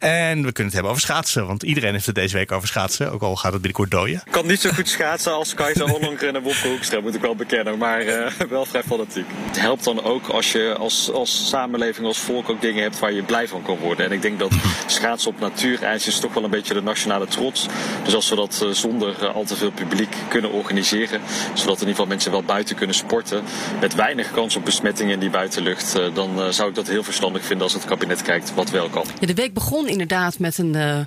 En 0.00 0.36
we 0.36 0.52
kunnen 0.52 0.64
het 0.64 0.72
hebben 0.72 0.90
over 0.90 1.02
schaatsen. 1.02 1.46
Want 1.46 1.62
iedereen 1.62 1.92
heeft 1.92 2.06
het 2.06 2.14
deze 2.14 2.36
week 2.36 2.52
over 2.52 2.68
schaatsen. 2.68 3.12
Ook 3.12 3.22
al 3.22 3.36
gaat 3.36 3.52
het 3.52 3.62
binnenkort 3.62 3.90
dooien. 3.90 4.22
Ik 4.24 4.32
kan 4.32 4.46
niet 4.46 4.60
zo 4.60 4.70
goed 4.70 4.88
schaatsen 4.88 5.32
als 5.32 5.54
Kajsa 5.54 5.86
Hollongren 5.86 6.34
en 6.34 6.42
Wopke 6.42 6.68
Hoekstra, 6.68 7.00
moet 7.00 7.14
ik 7.14 7.20
wel 7.20 7.34
bekennen. 7.34 7.78
Maar 7.78 8.04
uh, 8.04 8.26
wel 8.48 8.64
vrij 8.64 8.82
fanatiek. 8.82 9.24
Het 9.46 9.60
helpt 9.60 9.84
dan 9.84 10.04
ook 10.04 10.28
als 10.28 10.52
je 10.52 10.74
als, 10.78 11.10
als 11.12 11.48
samenleving, 11.48 12.06
als 12.06 12.18
volk 12.18 12.48
ook 12.48 12.60
dingen 12.60 12.82
hebt 12.82 12.98
waar 12.98 13.12
je 13.12 13.22
blij 13.22 13.48
van 13.48 13.62
kan 13.62 13.76
worden. 13.76 14.06
En 14.06 14.12
ik 14.12 14.22
denk 14.22 14.38
dat 14.38 14.52
schaatsen 14.86 15.30
op 15.30 15.40
natuurijs 15.40 16.06
is 16.06 16.18
toch 16.18 16.34
wel 16.34 16.44
een 16.44 16.50
beetje 16.50 16.74
de 16.74 16.82
nationale 16.82 17.26
trots. 17.26 17.66
Dus 18.04 18.14
als 18.14 18.30
we 18.30 18.36
dat 18.36 18.60
uh, 18.64 18.70
zonder 18.70 19.16
uh, 19.22 19.34
al 19.34 19.44
te 19.44 19.56
veel 19.56 19.70
publiek 19.70 20.16
kunnen 20.28 20.50
organiseren. 20.50 21.20
Zodat 21.54 21.74
in 21.74 21.80
ieder 21.80 21.88
geval 21.88 22.06
mensen 22.06 22.30
wel 22.30 22.42
buiten 22.42 22.76
kunnen 22.76 22.96
sporten. 22.96 23.42
Met 23.80 23.94
weinig 23.94 24.30
kans 24.30 24.56
op 24.56 24.64
besmettingen 24.64 25.12
in 25.12 25.20
die 25.20 25.30
buitenlucht. 25.30 25.98
dan 26.14 26.52
zou 26.52 26.68
ik 26.68 26.74
dat 26.74 26.88
heel 26.88 27.02
verstandig 27.02 27.44
vinden 27.44 27.64
als 27.64 27.74
het 27.74 27.84
kabinet 27.84 28.22
kijkt 28.22 28.54
wat 28.54 28.70
wel 28.70 28.88
kan. 28.88 29.04
Ja, 29.20 29.26
de 29.26 29.34
week 29.34 29.54
begon 29.54 29.88
inderdaad 29.90 30.38
met 30.38 30.58
een, 30.58 30.74
uh, 30.74 31.00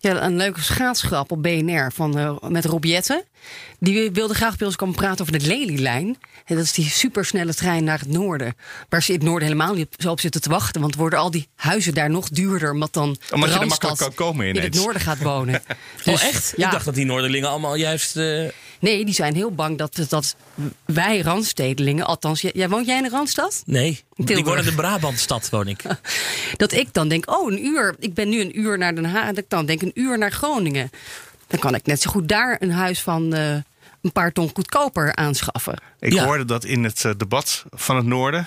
ja, 0.00 0.22
een 0.22 0.36
leuke 0.36 0.62
schaatsgrap 0.62 1.30
op 1.30 1.42
BNR 1.42 1.92
van, 1.94 2.18
uh, 2.18 2.36
met 2.48 2.64
Rob 2.64 2.84
Jetten. 2.84 3.24
Die 3.78 4.10
wilde 4.10 4.34
graag 4.34 4.56
bij 4.56 4.66
ons 4.66 4.76
komen 4.76 4.94
praten 4.94 5.20
over 5.20 5.38
de 5.38 5.46
Lelylijn. 5.46 6.18
En 6.44 6.56
dat 6.56 6.64
is 6.64 6.72
die 6.72 6.88
supersnelle 6.90 7.54
trein 7.54 7.84
naar 7.84 7.98
het 7.98 8.08
noorden. 8.08 8.54
Waar 8.88 9.02
ze 9.02 9.12
in 9.12 9.18
het 9.18 9.26
noorden 9.28 9.48
helemaal 9.48 9.74
niet 9.74 9.94
zo 9.98 10.10
op 10.10 10.20
zitten 10.20 10.40
te 10.40 10.48
wachten. 10.48 10.80
Want 10.80 10.94
worden 10.94 11.18
al 11.18 11.30
die 11.30 11.48
huizen 11.54 11.94
daar 11.94 12.10
nog 12.10 12.28
duurder. 12.28 12.72
Omdat 12.72 12.92
dan 12.92 13.16
omdat 13.32 13.52
je 13.52 13.58
er 13.58 13.66
makkelijk 13.66 13.98
kan 13.98 14.14
komen 14.14 14.46
in 14.46 14.56
het 14.56 14.74
noorden 14.74 15.02
gaat 15.02 15.22
wonen. 15.22 15.62
dus, 16.04 16.22
oh 16.22 16.28
echt? 16.28 16.52
Ja. 16.56 16.66
Ik 16.66 16.72
dacht 16.72 16.84
dat 16.84 16.94
die 16.94 17.04
Noorderlingen 17.04 17.48
allemaal 17.48 17.74
juist... 17.74 18.16
Uh... 18.16 18.48
Nee, 18.80 19.04
die 19.04 19.14
zijn 19.14 19.34
heel 19.34 19.50
bang 19.50 19.78
dat, 19.78 20.06
dat 20.08 20.36
wij 20.84 21.20
Randstedelingen, 21.20 22.06
althans, 22.06 22.40
jij, 22.40 22.68
woont 22.68 22.86
jij 22.86 22.96
in 22.96 23.02
de 23.02 23.08
Randstad? 23.08 23.62
Nee, 23.66 24.04
ik 24.16 24.44
woon 24.44 24.58
in 24.58 24.64
de 24.64 24.74
Brabantstad, 24.74 25.50
woon 25.50 25.68
ik. 25.68 25.82
dat 26.56 26.72
ik 26.72 26.92
dan 26.92 27.08
denk, 27.08 27.30
oh, 27.30 27.52
een 27.52 27.66
uur, 27.66 27.94
ik 27.98 28.14
ben 28.14 28.28
nu 28.28 28.40
een 28.40 28.58
uur 28.58 28.78
naar 28.78 28.94
Den 28.94 29.04
Haag, 29.04 29.26
dat 29.26 29.38
ik 29.38 29.48
dan 29.50 29.66
denk 29.66 29.82
een 29.82 30.00
uur 30.00 30.18
naar 30.18 30.32
Groningen. 30.32 30.90
Dan 31.46 31.58
kan 31.58 31.74
ik 31.74 31.86
net 31.86 32.02
zo 32.02 32.10
goed 32.10 32.28
daar 32.28 32.56
een 32.60 32.72
huis 32.72 33.02
van 33.02 33.34
uh, 33.34 33.54
een 34.00 34.12
paar 34.12 34.32
ton 34.32 34.50
goedkoper 34.54 35.14
aanschaffen. 35.14 35.78
Ik 36.00 36.12
ja. 36.12 36.24
hoorde 36.24 36.44
dat 36.44 36.64
in 36.64 36.84
het 36.84 37.04
uh, 37.04 37.12
debat 37.16 37.64
van 37.70 37.96
het 37.96 38.06
Noorden. 38.06 38.46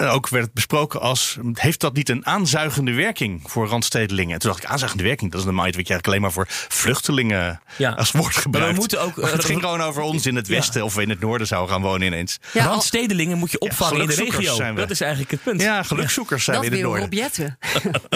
Eh, 0.00 0.14
ook 0.14 0.28
werd 0.28 0.44
het 0.44 0.54
besproken 0.54 1.00
als... 1.00 1.36
heeft 1.52 1.80
dat 1.80 1.94
niet 1.94 2.08
een 2.08 2.26
aanzuigende 2.26 2.92
werking 2.92 3.42
voor 3.44 3.66
randstedelingen? 3.66 4.32
En 4.32 4.38
toen 4.38 4.50
dacht 4.50 4.62
ik, 4.62 4.70
aanzuigende 4.70 5.04
werking, 5.04 5.30
dat 5.30 5.40
is 5.40 5.46
normaal 5.46 5.66
iets 5.66 5.76
wat 5.76 5.86
je 5.86 5.92
eigenlijk 5.92 6.06
alleen 6.06 6.34
maar 6.34 6.46
voor 6.46 6.66
vluchtelingen 6.68 7.60
ja. 7.76 7.90
als 7.90 8.10
woord 8.10 8.36
gebruikt. 8.36 8.66
Maar 8.66 8.74
we 8.74 8.80
moeten 8.80 9.00
ook, 9.00 9.16
uh, 9.16 9.32
het 9.32 9.44
ging 9.44 9.60
gewoon 9.60 9.80
over 9.80 10.02
ons 10.02 10.26
in 10.26 10.36
het 10.36 10.48
westen 10.48 10.84
of 10.84 10.94
we 10.94 11.02
in 11.02 11.08
het 11.08 11.20
noorden 11.20 11.46
zouden 11.46 11.72
gaan 11.72 11.82
wonen 11.82 12.06
ineens. 12.06 12.38
Ja, 12.52 12.64
randstedelingen 12.64 13.38
moet 13.38 13.50
je 13.50 13.58
opvangen 13.58 14.00
in 14.00 14.06
de 14.06 14.14
regio. 14.14 14.54
Zijn 14.54 14.74
we. 14.74 14.80
Dat 14.80 14.90
is 14.90 15.00
eigenlijk 15.00 15.30
het 15.30 15.42
punt. 15.42 15.60
Ja, 15.60 15.82
gelukzoekers 15.82 16.44
zijn 16.44 16.60
we 16.60 16.66
in 16.66 16.72
het 16.72 16.80
noorden. 16.80 17.04
op 17.04 17.12
Jetten. 17.12 17.58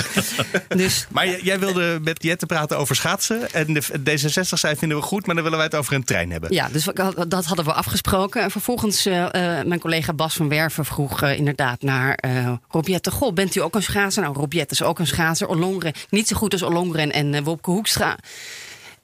dus. 0.68 1.06
Maar 1.10 1.40
jij 1.40 1.58
wilde 1.58 1.98
met 2.02 2.22
Jetten 2.22 2.46
praten 2.46 2.78
over 2.78 2.96
schaatsen. 2.96 3.52
En 3.52 3.72
de 3.72 3.82
D66 3.98 4.40
zei, 4.40 4.76
vinden 4.76 4.98
we 4.98 5.04
goed, 5.04 5.26
maar 5.26 5.34
dan 5.34 5.44
willen 5.44 5.58
wij 5.58 5.66
het 5.66 5.76
over 5.76 5.94
een 5.94 6.04
trein 6.04 6.30
hebben. 6.30 6.52
Ja, 6.52 6.68
dus 6.68 6.84
dat 7.28 7.44
hadden 7.44 7.64
we 7.64 7.72
afgesproken. 7.72 8.42
En 8.42 8.50
vervolgens, 8.50 9.06
uh, 9.06 9.26
mijn 9.32 9.80
collega 9.80 10.12
Bas 10.12 10.34
van 10.34 10.48
Werven 10.48 10.84
vroeg 10.84 11.22
inderdaad 11.22 11.73
naar 11.82 12.18
uh, 12.26 12.52
Robjette. 12.68 13.10
Goh, 13.10 13.34
bent 13.34 13.54
u 13.54 13.60
ook 13.60 13.74
een 13.74 13.82
schaatser? 13.82 14.22
Nou, 14.22 14.34
Robjette 14.34 14.74
is 14.74 14.82
ook 14.82 14.98
een 14.98 15.06
schaatser. 15.06 15.48
Olongren, 15.48 15.92
niet 16.10 16.28
zo 16.28 16.36
goed 16.36 16.52
als 16.52 16.62
Olongren 16.62 17.12
en 17.12 17.32
uh, 17.32 17.40
Wopke 17.40 17.70
Hoekstra. 17.70 18.18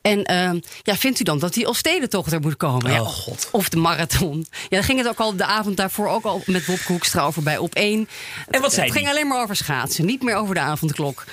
En 0.03 0.19
uh, 0.33 0.61
ja, 0.83 0.97
vindt 0.97 1.21
u 1.21 1.23
dan 1.23 1.39
dat 1.39 1.55
die 1.55 1.65
Elfstedentocht 1.65 2.33
er 2.33 2.41
moet 2.41 2.57
komen? 2.57 2.85
Oh, 2.85 2.93
ja, 2.93 2.99
God. 2.99 3.49
Of 3.53 3.69
de 3.69 3.77
marathon. 3.77 4.47
Ja, 4.51 4.69
dan 4.69 4.83
ging 4.83 4.99
het 4.99 5.09
ook 5.09 5.19
al 5.19 5.37
de 5.37 5.45
avond 5.45 5.77
daarvoor 5.77 6.09
ook 6.09 6.25
al 6.25 6.43
met 6.47 6.67
Wopke 6.67 6.93
Hoekstra 6.93 7.23
over 7.23 7.43
bij 7.43 7.59
op 7.59 7.75
één. 7.75 8.09
En 8.51 8.61
wat 8.61 8.73
zei 8.73 8.87
Het 8.87 8.97
ging 8.97 9.09
alleen 9.09 9.29
maar 9.29 9.43
over 9.43 9.57
schaatsen, 9.57 10.05
niet 10.05 10.23
meer 10.23 10.35
over 10.35 10.55
de 10.55 10.61
avondklok. 10.61 11.25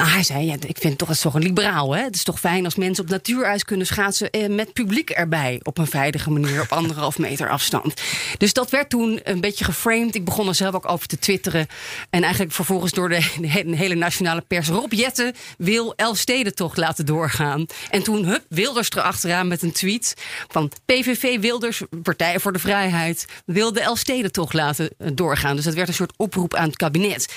Nou, 0.00 0.12
hij 0.12 0.22
zei, 0.22 0.46
ja, 0.46 0.56
ik 0.66 0.78
vind 0.78 0.98
toch, 0.98 1.08
het 1.08 1.20
toch 1.20 1.34
een 1.34 1.42
liberaal. 1.42 1.94
Hè? 1.94 2.02
Het 2.02 2.14
is 2.14 2.22
toch 2.22 2.40
fijn 2.40 2.64
als 2.64 2.74
mensen 2.74 3.04
op 3.04 3.10
natuurijs 3.10 3.64
kunnen 3.64 3.86
schaatsen 3.86 4.30
eh, 4.30 4.48
met 4.48 4.72
publiek 4.72 5.10
erbij. 5.10 5.60
Op 5.62 5.78
een 5.78 5.86
veilige 5.86 6.30
manier, 6.30 6.60
op 6.60 6.72
anderhalf 6.72 7.18
meter 7.28 7.50
afstand. 7.50 8.02
Dus 8.38 8.52
dat 8.52 8.70
werd 8.70 8.90
toen 8.90 9.20
een 9.24 9.40
beetje 9.40 9.64
geframed. 9.64 10.14
Ik 10.14 10.24
begon 10.24 10.48
er 10.48 10.54
zelf 10.54 10.74
ook 10.74 10.88
over 10.88 11.06
te 11.06 11.18
twitteren. 11.18 11.66
En 12.10 12.22
eigenlijk 12.22 12.52
vervolgens 12.52 12.92
door 12.92 13.08
de, 13.08 13.20
de 13.40 13.76
hele 13.76 13.94
nationale 13.94 14.40
pers. 14.40 14.68
Rob 14.68 14.92
Jetten 14.92 15.34
wil 15.58 15.92
Elfstedentocht 15.96 16.76
laten 16.76 17.06
doorgaan. 17.06 17.66
En 17.90 18.02
toen, 18.02 18.24
hup, 18.24 18.44
Wilders 18.48 18.90
erachteraan 18.90 19.48
met 19.48 19.62
een 19.62 19.72
tweet. 19.72 20.14
Van 20.48 20.70
PVV 20.84 21.40
Wilders, 21.40 21.82
Partij 22.02 22.40
voor 22.40 22.52
de 22.52 22.58
Vrijheid, 22.58 23.26
wil 23.44 23.72
de 23.72 23.80
Elfstedentocht 23.80 24.54
laten 24.54 24.90
eh, 24.98 25.10
doorgaan. 25.14 25.56
Dus 25.56 25.64
dat 25.64 25.74
werd 25.74 25.88
een 25.88 25.94
soort 25.94 26.12
oproep 26.16 26.54
aan 26.54 26.66
het 26.66 26.76
kabinet 26.76 27.28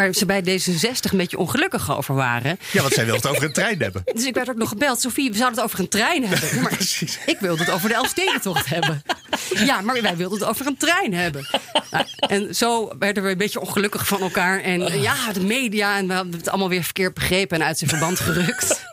waar 0.00 0.14
ze 0.14 0.26
bij 0.26 0.42
D66 0.42 1.10
een 1.10 1.18
beetje 1.18 1.38
ongelukkig 1.38 1.96
over 1.96 2.14
waren. 2.14 2.58
Ja, 2.72 2.80
want 2.82 2.94
zij 2.94 3.04
wilde 3.04 3.20
het 3.20 3.30
over 3.30 3.44
een 3.44 3.52
trein 3.52 3.80
hebben. 3.82 4.02
Dus 4.14 4.26
ik 4.26 4.34
werd 4.34 4.48
ook 4.48 4.56
nog 4.56 4.68
gebeld. 4.68 5.00
Sofie, 5.00 5.30
we 5.30 5.36
zouden 5.36 5.58
het 5.58 5.66
over 5.66 5.80
een 5.80 5.88
trein 5.88 6.24
hebben. 6.24 6.62
maar 6.62 6.74
Precies. 6.74 7.18
Ik 7.26 7.38
wilde 7.38 7.64
het 7.64 7.72
over 7.72 7.88
de 7.88 7.94
Elfstedentocht 7.94 8.66
hebben. 8.66 9.02
Ja, 9.54 9.80
maar 9.80 10.02
wij 10.02 10.16
wilden 10.16 10.38
het 10.38 10.48
over 10.48 10.66
een 10.66 10.76
trein 10.76 11.14
hebben. 11.14 11.46
Nou, 11.90 12.04
en 12.18 12.54
zo 12.54 12.92
werden 12.98 13.22
we 13.22 13.30
een 13.30 13.38
beetje 13.38 13.60
ongelukkig 13.60 14.06
van 14.06 14.20
elkaar. 14.20 14.60
En 14.60 14.80
uh, 14.80 15.02
ja, 15.02 15.32
de 15.32 15.40
media. 15.40 15.96
En 15.96 16.06
we 16.06 16.12
hadden 16.12 16.32
het 16.32 16.48
allemaal 16.48 16.68
weer 16.68 16.84
verkeerd 16.84 17.14
begrepen 17.14 17.60
en 17.60 17.66
uit 17.66 17.78
zijn 17.78 17.90
verband 17.90 18.20
gerukt. 18.20 18.84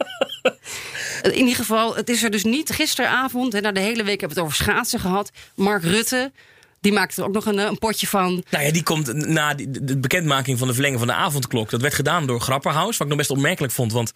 In 1.22 1.34
ieder 1.34 1.56
geval, 1.56 1.96
het 1.96 2.10
is 2.10 2.24
er 2.24 2.30
dus 2.30 2.44
niet. 2.44 2.72
Gisteravond, 2.72 3.54
en 3.54 3.62
na 3.62 3.72
de 3.72 3.80
hele 3.80 4.04
week 4.04 4.20
hebben 4.20 4.38
we 4.38 4.44
het 4.44 4.52
over 4.52 4.64
schaatsen 4.66 5.00
gehad. 5.00 5.32
Mark 5.56 5.84
Rutte, 5.84 6.32
die 6.82 6.92
maakte 6.92 7.22
er 7.22 7.28
ook 7.28 7.34
nog 7.34 7.46
een, 7.46 7.58
een, 7.58 7.78
potje 7.78 8.08
van. 8.08 8.44
Nou 8.50 8.66
ja, 8.66 8.72
die 8.72 8.84
komt 8.84 9.14
na 9.14 9.54
de 9.54 9.98
bekendmaking 9.98 10.58
van 10.58 10.68
de 10.68 10.74
verlenging 10.74 11.00
van 11.00 11.10
de 11.10 11.16
avondklok. 11.16 11.70
Dat 11.70 11.82
werd 11.82 11.94
gedaan 11.94 12.26
door 12.26 12.42
Grapperhaus. 12.42 12.98
Wat 12.98 13.02
ik 13.02 13.08
nog 13.08 13.18
best 13.18 13.30
opmerkelijk 13.30 13.74
vond. 13.74 13.92
Want 13.92 14.14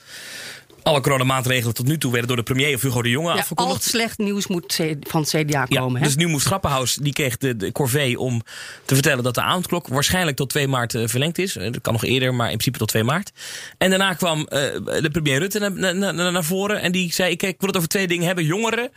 alle 0.83 1.01
coronamaatregelen 1.01 1.73
tot 1.73 1.87
nu 1.87 1.97
toe 1.97 2.11
werden 2.11 2.27
door 2.27 2.37
de 2.37 2.43
premier 2.43 2.75
of 2.75 2.81
Hugo 2.81 3.01
de 3.01 3.09
Jonge 3.09 3.33
ja, 3.33 3.39
afgekondigd. 3.39 3.67
Al 3.67 3.75
het 3.75 3.91
slecht 3.91 4.17
nieuws 4.17 4.47
moet 4.47 4.79
van 4.99 5.21
het 5.21 5.29
CDA 5.29 5.65
komen. 5.65 5.99
Ja, 5.99 6.05
dus 6.05 6.15
nu 6.15 6.27
moest 6.27 6.45
Grappenhaus, 6.45 6.95
die 6.95 7.13
kreeg 7.13 7.37
de, 7.37 7.55
de 7.55 7.71
corvée 7.71 8.19
om 8.19 8.41
te 8.85 8.93
vertellen 8.93 9.23
dat 9.23 9.35
de 9.35 9.41
avondklok 9.41 9.87
waarschijnlijk 9.87 10.37
tot 10.37 10.49
2 10.49 10.67
maart 10.67 10.93
uh, 10.93 11.07
verlengd 11.07 11.37
is. 11.37 11.57
Uh, 11.57 11.63
dat 11.63 11.81
kan 11.81 11.93
nog 11.93 12.03
eerder, 12.03 12.33
maar 12.33 12.45
in 12.45 12.57
principe 12.57 12.77
tot 12.77 12.87
2 12.87 13.03
maart. 13.03 13.31
En 13.77 13.89
daarna 13.89 14.13
kwam 14.13 14.39
uh, 14.39 14.45
de 14.49 15.09
premier 15.11 15.39
Rutte 15.39 15.59
naar, 15.59 15.95
naar, 15.95 16.13
naar 16.13 16.43
voren 16.43 16.81
en 16.81 16.91
die 16.91 17.13
zei: 17.13 17.31
ik 17.31 17.41
wil 17.41 17.67
het 17.67 17.77
over 17.77 17.89
twee 17.89 18.07
dingen 18.07 18.25
hebben. 18.25 18.45
Jongeren. 18.45 18.89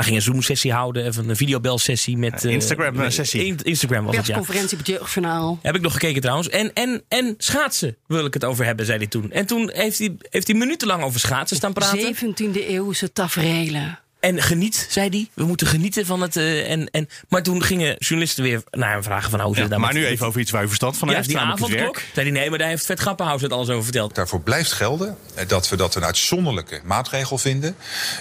Hij 0.00 0.08
ging 0.08 0.20
een 0.20 0.32
Zoom-sessie 0.32 0.72
houden, 0.72 1.06
even 1.06 1.28
een 1.28 1.36
videobel-sessie 1.36 2.16
met... 2.16 2.44
Instagram-sessie. 2.44 3.56
Instagram 3.62 4.04
was 4.04 4.16
het, 4.16 4.26
ja. 4.26 4.34
conferentie 4.34 4.72
op 4.72 4.86
het 4.86 4.86
jeugdjournaal. 4.86 5.58
Heb 5.62 5.74
ik 5.74 5.80
nog 5.80 5.92
gekeken 5.92 6.20
trouwens. 6.20 6.48
En, 6.48 6.72
en, 6.74 7.02
en 7.08 7.34
schaatsen 7.38 7.96
wil 8.06 8.24
ik 8.24 8.34
het 8.34 8.44
over 8.44 8.64
hebben, 8.64 8.86
zei 8.86 8.98
hij 8.98 9.06
toen. 9.06 9.30
En 9.30 9.46
toen 9.46 9.70
heeft 9.72 9.98
hij, 9.98 10.16
heeft 10.30 10.46
hij 10.46 10.56
minutenlang 10.56 11.02
over 11.02 11.20
schaatsen 11.20 11.56
staan 11.56 11.72
praten. 11.72 12.14
17e 12.14 12.66
eeuwse 12.66 13.12
tafereelen. 13.12 13.98
En 14.20 14.42
geniet, 14.42 14.86
zei 14.90 15.08
hij. 15.08 15.28
We 15.34 15.44
moeten 15.44 15.66
genieten 15.66 16.06
van 16.06 16.20
het. 16.20 16.36
eh, 16.36 16.70
en, 16.70 16.90
en, 16.90 17.08
maar 17.28 17.42
toen 17.42 17.62
gingen 17.62 17.96
journalisten 17.98 18.42
weer 18.42 18.62
naar 18.70 18.90
hem 18.92 19.02
vragen 19.02 19.30
van 19.30 19.40
hoe 19.40 19.54
zit 19.54 19.64
Ja, 19.64 19.70
het 19.70 19.78
maar 19.78 19.92
nu 19.94 20.06
even 20.06 20.26
over 20.26 20.40
iets 20.40 20.50
waar 20.50 20.62
u 20.62 20.66
verstand 20.66 20.96
van 20.98 21.08
Ja, 21.08 21.14
heeft. 21.14 21.28
die 21.28 21.38
het 21.38 21.46
avondklok. 21.46 22.02
Zei 22.14 22.30
hij 22.30 22.38
nee, 22.40 22.50
maar 22.50 22.58
daar 22.58 22.68
heeft 22.68 22.86
Vet 22.86 23.00
Grappenhuis 23.00 23.42
het 23.42 23.52
alles 23.52 23.68
over 23.68 23.84
verteld. 23.84 24.14
Daarvoor 24.14 24.40
blijft 24.40 24.72
gelden 24.72 25.16
eh, 25.34 25.48
dat 25.48 25.68
we 25.68 25.76
dat 25.76 25.94
een 25.94 26.04
uitzonderlijke 26.04 26.80
maatregel 26.84 27.38
vinden. 27.38 27.76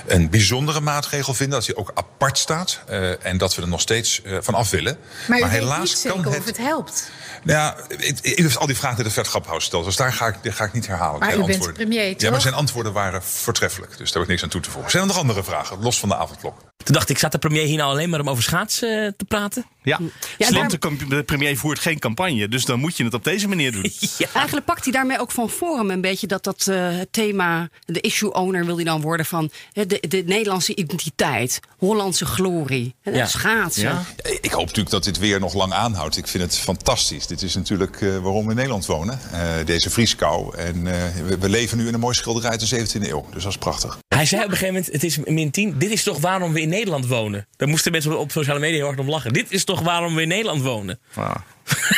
Een 0.07 0.29
bijzondere 0.29 0.79
maatregel 0.81 1.33
vinden, 1.33 1.57
dat 1.57 1.65
die 1.67 1.75
ook 1.77 1.91
apart 1.93 2.38
staat. 2.38 2.79
eh, 2.88 3.25
en 3.25 3.38
dat 3.38 3.55
we 3.55 3.62
er 3.62 3.67
nog 3.67 3.81
steeds 3.81 4.21
eh, 4.21 4.38
van 4.41 4.53
af 4.53 4.69
willen. 4.69 4.97
Maar, 5.27 5.39
u 5.39 5.41
weet 5.41 5.51
helaas 5.51 5.79
niet 5.79 5.97
zeker 5.97 6.21
kan 6.21 6.27
of 6.27 6.35
het. 6.38 6.45
het 6.45 6.57
helpt. 6.57 7.09
Nou 7.43 7.57
ja, 7.57 7.75
al 8.55 8.65
die 8.65 8.75
vragen 8.75 8.95
naar 8.97 9.05
de 9.07 9.12
Vetgrappenhuis 9.12 9.62
gesteld. 9.63 9.85
Dus 9.85 9.95
daar 9.95 10.13
ga 10.13 10.27
ik, 10.27 10.35
daar 10.41 10.53
ga 10.53 10.63
ik 10.63 10.73
niet 10.73 10.88
herhalen. 10.88 11.19
Maar 11.19 11.38
u 11.38 11.43
bent 11.43 11.73
premier, 11.73 12.13
Ja, 12.17 12.31
maar 12.31 12.41
zijn 12.41 12.53
antwoorden 12.53 12.93
waren 12.93 13.23
voortreffelijk. 13.23 13.97
Dus 13.97 14.12
daar 14.12 14.13
heb 14.13 14.21
ik 14.23 14.27
niks 14.27 14.43
aan 14.43 14.49
toe 14.49 14.62
te 14.62 14.69
voegen. 14.69 14.91
Zijn 14.91 15.03
er 15.03 15.09
nog 15.09 15.17
andere 15.17 15.43
vragen, 15.43 15.79
los 15.89 15.99
van 15.99 16.10
de 16.10 16.15
avondklok? 16.15 16.67
Toen 16.84 16.93
dacht 16.95 17.10
ik, 17.10 17.17
zat 17.17 17.32
de 17.32 17.38
premier 17.38 17.65
hier 17.65 17.78
nou 17.78 17.91
alleen 17.91 18.10
maar 18.10 18.19
om 18.19 18.30
over 18.30 18.43
schaatsen 18.43 19.06
eh, 19.06 19.12
te 19.17 19.25
praten? 19.25 19.65
Ja, 19.84 19.99
Ja, 20.38 20.47
Slim, 20.47 20.67
daar- 20.67 21.08
de 21.10 21.23
premier 21.23 21.58
voert 21.58 21.80
geen 21.80 21.99
campagne, 21.99 22.47
dus 22.47 22.65
dan 22.65 22.80
moet 22.80 22.97
je 22.97 23.04
het 23.04 23.13
op 23.13 23.23
deze 23.23 23.47
manier 23.47 23.71
doen. 23.71 23.84
Eigenlijk 24.34 24.65
pakt 24.65 24.84
hij 24.84 24.93
daarmee 24.93 25.19
ook 25.19 25.32
van 25.32 25.49
Forum 25.49 25.89
een 25.89 26.02
beetje 26.02 26.28
dat, 26.28 26.43
dat 26.43 26.67
eh, 26.67 26.97
het 26.97 27.13
thema, 27.13 27.69
de 27.86 28.02
issue 28.02 28.34
owner 28.34 28.65
wil 28.65 28.75
hij 28.75 28.84
dan 28.84 29.02
worden 29.02 29.25
van 29.25 29.49
hè, 29.71 29.86
de, 29.86 30.04
de 30.08 30.23
Nederlandse 30.25 30.75
identiteit, 30.75 31.60
Hollandse 31.78 32.25
glorie, 32.25 32.95
Ja. 33.04 33.25
schaatsen. 33.25 34.06
Ik 34.41 34.52
hoop 34.52 34.65
natuurlijk 34.65 34.89
dat 34.89 35.04
dit 35.04 35.17
weer 35.17 35.39
nog 35.39 35.54
lang 35.54 35.73
aanhoudt. 35.73 36.17
Ik 36.17 36.28
vind 36.28 36.43
het 36.43 36.58
fantastisch. 36.58 37.28
Dit 37.28 37.41
is 37.41 37.56
natuurlijk 37.56 38.02
eh, 38.02 38.17
waarom 38.17 38.43
we 38.43 38.49
in 38.49 38.56
Nederland 38.56 38.86
wonen. 38.86 39.19
Eh, 39.32 39.65
deze 39.65 39.89
vrieskou. 39.89 40.58
En 40.58 40.88
eh, 40.88 41.25
we, 41.28 41.38
we 41.38 41.49
leven 41.49 41.78
nu 41.78 41.88
in 41.88 41.93
een 41.93 41.99
mooi 41.99 42.15
schilderij 42.15 42.49
uit 42.49 42.69
de 42.69 42.80
17e 42.99 43.08
eeuw. 43.10 43.25
Dus 43.34 43.43
dat 43.43 43.52
is 43.52 43.58
prachtig. 43.58 43.97
Hij 44.08 44.25
zei 44.25 44.43
op 44.43 44.52
een 44.52 44.58
gegeven 44.58 44.73
moment, 44.73 44.93
het 44.93 45.04
is 45.04 45.17
min 45.17 45.52
10. 45.52 45.78
Dit 45.79 45.91
is 45.91 46.03
toch 46.03 46.19
waarom 46.19 46.53
we 46.53 46.61
in 46.61 46.69
Nederland 46.69 47.07
wonen? 47.07 47.47
Daar 47.57 47.67
moesten 47.67 47.91
mensen 47.91 48.19
op 48.19 48.31
sociale 48.31 48.59
media 48.59 48.75
heel 48.77 48.85
hard 48.85 48.99
om 48.99 49.09
lachen. 49.09 49.33
Dit 49.33 49.51
is 49.51 49.63
toch 49.63 49.81
waarom 49.81 50.15
we 50.15 50.21
in 50.21 50.27
Nederland 50.27 50.61
wonen? 50.61 50.99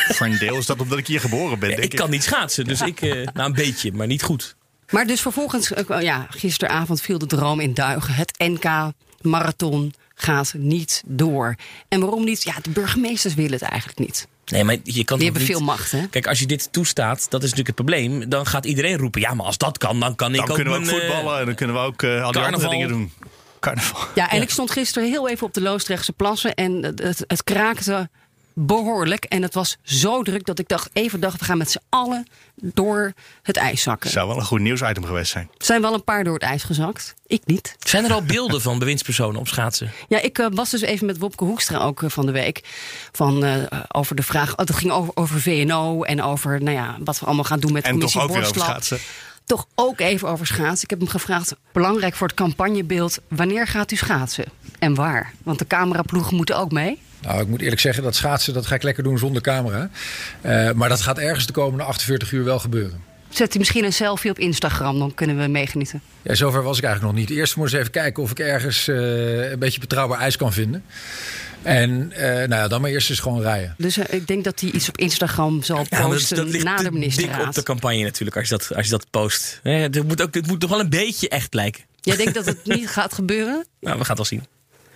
Voor 0.07 0.25
een 0.27 0.37
deel 0.37 0.57
is 0.57 0.65
dat 0.65 0.79
omdat 0.81 0.97
ik 0.97 1.07
hier 1.07 1.19
geboren 1.19 1.59
ben, 1.59 1.69
denk 1.69 1.81
ik 1.83 1.95
kan 1.95 2.09
niet 2.09 2.23
schaatsen, 2.23 2.65
dus 2.65 2.81
ik, 2.81 3.01
eh, 3.01 3.11
nou 3.33 3.47
een 3.49 3.53
beetje, 3.53 3.91
maar 3.91 4.07
niet 4.07 4.23
goed. 4.23 4.55
Maar 4.89 5.07
dus 5.07 5.21
vervolgens, 5.21 5.73
eh, 5.73 6.01
ja, 6.01 6.27
gisteravond 6.29 7.01
viel 7.01 7.17
de 7.17 7.25
droom 7.25 7.59
in 7.59 7.73
duigen. 7.73 8.13
Het 8.13 8.33
NK 8.37 8.91
marathon 9.21 9.93
gaat 10.15 10.53
niet 10.57 11.03
door. 11.05 11.55
En 11.87 11.99
waarom 11.99 12.23
niet? 12.23 12.43
Ja, 12.43 12.53
de 12.61 12.69
burgemeesters 12.69 13.33
willen 13.33 13.51
het 13.51 13.61
eigenlijk 13.61 13.99
niet. 13.99 14.27
Nee, 14.45 14.63
maar 14.63 14.77
je 14.83 15.03
kan 15.03 15.17
Die 15.17 15.25
hebben 15.27 15.45
niet- 15.47 15.55
veel 15.57 15.65
macht, 15.65 15.91
hè? 15.91 16.07
Kijk, 16.07 16.27
als 16.27 16.39
je 16.39 16.45
dit 16.45 16.67
toestaat, 16.71 17.17
dat 17.29 17.43
is 17.43 17.49
natuurlijk 17.49 17.67
het 17.67 17.75
probleem. 17.75 18.29
Dan 18.29 18.45
gaat 18.45 18.65
iedereen 18.65 18.97
roepen, 18.97 19.21
ja, 19.21 19.33
maar 19.33 19.45
als 19.45 19.57
dat 19.57 19.77
kan, 19.77 19.99
dan 19.99 20.15
kan 20.15 20.29
ik 20.33 20.39
Dan 20.39 20.49
ook 20.49 20.55
kunnen 20.55 20.73
we 20.73 20.79
ook 20.79 20.85
mijn, 20.85 20.99
eh, 21.01 21.07
voetballen 21.07 21.39
en 21.39 21.45
dan 21.45 21.55
kunnen 21.55 21.75
we 21.75 21.81
ook 21.81 22.03
al 22.03 22.31
die 22.31 22.41
andere 22.41 22.69
dingen 22.69 22.87
doen. 22.87 23.11
Carnaval. 23.61 24.01
Ja, 24.15 24.29
en 24.29 24.41
ik 24.41 24.49
stond 24.49 24.71
gisteren 24.71 25.09
heel 25.09 25.29
even 25.29 25.47
op 25.47 25.53
de 25.53 25.61
Loosdrechtse 25.61 26.13
plassen 26.13 26.55
en 26.55 26.83
het, 26.83 26.99
het, 26.99 27.23
het 27.27 27.43
kraakte 27.43 28.09
behoorlijk. 28.53 29.23
En 29.23 29.41
het 29.41 29.53
was 29.53 29.77
zo 29.83 30.23
druk 30.23 30.45
dat 30.45 30.59
ik 30.59 30.67
dacht, 30.67 30.89
even 30.93 31.19
dacht, 31.19 31.39
we 31.39 31.45
gaan 31.45 31.57
met 31.57 31.71
z'n 31.71 31.81
allen 31.89 32.27
door 32.55 33.13
het 33.41 33.57
ijs 33.57 33.81
zakken. 33.81 34.09
Zou 34.09 34.27
wel 34.27 34.37
een 34.37 34.45
goed 34.45 34.59
nieuwsitem 34.59 35.05
geweest 35.05 35.31
zijn. 35.31 35.49
Er 35.57 35.65
zijn 35.65 35.81
wel 35.81 35.93
een 35.93 36.03
paar 36.03 36.23
door 36.23 36.33
het 36.33 36.43
ijs 36.43 36.63
gezakt. 36.63 37.13
Ik 37.27 37.41
niet. 37.45 37.75
Zijn 37.79 38.05
er 38.05 38.13
al 38.13 38.23
beelden 38.23 38.61
van 38.61 38.79
bewindspersonen 38.79 39.39
op 39.39 39.47
schaatsen? 39.47 39.91
Ja, 40.07 40.21
ik 40.21 40.39
eh, 40.39 40.47
was 40.53 40.69
dus 40.69 40.81
even 40.81 41.05
met 41.05 41.17
Wopke 41.17 41.43
Hoekstra 41.43 41.79
ook 41.79 42.03
eh, 42.03 42.09
van 42.09 42.25
de 42.25 42.31
week. 42.31 42.61
Van, 43.11 43.43
eh, 43.43 43.79
over 43.87 44.15
de 44.15 44.23
vraag. 44.23 44.51
Oh, 44.51 44.57
het 44.57 44.75
ging 44.75 44.91
over, 44.91 45.11
over 45.15 45.41
VNO 45.41 46.03
en 46.03 46.21
over 46.21 46.63
nou 46.63 46.75
ja, 46.75 46.97
wat 46.99 47.19
we 47.19 47.25
allemaal 47.25 47.43
gaan 47.43 47.59
doen 47.59 47.73
met 47.73 47.83
En 47.83 47.91
commissie 47.91 48.19
toch 48.19 48.29
ook 48.29 48.35
weer 48.35 48.47
over 48.47 48.61
schaatsen. 48.61 48.99
Toch 49.51 49.67
ook 49.75 49.99
even 49.99 50.27
over 50.27 50.47
schaatsen. 50.47 50.83
Ik 50.83 50.89
heb 50.89 50.99
hem 50.99 51.07
gevraagd, 51.07 51.55
belangrijk 51.71 52.15
voor 52.15 52.27
het 52.27 52.35
campagnebeeld, 52.35 53.19
wanneer 53.27 53.67
gaat 53.67 53.91
u 53.91 53.95
schaatsen? 53.95 54.45
En 54.79 54.95
waar? 54.95 55.33
Want 55.43 55.59
de 55.59 55.67
cameraploegen 55.67 56.35
moeten 56.35 56.57
ook 56.57 56.71
mee. 56.71 56.99
Nou, 57.21 57.41
ik 57.41 57.47
moet 57.47 57.61
eerlijk 57.61 57.81
zeggen, 57.81 58.03
dat 58.03 58.15
schaatsen 58.15 58.53
dat 58.53 58.65
ga 58.65 58.75
ik 58.75 58.83
lekker 58.83 59.03
doen 59.03 59.17
zonder 59.17 59.41
camera. 59.41 59.89
Eh, 60.41 60.71
maar 60.71 60.89
dat 60.89 61.01
gaat 61.01 61.17
ergens 61.17 61.45
de 61.45 61.53
komende 61.53 61.83
48 61.83 62.31
uur 62.31 62.43
wel 62.43 62.59
gebeuren. 62.59 63.03
Zet 63.29 63.55
u 63.55 63.57
misschien 63.57 63.83
een 63.83 63.93
selfie 63.93 64.31
op 64.31 64.39
Instagram, 64.39 64.99
dan 64.99 65.13
kunnen 65.13 65.37
we 65.37 65.47
meegenieten. 65.47 66.01
Ja, 66.21 66.35
zover 66.35 66.63
was 66.63 66.77
ik 66.77 66.83
eigenlijk 66.83 67.15
nog 67.15 67.27
niet. 67.27 67.37
Eerst 67.37 67.55
moest 67.55 67.73
ik 67.73 67.79
even 67.79 67.91
kijken 67.91 68.23
of 68.23 68.31
ik 68.31 68.39
ergens 68.39 68.87
eh, 68.87 69.51
een 69.51 69.59
beetje 69.59 69.79
betrouwbaar 69.79 70.19
ijs 70.19 70.35
kan 70.37 70.53
vinden. 70.53 70.83
En 71.63 72.11
eh, 72.11 72.23
nou 72.27 72.49
ja, 72.49 72.67
dan 72.67 72.81
maar 72.81 72.89
eerst 72.89 73.09
eens 73.09 73.19
gewoon 73.19 73.41
rijden. 73.41 73.75
Dus 73.77 73.97
eh, 73.97 74.15
ik 74.17 74.27
denk 74.27 74.43
dat 74.43 74.59
hij 74.59 74.71
iets 74.71 74.89
op 74.89 74.97
Instagram 74.97 75.63
zal 75.63 75.77
Ja, 75.77 75.85
maar 75.89 76.01
dat, 76.01 76.09
posten 76.09 76.37
dat 76.37 76.47
ligt 76.47 76.63
na 76.63 76.75
de 76.75 76.83
dik 76.83 76.91
op 76.91 76.97
ministerraad. 76.97 77.55
de 77.55 77.63
campagne 77.63 78.03
natuurlijk, 78.03 78.37
als 78.37 78.49
je 78.49 78.57
dat, 78.57 78.75
als 78.75 78.85
je 78.85 78.91
dat 78.91 79.09
post. 79.09 79.59
Hè, 79.63 79.71
Het 79.71 80.07
moet, 80.07 80.21
ook, 80.21 80.33
het 80.33 80.47
moet 80.47 80.59
toch 80.59 80.69
wel 80.69 80.79
een 80.79 80.89
beetje 80.89 81.29
echt 81.29 81.53
lijken. 81.53 81.83
Jij 81.99 82.15
denkt 82.15 82.33
dat 82.33 82.45
het 82.45 82.65
niet 82.65 82.89
gaat 82.97 83.13
gebeuren? 83.13 83.65
Nou, 83.79 83.97
we 83.97 84.05
gaan 84.05 84.17
het 84.17 84.29
wel 84.29 84.39
zien. 84.39 84.45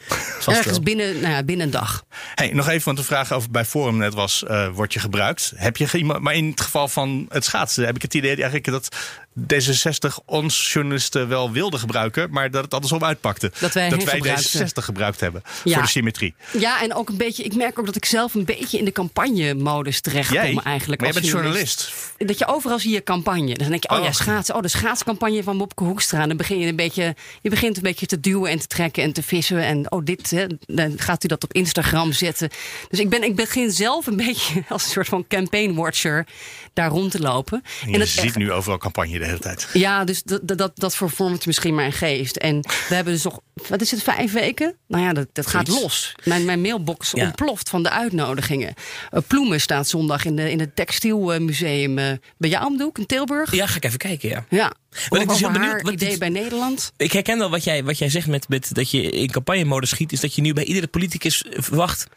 Vast 0.07 0.57
Ergens 0.57 0.75
wel. 0.75 0.83
binnen, 0.83 1.19
nou 1.19 1.33
ja, 1.33 1.43
binnen 1.43 1.65
een 1.65 1.71
dag. 1.71 2.05
Hey, 2.35 2.51
nog 2.53 2.67
even, 2.67 2.85
want 2.85 2.97
de 2.97 3.03
vraag 3.03 3.31
over 3.31 3.51
bij 3.51 3.65
Forum 3.65 3.97
net 3.97 4.13
was: 4.13 4.43
eh 4.43 4.69
word 4.69 4.93
je 4.93 4.99
gebruikt? 4.99 5.53
Heb 5.55 5.77
je 5.77 6.03
maar 6.19 6.33
in 6.33 6.49
het 6.49 6.61
geval 6.61 6.87
van 6.87 7.25
het 7.29 7.45
schaatsen 7.45 7.85
heb 7.85 7.95
ik 7.95 8.01
het 8.01 8.13
idee 8.13 8.35
eigenlijk 8.35 8.65
dat 8.65 8.95
D66 9.39 10.15
ons 10.25 10.73
journalisten 10.73 11.27
wel 11.27 11.51
wilde 11.51 11.77
gebruiken, 11.77 12.29
maar 12.31 12.51
dat 12.51 12.63
het 12.63 12.73
andersom 12.73 13.03
uitpakte. 13.03 13.51
Dat 13.59 13.73
wij 13.73 13.89
gebruikten. 13.91 14.67
D66 14.67 14.83
gebruikt 14.83 15.19
hebben 15.19 15.41
Ja. 15.63 15.73
voor 15.73 15.81
de 15.83 15.89
symmetrie. 15.89 16.35
Ja, 16.57 16.81
en 16.81 16.93
ook 16.93 17.09
een 17.09 17.17
beetje. 17.17 17.43
Ik 17.43 17.55
merk 17.55 17.79
ook 17.79 17.85
dat 17.85 17.95
ik 17.95 18.05
zelf 18.05 18.33
een 18.33 18.45
beetje 18.45 18.77
in 18.77 18.85
de 18.85 18.91
campagne-modus 18.91 20.01
terechtkom 20.01 20.35
Jij? 20.41 20.59
eigenlijk. 20.63 21.01
Maar 21.01 21.09
als 21.11 21.19
bent 21.19 21.31
journalist. 21.31 21.93
Dat 22.17 22.37
je 22.39 22.45
overal 22.47 22.79
zie 22.79 22.91
je 22.93 23.03
campagne. 23.03 23.53
Dan 23.53 23.69
denk 23.69 23.83
je, 23.83 23.89
oh, 23.89 23.97
Oh. 23.97 24.03
ja, 24.03 24.11
schaatsen. 24.11 24.55
Oh, 24.55 24.61
de 24.61 24.67
schaatscampagne 24.67 25.43
van 25.43 25.55
Mopke 25.55 25.83
Hoekstra. 25.83 26.27
Dan 26.27 26.37
begin 26.37 26.59
je 26.59 26.67
een 26.67 26.75
beetje. 26.75 27.15
Je 27.41 27.49
begint 27.49 27.75
een 27.77 27.83
beetje 27.83 28.05
te 28.05 28.19
duwen 28.19 28.51
en 28.51 28.59
te 28.59 28.67
trekken 28.67 29.03
en 29.03 29.13
te 29.13 29.23
vissen. 29.23 29.59
En 29.63 29.91
oh, 29.91 30.03
dit. 30.05 30.29
Hè, 30.31 30.45
dan 30.65 30.93
gaat 30.99 31.23
u 31.23 31.27
dat 31.27 31.43
op 31.43 31.53
Instagram 31.53 32.11
zetten. 32.13 32.49
Dus 32.89 32.99
ik, 32.99 33.09
ben, 33.09 33.23
ik 33.23 33.35
begin 33.35 33.71
zelf 33.71 34.07
een 34.07 34.15
beetje 34.25 34.63
als 34.69 34.83
een 34.85 34.91
soort 34.91 35.07
van 35.07 35.27
campaign 35.27 35.73
watcher 35.73 36.25
daar 36.73 36.89
rond 36.89 37.11
te 37.11 37.19
lopen. 37.19 37.63
En 37.85 37.91
je 37.99 38.05
ziet 38.05 38.23
echt- 38.23 38.35
nu 38.37 38.51
overal 38.51 38.77
campagne 38.77 39.19
de 39.25 39.31
hele 39.31 39.55
tijd. 39.55 39.67
ja, 39.73 40.03
dus 40.03 40.23
dat, 40.23 40.57
dat, 40.57 40.71
dat, 40.75 40.95
vervormt 40.95 41.45
misschien 41.45 41.75
mijn 41.75 41.91
geest. 41.91 42.35
En 42.35 42.59
we 42.89 42.95
hebben 42.95 43.13
dus 43.13 43.23
nog, 43.23 43.39
wat 43.67 43.81
is 43.81 43.91
het, 43.91 44.03
vijf 44.03 44.31
weken? 44.31 44.75
Nou 44.87 45.03
ja, 45.03 45.13
dat, 45.13 45.27
dat 45.33 45.47
gaat 45.47 45.67
los. 45.67 46.15
Mijn, 46.23 46.45
mijn 46.45 46.61
mailbox 46.61 47.11
Ja. 47.11 47.25
ontploft 47.25 47.69
van 47.69 47.83
de 47.83 47.89
uitnodigingen. 47.89 48.73
Uh, 49.11 49.19
Ploemen 49.27 49.61
staat 49.61 49.87
zondag 49.87 50.25
in, 50.25 50.35
de, 50.35 50.51
in 50.51 50.59
het 50.59 50.75
textielmuseum 50.75 51.97
eh, 51.97 52.11
bij 52.37 52.49
jou 52.49 52.91
in 52.93 53.05
Tilburg. 53.05 53.55
Ja, 53.55 53.67
ga 53.67 53.75
ik 53.75 53.85
even 53.85 53.97
kijken, 53.97 54.29
ja. 54.29 54.45
Ja, 54.49 54.73
Wat 55.09 55.21
ik 55.21 55.27
dus 55.27 55.39
heel 55.39 55.51
benieuwd- 55.51 55.81
wat 55.81 55.93
idee 55.93 56.09
dit- 56.09 56.19
bij 56.19 56.29
Nederland. 56.29 56.91
Ik 56.97 57.11
herken 57.11 57.37
wel 57.37 57.49
wat 57.49 57.63
jij, 57.63 57.83
wat 57.83 57.97
jij 57.97 58.09
zegt 58.09 58.27
met, 58.27 58.49
met 58.49 58.73
dat 58.73 58.91
je 58.91 59.01
in 59.09 59.31
campagnemodus 59.31 59.89
schiet. 59.89 60.11
Is 60.11 60.19
dat 60.19 60.35
je 60.35 60.41
nu 60.41 60.53
bij 60.53 60.63
iedere 60.63 60.87
politicus 60.87 61.43
verwacht. 61.49 62.07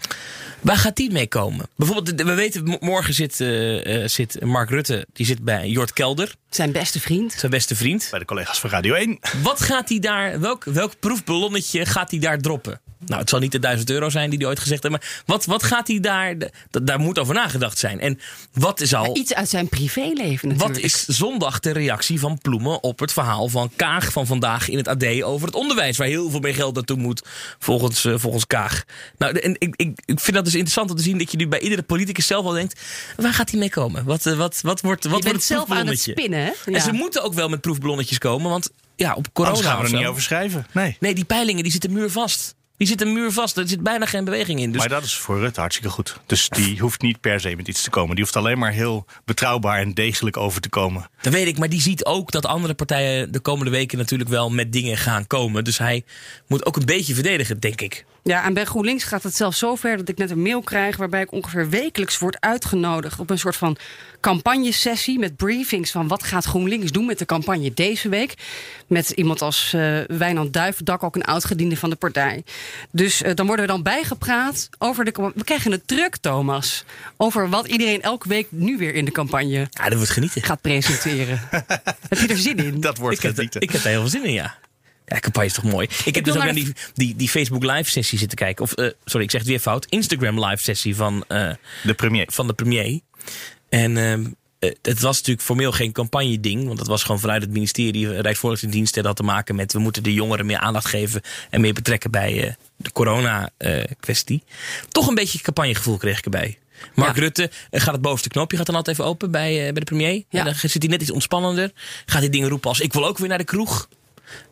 Waar 0.61 0.77
gaat 0.77 0.97
die 0.97 1.11
mee 1.13 1.27
komen? 1.27 1.67
Bijvoorbeeld, 1.77 2.23
we 2.23 2.35
weten, 2.35 2.77
morgen 2.81 3.15
zit, 3.15 3.41
eh, 3.41 4.03
eh, 4.03 4.09
zit 4.09 4.41
Mark 4.45 4.71
Rutte. 4.71 5.07
Die 5.13 5.27
zit 5.27 5.45
bij 5.45 5.69
Jort 5.69 5.93
Kelder. 5.93 6.35
Zijn 6.51 6.73
beste 6.73 7.01
vriend. 7.01 7.33
Zijn 7.33 7.51
beste 7.51 7.77
vriend. 7.77 8.09
Bij 8.11 8.19
de 8.19 8.25
collega's 8.25 8.61
van 8.61 8.71
Radio 8.71 8.95
1. 8.95 9.19
Wat 9.43 9.61
gaat 9.61 9.89
hij 9.89 9.99
daar, 9.99 10.41
welk, 10.41 10.65
welk 10.65 10.93
proefballonnetje 11.01 11.87
gaat 11.87 12.11
hij 12.11 12.21
daar 12.21 12.39
droppen? 12.39 12.81
Nou, 13.07 13.21
het 13.21 13.29
zal 13.29 13.39
niet 13.39 13.53
de 13.53 13.59
1000 13.59 13.91
euro 13.91 14.11
zijn 14.11 14.31
die 14.31 14.39
hij 14.39 14.49
ooit 14.49 14.59
gezegd 14.59 14.83
heeft. 14.83 14.95
Maar 14.95 15.23
wat, 15.27 15.45
wat 15.45 15.63
gaat 15.63 15.89
hij 15.89 16.01
daar, 16.01 16.35
daar 16.71 16.99
moet 16.99 17.19
over 17.19 17.35
nagedacht 17.35 17.79
zijn. 17.79 18.01
En 18.01 18.21
wat 18.53 18.81
is 18.81 18.95
al... 18.95 19.17
Iets 19.17 19.35
uit 19.35 19.49
zijn 19.49 19.69
privéleven 19.69 20.49
natuurlijk. 20.49 20.75
Wat 20.75 20.85
is 20.85 21.05
zondag 21.07 21.61
de 21.61 21.71
reactie 21.73 22.21
van 22.21 22.39
Ploemen 22.39 22.83
op 22.83 22.99
het 22.99 23.13
verhaal 23.13 23.49
van 23.49 23.71
Kaag 23.77 24.13
van 24.13 24.27
vandaag 24.27 24.69
in 24.69 24.77
het 24.77 24.89
AD 24.89 25.23
over 25.23 25.47
het 25.47 25.57
onderwijs, 25.57 25.97
waar 25.97 26.07
heel 26.07 26.31
veel 26.31 26.41
meer 26.41 26.55
geld 26.55 26.75
naartoe 26.75 26.97
moet, 26.97 27.23
volgens, 27.59 28.05
eh, 28.05 28.15
volgens 28.17 28.47
Kaag? 28.47 28.85
Nou, 29.19 29.39
en 29.39 29.57
ik, 29.59 29.75
ik, 29.77 30.01
ik 30.05 30.21
vind 30.21 30.37
dat 30.37 30.45
dus 30.45 30.55
interessant 30.55 30.91
om 30.91 30.97
te 30.97 31.03
zien 31.03 31.19
dat 31.19 31.31
je 31.31 31.37
nu 31.37 31.49
bij 31.49 31.61
iedere 31.61 31.83
politicus 31.83 32.27
zelf 32.27 32.45
al 32.45 32.53
denkt: 32.53 32.81
waar 33.17 33.35
gaat 33.35 33.51
hij 33.51 33.59
mee 33.59 33.71
komen? 33.71 34.05
Wat, 34.05 34.27
eh, 34.27 34.37
wat, 34.37 34.61
wat 34.63 34.81
wordt, 34.81 34.85
wat 34.85 35.03
Je 35.05 35.09
wordt 35.09 35.25
bent 35.25 35.37
het 35.37 35.45
zelf 35.45 35.71
aan 35.71 35.87
het 35.87 36.01
spinnen, 36.01 36.41
hè? 36.41 36.51
En 36.65 36.73
Ja. 36.73 36.81
ze 36.81 36.93
moeten 36.93 37.23
ook 37.23 37.35
wel 37.35 37.49
met 37.49 37.61
proefballonnetjes 37.61 38.19
komen, 38.19 38.51
want 38.51 38.71
ja, 38.97 39.15
op 39.15 39.33
corona. 39.33 39.55
Anders 39.55 39.73
gaan 39.73 39.85
we 39.85 39.91
er 39.91 39.99
niet 39.99 40.07
over 40.07 40.23
schrijven. 40.23 40.67
Nee. 40.73 40.97
Nee, 41.01 41.15
die 41.15 41.25
peilingen 41.25 41.63
die 41.63 41.73
zitten 41.73 41.93
muurvast. 41.93 42.55
Die 42.79 42.87
zitten 42.87 43.13
muurvast. 43.13 43.57
Er 43.57 43.69
zit 43.69 43.83
bijna 43.83 44.07
geen 44.07 44.25
beweging 44.25 44.61
in. 44.61 44.71
Dus 44.73 44.81
Maar 44.81 44.89
dat 44.89 45.03
is 45.03 45.17
voor 45.17 45.39
Rutte 45.39 45.61
hartstikke 45.61 45.91
goed. 45.91 46.21
Dus 46.27 46.49
die 46.49 46.79
hoeft 46.79 47.03
niet 47.03 47.21
per 47.21 47.41
se 47.41 47.57
met 47.57 47.69
iets 47.69 47.83
te 47.83 47.91
komen. 47.91 48.15
Die 48.15 48.25
hoeft 48.25 48.37
alleen 48.37 48.59
maar 48.59 48.73
heel 48.73 49.07
betrouwbaar 49.25 49.81
en 49.81 49.95
degelijk 49.95 50.37
over 50.37 50.61
te 50.61 50.69
komen. 50.69 51.11
Dat 51.23 51.33
weet 51.33 51.47
ik, 51.47 51.59
maar 51.59 51.69
die 51.69 51.81
ziet 51.81 52.05
ook 52.05 52.31
dat 52.31 52.47
andere 52.47 52.75
partijen 52.75 53.33
de 53.33 53.41
komende 53.41 53.71
weken 53.71 53.99
natuurlijk 53.99 54.31
wel 54.31 54.51
met 54.51 54.73
dingen 54.73 54.97
gaan 54.97 55.27
komen. 55.27 55.65
Dus 55.65 55.79
hij 55.79 56.05
moet 56.47 56.67
ook 56.67 56.77
een 56.77 56.85
beetje 56.87 57.15
verdedigen, 57.15 57.61
denk 57.61 57.81
ik. 57.81 58.05
Ja, 58.29 58.45
en 58.45 58.55
bij 58.55 58.65
GroenLinks 58.65 59.05
gaat 59.05 59.23
het 59.23 59.37
zelfs 59.37 59.59
zo 59.59 59.75
ver 59.75 59.97
dat 59.97 60.09
ik 60.09 60.17
net 60.19 60.31
een 60.31 60.43
mail 60.43 60.61
krijg 60.63 60.97
waarbij 60.97 61.23
ik 61.23 61.33
ongeveer 61.33 61.69
wekelijks 61.69 62.19
word 62.19 62.41
uitgenodigd 62.41 63.21
op 63.21 63.31
een 63.31 63.39
soort 63.39 63.57
van 63.57 63.77
campagnesessie 64.21 65.19
met 65.19 65.37
briefings 65.37 65.91
van 65.91 66.09
wat 66.09 66.23
gaat 66.23 66.45
GroenLinks 66.45 66.91
doen 66.93 67.07
met 67.07 67.19
de 67.19 67.25
campagne 67.25 67.75
deze 67.75 68.09
week. 68.09 68.35
Met 68.87 69.11
iemand 69.11 69.43
als 69.43 69.73
eh 69.75 69.99
Wijnand 70.07 70.53
Duivendak, 70.53 71.03
ook 71.03 71.17
een 71.17 71.25
oud-gediende 71.25 71.77
van 71.77 71.91
de 71.91 71.97
partij. 71.97 72.45
Dus 72.91 73.23
eh, 73.23 73.35
dan 73.35 73.47
worden 73.47 73.67
we 73.67 73.73
dan 73.73 73.83
bijgepraat 73.83 74.69
over 74.79 75.05
de. 75.05 75.33
We 75.35 75.45
krijgen 75.45 75.71
het 75.71 75.87
druk, 75.87 76.17
Thomas. 76.17 76.85
Over 77.17 77.49
wat 77.49 77.67
iedereen 77.67 78.03
elke 78.03 78.29
week 78.29 78.47
nu 78.51 78.77
weer 78.77 78.95
in 78.95 79.05
de 79.05 79.11
campagne 79.13 79.67
Ja, 79.71 79.85
dat 79.89 79.95
wordt 79.95 80.11
genieten. 80.11 80.43
gaat 80.43 80.61
presenteren. 80.61 81.41
Heb 82.09 82.19
je 82.19 82.27
er 82.29 82.37
zin 82.37 82.57
in? 82.57 82.81
Dat 82.81 82.99
wordt 82.99 83.17
Ik 83.17 83.23
heb, 83.23 83.35
genieten. 83.35 83.61
ik 83.61 83.71
heb 83.71 83.81
er 83.83 83.89
heel 83.89 84.01
veel 84.01 84.09
zin 84.09 84.25
in, 84.25 84.33
ja. 84.33 84.57
Ja, 85.09 85.19
campagne 85.21 85.49
is 85.49 85.55
toch 85.55 85.65
mooi. 85.65 85.89
Ik, 86.05 86.15
heb 86.15 86.25
dus 86.25 86.37
ook 86.37 86.43
naar 86.43 86.55
die, 86.55 86.73
die, 86.95 87.17
die 87.17 87.29
Facebook 87.29 87.63
live 87.63 87.91
sessie 87.91 88.19
zitten 88.19 88.39
kijken. 88.39 88.65
Of, 88.65 88.79
uh, 88.79 88.89
sorry, 89.05 89.25
ik 89.25 89.31
zeg 89.31 89.41
het 89.41 89.51
weer 89.51 89.61
fout. 89.61 89.87
Instagram 89.87 90.45
live 90.45 90.63
sessie 90.63 90.97
van, 90.97 91.25
uh, 91.29 91.51
de 91.83 91.95
premier. 91.95 92.27
van 92.31 92.47
de 92.47 92.53
premier. 92.53 93.01
En 93.69 93.97
uh, 93.97 94.69
het 94.83 95.01
was 95.01 95.17
natuurlijk 95.17 95.47
formeel 95.47 95.73
geen 95.73 95.93
campagne 95.93 96.41
ding. 96.41 96.67
Want 96.67 96.79
dat 96.79 96.87
was 96.87 97.03
gewoon 97.03 97.21
vanuit 97.21 97.43
het 97.43 97.51
ministerie, 97.51 98.21
Rijksvoorlichtingsdienst. 98.21 98.95
Dat 98.95 99.05
had 99.05 99.17
te 99.17 99.23
maken 99.23 99.55
met 99.55 99.73
we 99.73 99.79
moeten 99.79 100.03
de 100.03 100.13
jongeren 100.13 100.47
meer 100.47 100.59
aandacht 100.59 100.87
geven. 100.87 101.21
En 101.51 101.61
meer 101.61 101.73
betrekken 101.75 102.11
bij 102.11 102.57
de 102.77 102.93
corona 102.93 103.51
kwestie. 104.01 104.43
Toch 104.89 105.09
een 105.09 105.15
beetje 105.15 105.39
campagnegevoel 105.39 105.97
kreeg 105.97 106.19
ik 106.19 106.25
erbij. 106.25 106.59
Mark 106.95 107.17
Rutte 107.17 107.51
gaat 107.71 107.93
het 107.93 108.03
bovenste 108.03 108.29
knopje 108.29 108.57
gaat 108.57 108.67
dan 108.67 108.75
altijd 108.75 108.97
even 108.99 109.11
open 109.11 109.31
bij, 109.31 109.55
bij 109.55 109.73
de 109.73 109.85
premier. 109.85 110.15
Ja. 110.29 110.39
En 110.39 110.45
dan 110.45 110.55
zit 110.55 110.83
hij 110.83 110.91
net 110.91 111.03
iets 111.03 111.11
ontspannender. 111.11 111.73
Gaat 112.07 112.21
hij 112.21 112.31
dingen 112.31 112.49
roepen 112.49 112.69
als 112.69 112.81
ik 112.81 112.93
wil 112.93 113.07
ook 113.07 113.19
weer 113.19 113.29
naar 113.29 113.39
de 113.39 113.45
kroeg. 113.45 113.89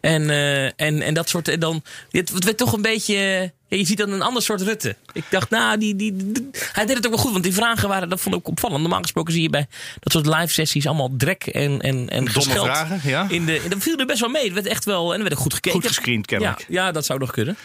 En, 0.01 0.23
uh, 0.23 0.65
en, 0.65 1.03
en 1.03 1.15
dat 1.15 1.29
soort. 1.29 1.49
En 1.49 1.61
dan, 1.61 1.83
het 2.11 2.45
werd 2.45 2.57
toch 2.57 2.73
een 2.73 2.83
beetje. 2.83 3.53
Ja, 3.69 3.77
je 3.77 3.85
ziet 3.85 3.99
dan 3.99 4.11
een 4.11 4.23
ander 4.23 4.43
soort 4.43 4.61
Rutte. 4.61 4.97
Ik 5.13 5.25
dacht, 5.29 5.51
nou, 5.51 5.79
die, 5.79 5.97
die, 5.97 6.17
hij 6.73 6.87
deed 6.87 6.97
het 6.97 7.07
ook 7.07 7.13
wel 7.13 7.23
goed. 7.23 7.33
Want 7.33 7.45
die 7.45 7.55
vragen 7.55 7.89
waren, 7.89 8.09
dat 8.09 8.21
vond 8.21 8.35
ik 8.35 8.41
ook 8.41 8.49
opvallend. 8.49 8.81
Normaal 8.81 9.01
gesproken 9.01 9.33
zie 9.33 9.43
je 9.43 9.51
bij 9.51 9.67
dat 10.01 10.13
soort 10.13 10.27
live 10.27 10.53
sessies 10.53 10.87
allemaal 10.87 11.11
drek 11.17 11.47
en, 11.47 11.81
en, 11.81 12.09
en 12.09 12.29
gescheld. 12.31 12.67
vragen, 12.67 13.01
ja. 13.05 13.27
In 13.29 13.47
de, 13.47 13.61
en 13.61 13.71
dat 13.71 13.79
viel 13.79 13.99
er 13.99 14.07
best 14.07 14.21
wel 14.21 14.29
mee. 14.29 14.45
Het 14.45 14.53
werd 14.53 14.67
echt 14.67 14.85
wel, 14.85 15.13
en 15.13 15.19
er 15.19 15.29
werd 15.29 15.41
goed 15.41 15.55
gekeken. 15.55 15.81
Goed 15.81 15.89
gescreend, 15.89 16.27
kennelijk. 16.27 16.59
Ja, 16.69 16.85
ja, 16.85 16.93
dat 16.93 17.05
zou 17.07 17.19
nog 17.19 17.31
kunnen. 17.31 17.57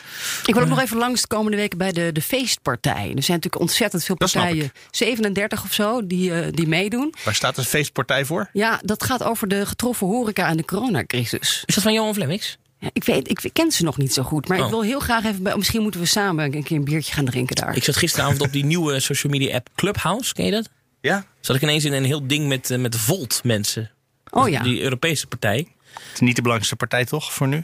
Ik 0.46 0.54
wil 0.54 0.64
ook 0.64 0.70
nog 0.70 0.82
even 0.82 0.98
langs 0.98 1.22
de 1.22 1.28
komende 1.28 1.58
weken 1.58 1.78
bij 1.78 1.92
de, 1.92 2.12
de 2.12 2.22
feestpartij. 2.22 3.12
Er 3.16 3.24
zijn 3.24 3.38
natuurlijk 3.38 3.60
ontzettend 3.60 4.04
veel 4.04 4.16
partijen. 4.16 4.72
37 4.92 5.64
of 5.64 5.74
zo, 5.74 6.08
die, 6.08 6.32
uh, 6.32 6.46
die 6.52 6.68
meedoen. 6.68 7.14
Waar 7.24 7.36
staat 7.36 7.56
de 7.56 7.64
feestpartij 7.64 8.26
voor? 8.26 8.50
Ja, 8.54 8.80
dat 8.84 9.04
gaat 9.04 9.24
over 9.24 9.48
de 9.48 9.66
getroffen 9.66 10.08
horeca 10.08 10.48
en 10.48 10.58
de 10.58 10.66
coronacrisis. 10.66 11.64
Is 11.66 11.76
dat 11.76 11.84
van 11.84 11.94
Johan 11.94 12.14
Flemmix? 12.14 12.58
Ja, 12.82 12.90
ik, 12.94 13.04
weet, 13.04 13.30
ik 13.44 13.50
ken 13.54 13.72
ze 13.72 13.84
nog 13.84 13.98
niet 13.98 14.14
zo 14.14 14.24
goed. 14.24 14.48
Maar 14.48 14.58
Oh. 14.60 14.64
ik 14.66 14.70
wil 14.70 14.84
heel 14.84 15.00
graag 15.00 15.26
even 15.26 15.44
bij. 15.44 15.56
Misschien 15.56 15.82
moeten 15.82 16.00
we 16.00 16.06
samen 16.06 16.54
een 16.54 16.64
keer 16.64 16.78
een 16.78 16.84
biertje 16.84 17.14
gaan 17.14 17.26
drinken 17.26 17.56
daar. 17.56 17.76
Ik 17.76 17.84
zat 17.84 17.96
gisteravond 17.96 18.42
op 18.42 18.52
die 18.52 18.66
nieuwe 18.66 19.00
social 19.00 19.32
media 19.32 19.56
app 19.56 19.70
Clubhouse. 19.76 20.34
Ken 20.34 20.46
je 20.46 20.52
dat? 20.52 20.70
Ja. 21.02 21.26
Zat 21.40 21.56
ik 21.56 21.62
ineens 21.62 21.86
in 21.86 21.94
een 21.94 22.04
heel 22.06 22.28
ding 22.28 22.48
met, 22.48 22.72
eh, 22.72 22.78
met 22.78 22.96
Volt 22.96 23.40
mensen. 23.44 23.92
Oh 24.30 24.50
ja. 24.50 24.64
Die 24.64 24.82
Europese 24.82 25.28
partij. 25.28 25.58
Het 25.94 26.14
is 26.14 26.20
niet 26.20 26.36
de 26.36 26.42
belangrijkste 26.42 26.76
partij 26.76 27.06
toch 27.06 27.34
voor 27.34 27.48
nu? 27.48 27.64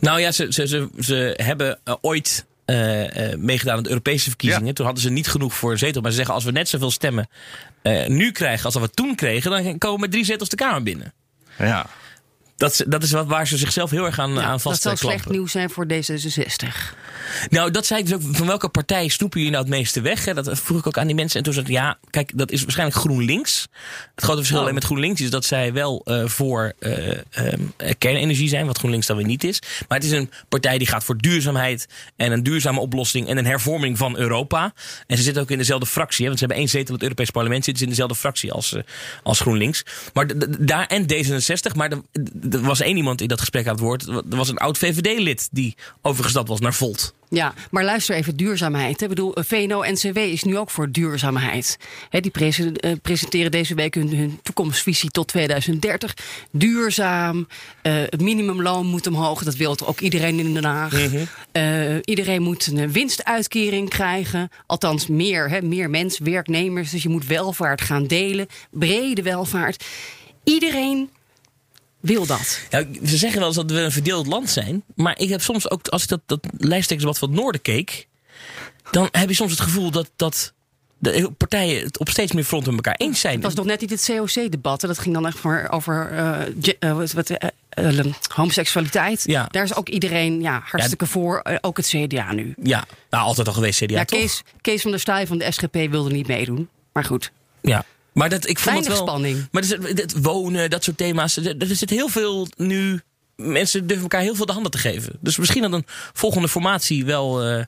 Nou 0.00 0.20
ja, 0.20 0.32
ze, 0.32 0.46
ze, 0.52 0.66
ze, 0.66 0.88
ze 0.98 1.34
hebben 1.36 1.78
uh, 1.84 1.94
ooit 2.00 2.44
uh, 2.66 3.30
uh, 3.30 3.36
meegedaan 3.36 3.76
aan 3.76 3.82
de 3.82 3.88
Europese 3.88 4.28
verkiezingen. 4.28 4.66
Ja. 4.66 4.72
Toen 4.72 4.84
hadden 4.84 5.02
ze 5.02 5.10
niet 5.10 5.28
genoeg 5.28 5.54
voor 5.54 5.70
een 5.72 5.78
zetel. 5.78 6.00
Maar 6.02 6.10
ze 6.10 6.16
zeggen 6.16 6.34
als 6.34 6.44
we 6.44 6.50
net 6.52 6.68
zoveel 6.68 6.90
stemmen 6.90 7.28
uh, 7.82 8.06
nu 8.06 8.32
krijgen 8.32 8.64
als 8.64 8.74
dat 8.74 8.82
we 8.82 8.90
toen 8.90 9.14
kregen, 9.14 9.50
dan 9.50 9.78
komen 9.78 9.94
we 9.96 10.00
met 10.00 10.10
drie 10.10 10.24
zetels 10.24 10.48
de 10.48 10.56
Kamer 10.56 10.82
binnen. 10.82 11.12
Ja. 11.58 11.86
Dat, 12.62 12.84
dat 12.88 13.02
is 13.02 13.10
wat 13.10 13.26
waar 13.26 13.46
ze 13.46 13.56
zichzelf 13.56 13.90
heel 13.90 14.04
erg 14.04 14.18
aan, 14.18 14.32
ja, 14.32 14.42
aan 14.42 14.60
vast 14.60 14.82
Dat 14.82 14.98
zou 14.98 15.12
slecht 15.12 15.28
nieuws 15.28 15.52
zijn 15.52 15.70
voor 15.70 15.86
D66. 15.92 16.66
Nou, 17.50 17.70
dat 17.70 17.86
zei 17.86 18.00
ik 18.00 18.06
dus 18.06 18.14
ook. 18.14 18.36
Van 18.36 18.46
welke 18.46 18.68
partij 18.68 19.08
snoepen 19.08 19.38
jullie 19.38 19.54
nou 19.54 19.64
het 19.64 19.74
meeste 19.74 20.00
weg? 20.00 20.24
Hè? 20.24 20.34
Dat 20.34 20.58
vroeg 20.58 20.78
ik 20.78 20.86
ook 20.86 20.98
aan 20.98 21.06
die 21.06 21.14
mensen. 21.14 21.38
En 21.38 21.44
toen 21.44 21.52
zei 21.52 21.66
ik, 21.66 21.72
ja, 21.72 21.98
kijk, 22.10 22.30
dat 22.34 22.50
is 22.50 22.62
waarschijnlijk 22.62 22.98
GroenLinks. 22.98 23.68
Het 24.14 24.24
grote 24.24 24.38
verschil 24.38 24.64
oh. 24.64 24.72
met 24.72 24.84
GroenLinks 24.84 25.20
is 25.20 25.30
dat 25.30 25.44
zij 25.44 25.72
wel 25.72 26.02
uh, 26.04 26.26
voor 26.26 26.72
uh, 26.80 27.08
um, 27.38 27.74
kernenergie 27.98 28.48
zijn. 28.48 28.66
Wat 28.66 28.78
GroenLinks 28.78 29.06
dan 29.06 29.16
weer 29.16 29.26
niet 29.26 29.44
is. 29.44 29.62
Maar 29.88 29.98
het 29.98 30.06
is 30.06 30.12
een 30.12 30.30
partij 30.48 30.78
die 30.78 30.86
gaat 30.86 31.04
voor 31.04 31.16
duurzaamheid. 31.16 31.86
En 32.16 32.32
een 32.32 32.42
duurzame 32.42 32.80
oplossing. 32.80 33.28
En 33.28 33.38
een 33.38 33.46
hervorming 33.46 33.98
van 33.98 34.16
Europa. 34.16 34.72
En 35.06 35.16
ze 35.16 35.22
zitten 35.22 35.42
ook 35.42 35.50
in 35.50 35.58
dezelfde 35.58 35.86
fractie. 35.86 36.20
Hè? 36.20 36.26
Want 36.26 36.38
ze 36.38 36.44
hebben 36.44 36.62
één 36.62 36.72
zetel 36.72 36.88
in 36.88 36.94
het 36.94 37.02
Europees 37.02 37.30
Parlement. 37.30 37.64
Zitten 37.64 37.78
ze 37.78 37.84
in 37.84 37.90
dezelfde 37.90 38.16
fractie 38.16 38.52
als, 38.52 38.72
uh, 38.72 38.82
als 39.22 39.40
GroenLinks. 39.40 39.84
Maar 40.12 40.26
daar 40.58 40.86
en 40.86 41.02
D66. 41.02 41.76
Maar 41.76 41.90
er 42.52 42.60
was 42.60 42.80
één 42.80 42.96
iemand 42.96 43.20
in 43.20 43.28
dat 43.28 43.40
gesprek 43.40 43.66
aan 43.66 43.72
het 43.72 43.82
woord. 43.82 44.06
Er 44.06 44.22
was 44.28 44.48
een 44.48 44.58
oud 44.58 44.78
VVD-lid 44.78 45.48
die 45.52 45.76
overgestapt 46.02 46.48
was 46.48 46.60
naar 46.60 46.74
Volt. 46.74 47.14
Ja, 47.32 47.54
maar 47.70 47.84
luister 47.84 48.14
even, 48.14 48.36
duurzaamheid. 48.36 49.02
Ik 49.02 49.08
bedoel, 49.08 49.34
VNO-NCW 49.34 50.16
is 50.16 50.42
nu 50.42 50.58
ook 50.58 50.70
voor 50.70 50.90
duurzaamheid. 50.90 51.78
He, 52.08 52.20
die 52.20 52.32
uh, 52.36 52.92
presenteren 53.02 53.50
deze 53.50 53.74
week 53.74 53.94
hun, 53.94 54.16
hun, 54.16 54.38
toekomstvisie 54.42 55.10
tot 55.10 55.28
2030. 55.28 56.16
Duurzaam, 56.50 57.36
uh, 57.38 57.92
het 57.94 58.20
minimumloon 58.20 58.86
moet 58.86 59.06
omhoog. 59.06 59.42
Dat 59.42 59.56
wil 59.56 59.76
ook 59.84 60.00
iedereen 60.00 60.38
in 60.38 60.54
Den 60.54 60.64
Haag. 60.64 60.92
Mm 60.92 61.08
-hmm. 61.08 61.26
uh, 61.52 61.98
iedereen 62.04 62.42
moet 62.42 62.66
een 62.66 62.92
winstuitkering 62.92 63.88
krijgen. 63.88 64.50
Althans, 64.66 65.06
meer, 65.06 65.50
he, 65.50 65.62
meer 65.62 65.90
mensen, 65.90 66.24
werknemers. 66.24 66.90
Dus 66.90 67.02
je 67.02 67.08
moet 67.08 67.26
welvaart 67.26 67.80
gaan 67.80 68.06
delen. 68.06 68.46
Brede 68.70 69.22
welvaart. 69.22 69.84
Iedereen 70.44 71.10
wil 72.02 72.26
dat. 72.26 72.60
Ja, 72.70 72.84
ze 73.04 73.16
zeggen 73.16 73.38
wel 73.38 73.48
eens 73.48 73.56
dat 73.56 73.70
we 73.70 73.80
een 73.80 73.92
verdeeld 73.92 74.26
land 74.26 74.50
zijn. 74.50 74.82
Maar 74.94 75.18
ik 75.18 75.28
heb 75.28 75.40
soms 75.40 75.70
ook, 75.70 75.88
als 75.88 76.02
ik 76.02 76.08
dat, 76.08 76.20
dat 76.26 76.40
lijsttrekkersdebat 76.42 77.18
van 77.18 77.28
het 77.28 77.38
noorden 77.38 77.62
keek... 77.62 78.06
dan 78.90 79.08
heb 79.10 79.28
je 79.28 79.34
soms 79.34 79.50
het 79.50 79.60
gevoel 79.60 79.90
dat, 79.90 80.10
dat 80.16 80.52
de 80.98 81.30
partijen 81.36 81.84
het 81.84 81.98
op 81.98 82.08
steeds 82.08 82.32
meer 82.32 82.44
fronten 82.44 82.74
met 82.74 82.84
elkaar 82.84 83.06
eens 83.06 83.20
zijn. 83.20 83.34
Het 83.34 83.42
was 83.42 83.54
nog 83.54 83.64
net 83.64 83.80
niet 83.80 83.90
het 83.90 84.04
COC-debat. 84.04 84.80
Dat 84.80 84.98
ging 84.98 85.14
dan 85.14 85.26
echt 85.26 85.42
maar 85.42 85.70
over 85.70 86.12
uh, 86.12 86.74
uh, 86.80 87.08
wat, 87.12 87.30
uh, 87.30 88.12
homoseksualiteit. 88.34 89.22
Ja. 89.26 89.46
Daar 89.50 89.64
is 89.64 89.74
ook 89.74 89.88
iedereen 89.88 90.40
ja, 90.40 90.62
hartstikke 90.64 91.04
ja, 91.04 91.10
voor. 91.10 91.42
ook 91.60 91.76
het 91.76 91.86
CDA 91.86 92.32
nu. 92.32 92.54
Ja, 92.62 92.84
nou 93.10 93.24
altijd 93.24 93.46
al 93.46 93.52
geweest 93.52 93.84
CDA, 93.84 93.94
ja, 93.94 94.04
toch? 94.04 94.18
Kees, 94.18 94.42
Kees 94.60 94.82
van 94.82 94.90
der 94.90 95.00
Staaij 95.00 95.26
van 95.26 95.38
de 95.38 95.52
SGP 95.52 95.90
wilde 95.90 96.10
niet 96.10 96.26
meedoen. 96.26 96.68
Maar 96.92 97.04
goed. 97.04 97.32
Ja, 97.60 97.84
maar 98.12 98.28
dat, 98.28 98.48
ik 98.48 98.58
vond 98.58 98.74
Weinig 98.74 98.86
het 98.86 98.96
wel, 98.96 99.06
spanning. 99.08 99.48
Maar 99.50 99.62
het, 99.62 100.00
het 100.00 100.22
wonen, 100.22 100.70
dat 100.70 100.84
soort 100.84 100.96
thema's. 100.96 101.36
Er, 101.36 101.58
er 101.58 101.76
zit 101.76 101.90
heel 101.90 102.08
veel 102.08 102.48
nu. 102.56 103.00
Mensen 103.36 103.86
durven 103.86 104.02
elkaar 104.02 104.20
heel 104.20 104.34
veel 104.34 104.46
de 104.46 104.52
handen 104.52 104.70
te 104.70 104.78
geven. 104.78 105.12
Dus 105.20 105.36
misschien 105.36 105.62
dat 105.62 105.72
een 105.72 105.86
volgende 106.12 106.48
formatie 106.48 107.04
wel 107.04 107.48
uh, 107.50 107.64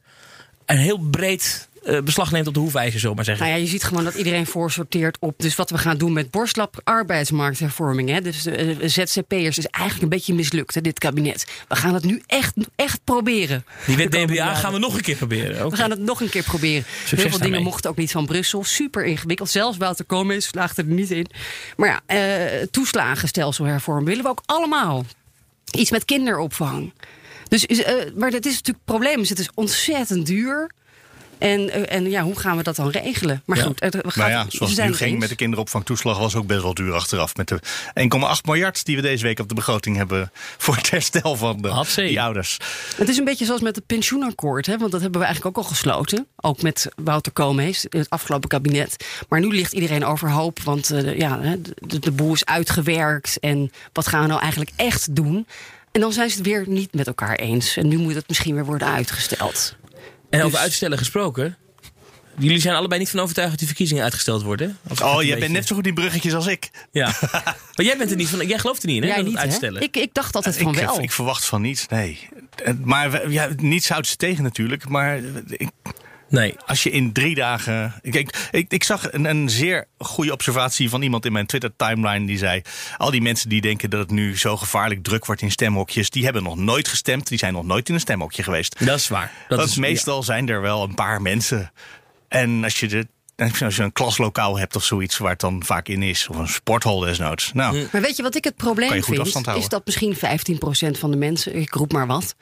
een 0.67 0.77
heel 0.77 0.99
breed 0.99 1.69
uh, 1.87 2.01
beslag 2.01 2.31
neemt 2.31 2.47
op 2.47 2.55
de 2.55 2.61
hoefijzer, 2.61 3.01
zo 3.01 3.15
maar 3.15 3.25
zeggen. 3.25 3.47
Nou 3.47 3.59
ja, 3.59 3.65
je 3.65 3.71
ziet 3.71 3.85
gewoon 3.85 4.05
dat 4.05 4.15
iedereen 4.15 4.47
voorsorteert 4.47 5.17
op. 5.21 5.35
Dus 5.37 5.57
wat 5.57 5.71
we 5.71 5.79
gaan 5.79 5.97
doen 5.97 6.13
met 6.13 6.31
borstlap 6.31 6.81
arbeidsmarkthervorming. 6.85 8.09
Hè? 8.09 8.21
Dus 8.21 8.47
uh, 8.47 8.77
ZZP'ers 8.81 9.59
is 9.59 9.67
eigenlijk 9.67 10.03
een 10.03 10.09
beetje 10.19 10.35
mislukt, 10.35 10.75
hè, 10.75 10.81
dit 10.81 10.99
kabinet. 10.99 11.47
We 11.69 11.77
gaan 11.77 11.95
het 11.95 12.05
nu 12.05 12.23
echt, 12.27 12.55
echt 12.77 13.01
proberen. 13.05 13.65
Die 13.87 13.97
wet 13.97 14.13
DBA 14.13 14.55
gaan 14.55 14.73
we 14.73 14.79
nog 14.79 14.95
een 14.95 15.03
keer 15.03 15.17
proberen. 15.17 15.57
Okay. 15.57 15.69
We 15.69 15.77
gaan 15.77 15.91
het 15.91 16.01
nog 16.01 16.21
een 16.21 16.29
keer 16.29 16.43
proberen. 16.43 16.85
Succes 16.99 17.19
Heel 17.19 17.31
veel 17.31 17.39
dingen 17.39 17.63
mochten 17.63 17.91
ook 17.91 17.97
niet 17.97 18.11
van 18.11 18.27
Brussel. 18.27 18.65
Super 18.65 19.05
ingewikkeld. 19.05 19.51
Zelfs 19.51 19.77
Wouter 19.77 20.05
Komen 20.05 20.37
is 20.37 20.47
slaagde 20.47 20.83
er 20.83 20.89
niet 20.89 21.11
in. 21.11 21.27
Maar 21.77 22.03
ja, 22.09 22.57
uh, 22.61 22.67
toeslagenstelsel 22.71 23.65
hervormen 23.65 24.05
willen 24.05 24.23
we 24.23 24.31
ook 24.31 24.43
allemaal. 24.47 25.05
Iets 25.71 25.91
met 25.91 26.05
kinderopvang. 26.05 26.93
Dus, 27.49 27.67
uh, 27.67 27.87
maar 28.17 28.31
dat 28.31 28.47
is 28.47 28.53
natuurlijk 28.53 28.67
het 28.67 28.85
probleem. 28.85 29.21
Het 29.21 29.39
is 29.39 29.51
ontzettend 29.55 30.27
duur. 30.27 30.71
En, 31.39 31.89
en 31.89 32.11
ja, 32.11 32.23
hoe 32.23 32.39
gaan 32.39 32.57
we 32.57 32.63
dat 32.63 32.77
dan 32.77 32.91
regelen? 32.91 33.43
Maar 33.45 33.57
ja. 33.57 33.65
goed, 33.65 33.81
we 33.81 33.91
gaan, 33.91 34.31
nou 34.31 34.31
ja, 34.31 34.47
zoals 34.49 34.77
het 34.77 34.87
nu 34.87 34.95
ging 34.95 35.19
met 35.19 35.29
de 35.29 35.35
kinderopvangtoeslag 35.35 36.19
was 36.19 36.35
ook 36.35 36.47
best 36.47 36.63
wel 36.63 36.75
duur 36.75 36.93
achteraf. 36.93 37.37
Met 37.37 37.49
de 37.49 37.59
1,8 37.61 38.41
miljard 38.45 38.85
die 38.85 38.97
we 38.97 39.03
deze 39.03 39.25
week 39.25 39.39
op 39.39 39.49
de 39.49 39.55
begroting 39.55 39.97
hebben 39.97 40.31
voor 40.59 40.77
het 40.77 40.91
herstel 40.91 41.37
van 41.37 41.63
de, 41.63 41.85
die 41.95 42.21
ouders. 42.21 42.59
Het 42.97 43.09
is 43.09 43.19
een 43.19 43.25
beetje 43.25 43.45
zoals 43.45 43.61
met 43.61 43.77
het 43.77 43.87
pensioenakkoord, 43.87 44.67
hè? 44.67 44.79
want 44.79 44.93
dat 44.93 45.01
hebben 45.01 45.21
we 45.21 45.27
eigenlijk 45.27 45.57
ook 45.57 45.65
al 45.65 45.71
gesloten. 45.71 46.27
Ook 46.37 46.63
met 46.63 46.89
Wouter 46.97 47.33
Koolmees, 47.33 47.87
het 47.89 48.11
afgelopen 48.11 48.49
kabinet. 48.49 49.07
Maar 49.29 49.41
nu 49.41 49.49
ligt 49.49 49.73
iedereen 49.73 50.05
overhoop, 50.05 50.61
want 50.63 50.93
uh, 50.93 51.19
ja, 51.19 51.57
de, 51.79 51.99
de 51.99 52.11
boel 52.11 52.33
is 52.33 52.45
uitgewerkt. 52.45 53.39
En 53.41 53.71
wat 53.93 54.07
gaan 54.07 54.23
we 54.23 54.29
nou 54.29 54.41
eigenlijk 54.41 54.71
echt 54.77 55.17
doen? 55.17 55.47
En 55.93 56.01
dan 56.01 56.13
zijn 56.13 56.31
ze 56.31 56.37
het 56.37 56.47
weer 56.47 56.65
niet 56.67 56.95
met 56.95 57.07
elkaar 57.07 57.35
eens. 57.35 57.77
En 57.77 57.89
nu 57.89 57.97
moet 57.97 58.15
het 58.15 58.29
misschien 58.29 58.55
weer 58.55 58.65
worden 58.65 58.89
uitgesteld. 58.89 59.77
En 60.35 60.45
over 60.45 60.51
dus... 60.51 60.61
uitstellen 60.61 60.99
gesproken. 60.99 61.57
Jullie 62.39 62.61
zijn 62.61 62.75
allebei 62.75 63.01
niet 63.01 63.11
van 63.11 63.21
overtuigd 63.21 63.51
dat 63.51 63.59
die 63.59 63.69
verkiezingen 63.69 64.03
uitgesteld 64.03 64.43
worden. 64.43 64.79
Oh, 64.89 64.97
jij 64.99 65.17
beetje... 65.17 65.39
bent 65.39 65.53
net 65.53 65.67
zo 65.67 65.75
goed 65.75 65.87
in 65.87 65.95
bruggetjes 65.95 66.35
als 66.35 66.47
ik. 66.47 66.71
Ja. 66.93 67.15
maar 67.75 67.87
jij 67.87 67.97
bent 67.97 68.11
er 68.11 68.17
niet 68.17 68.29
van. 68.29 68.47
Jij 68.47 68.59
gelooft 68.59 68.83
er 68.83 68.89
niet 68.89 68.97
in, 68.97 69.03
hè? 69.03 69.09
Jij 69.09 69.17
dat 69.17 69.27
niet, 69.27 69.37
uitstellen. 69.37 69.83
Ik, 69.83 69.97
ik 69.97 70.15
dacht 70.15 70.35
altijd 70.35 70.57
van 70.57 70.75
ik, 70.75 70.81
wel. 70.81 71.01
Ik 71.01 71.13
verwacht 71.13 71.45
van 71.45 71.61
niets, 71.61 71.87
nee. 71.89 72.29
Maar 72.83 73.31
ja, 73.31 73.49
niets 73.57 73.89
houdt 73.89 74.07
ze 74.07 74.17
tegen 74.17 74.43
natuurlijk. 74.43 74.89
Maar 74.89 75.21
ik, 75.47 75.69
Nee. 76.35 76.55
Als 76.67 76.83
je 76.83 76.91
in 76.91 77.13
drie 77.13 77.35
dagen. 77.35 77.95
Ik, 78.03 78.47
ik 78.69 78.85
zag 78.85 79.13
een, 79.13 79.25
een, 79.25 79.49
zeer 79.49 79.87
goede 79.99 80.33
observatie 80.33 80.89
van 80.89 81.03
iemand 81.03 81.25
in 81.25 81.33
mijn 81.33 81.47
Twitter-timeline. 81.47 82.27
Die 82.27 82.39
zei: 82.39 82.63
Al 82.97 83.11
die 83.11 83.23
mensen 83.23 83.49
die 83.49 83.61
denken 83.61 83.91
dat 83.91 84.01
het 84.01 84.11
nu 84.11 84.39
zo 84.39 84.57
gevaarlijk 84.57 85.03
druk 85.03 85.27
wordt 85.27 85.43
in 85.43 85.51
stemhokjes. 85.51 86.11
die 86.11 86.25
hebben 86.25 86.43
nog 86.43 86.57
nooit 86.57 86.89
gestemd. 86.89 87.29
Die 87.29 87.39
zijn 87.39 87.53
nog 87.53 87.65
nooit 87.65 87.89
in 87.89 87.95
een 87.95 88.01
stemhokje 88.01 88.43
geweest. 88.43 88.87
Dat 88.87 88.99
is 88.99 89.09
waar. 89.09 89.33
Dat 89.49 89.59
Want 89.59 89.71
is, 89.71 89.77
meestal 89.77 90.17
ja. 90.17 90.23
zijn 90.23 90.49
er 90.49 90.61
wel 90.61 90.83
een 90.83 90.95
paar 90.95 91.23
mensen. 91.23 91.73
En 92.29 92.65
als 92.65 92.81
je 92.81 92.89
de 92.89 93.07
als 93.37 93.77
je 93.77 93.83
een 93.83 93.93
klaslokaal 93.93 94.59
hebt 94.59 94.77
of 94.77 94.85
zoiets 94.85 95.19
waar 95.19 95.31
het 95.31 95.41
dan 95.41 95.63
vaak 95.65 95.89
in 95.89 96.03
is, 96.03 96.29
of 96.29 96.37
een 96.37 96.49
sporthal 96.49 96.99
desnoods. 96.99 97.53
Nou, 97.53 97.87
Maar 97.93 98.03
weet 98.03 98.17
je 98.17 98.23
wat 98.23 98.35
ik 98.35 98.45
het 98.45 98.55
Kan 98.57 98.65
probleem 98.67 98.93
je 98.95 98.97
goed 99.01 99.07
vind? 99.09 99.19
afstand 99.21 99.45
houden. 99.47 99.65
Is 99.65 99.71
dat 99.71 99.87
misschien 99.87 100.17
15% 100.95 100.99
van 100.99 101.11
de 101.11 101.17
mensen, 101.17 101.57
ik 101.57 101.75
roep 101.75 101.93
maar 101.93 102.07
wat, 102.07 102.35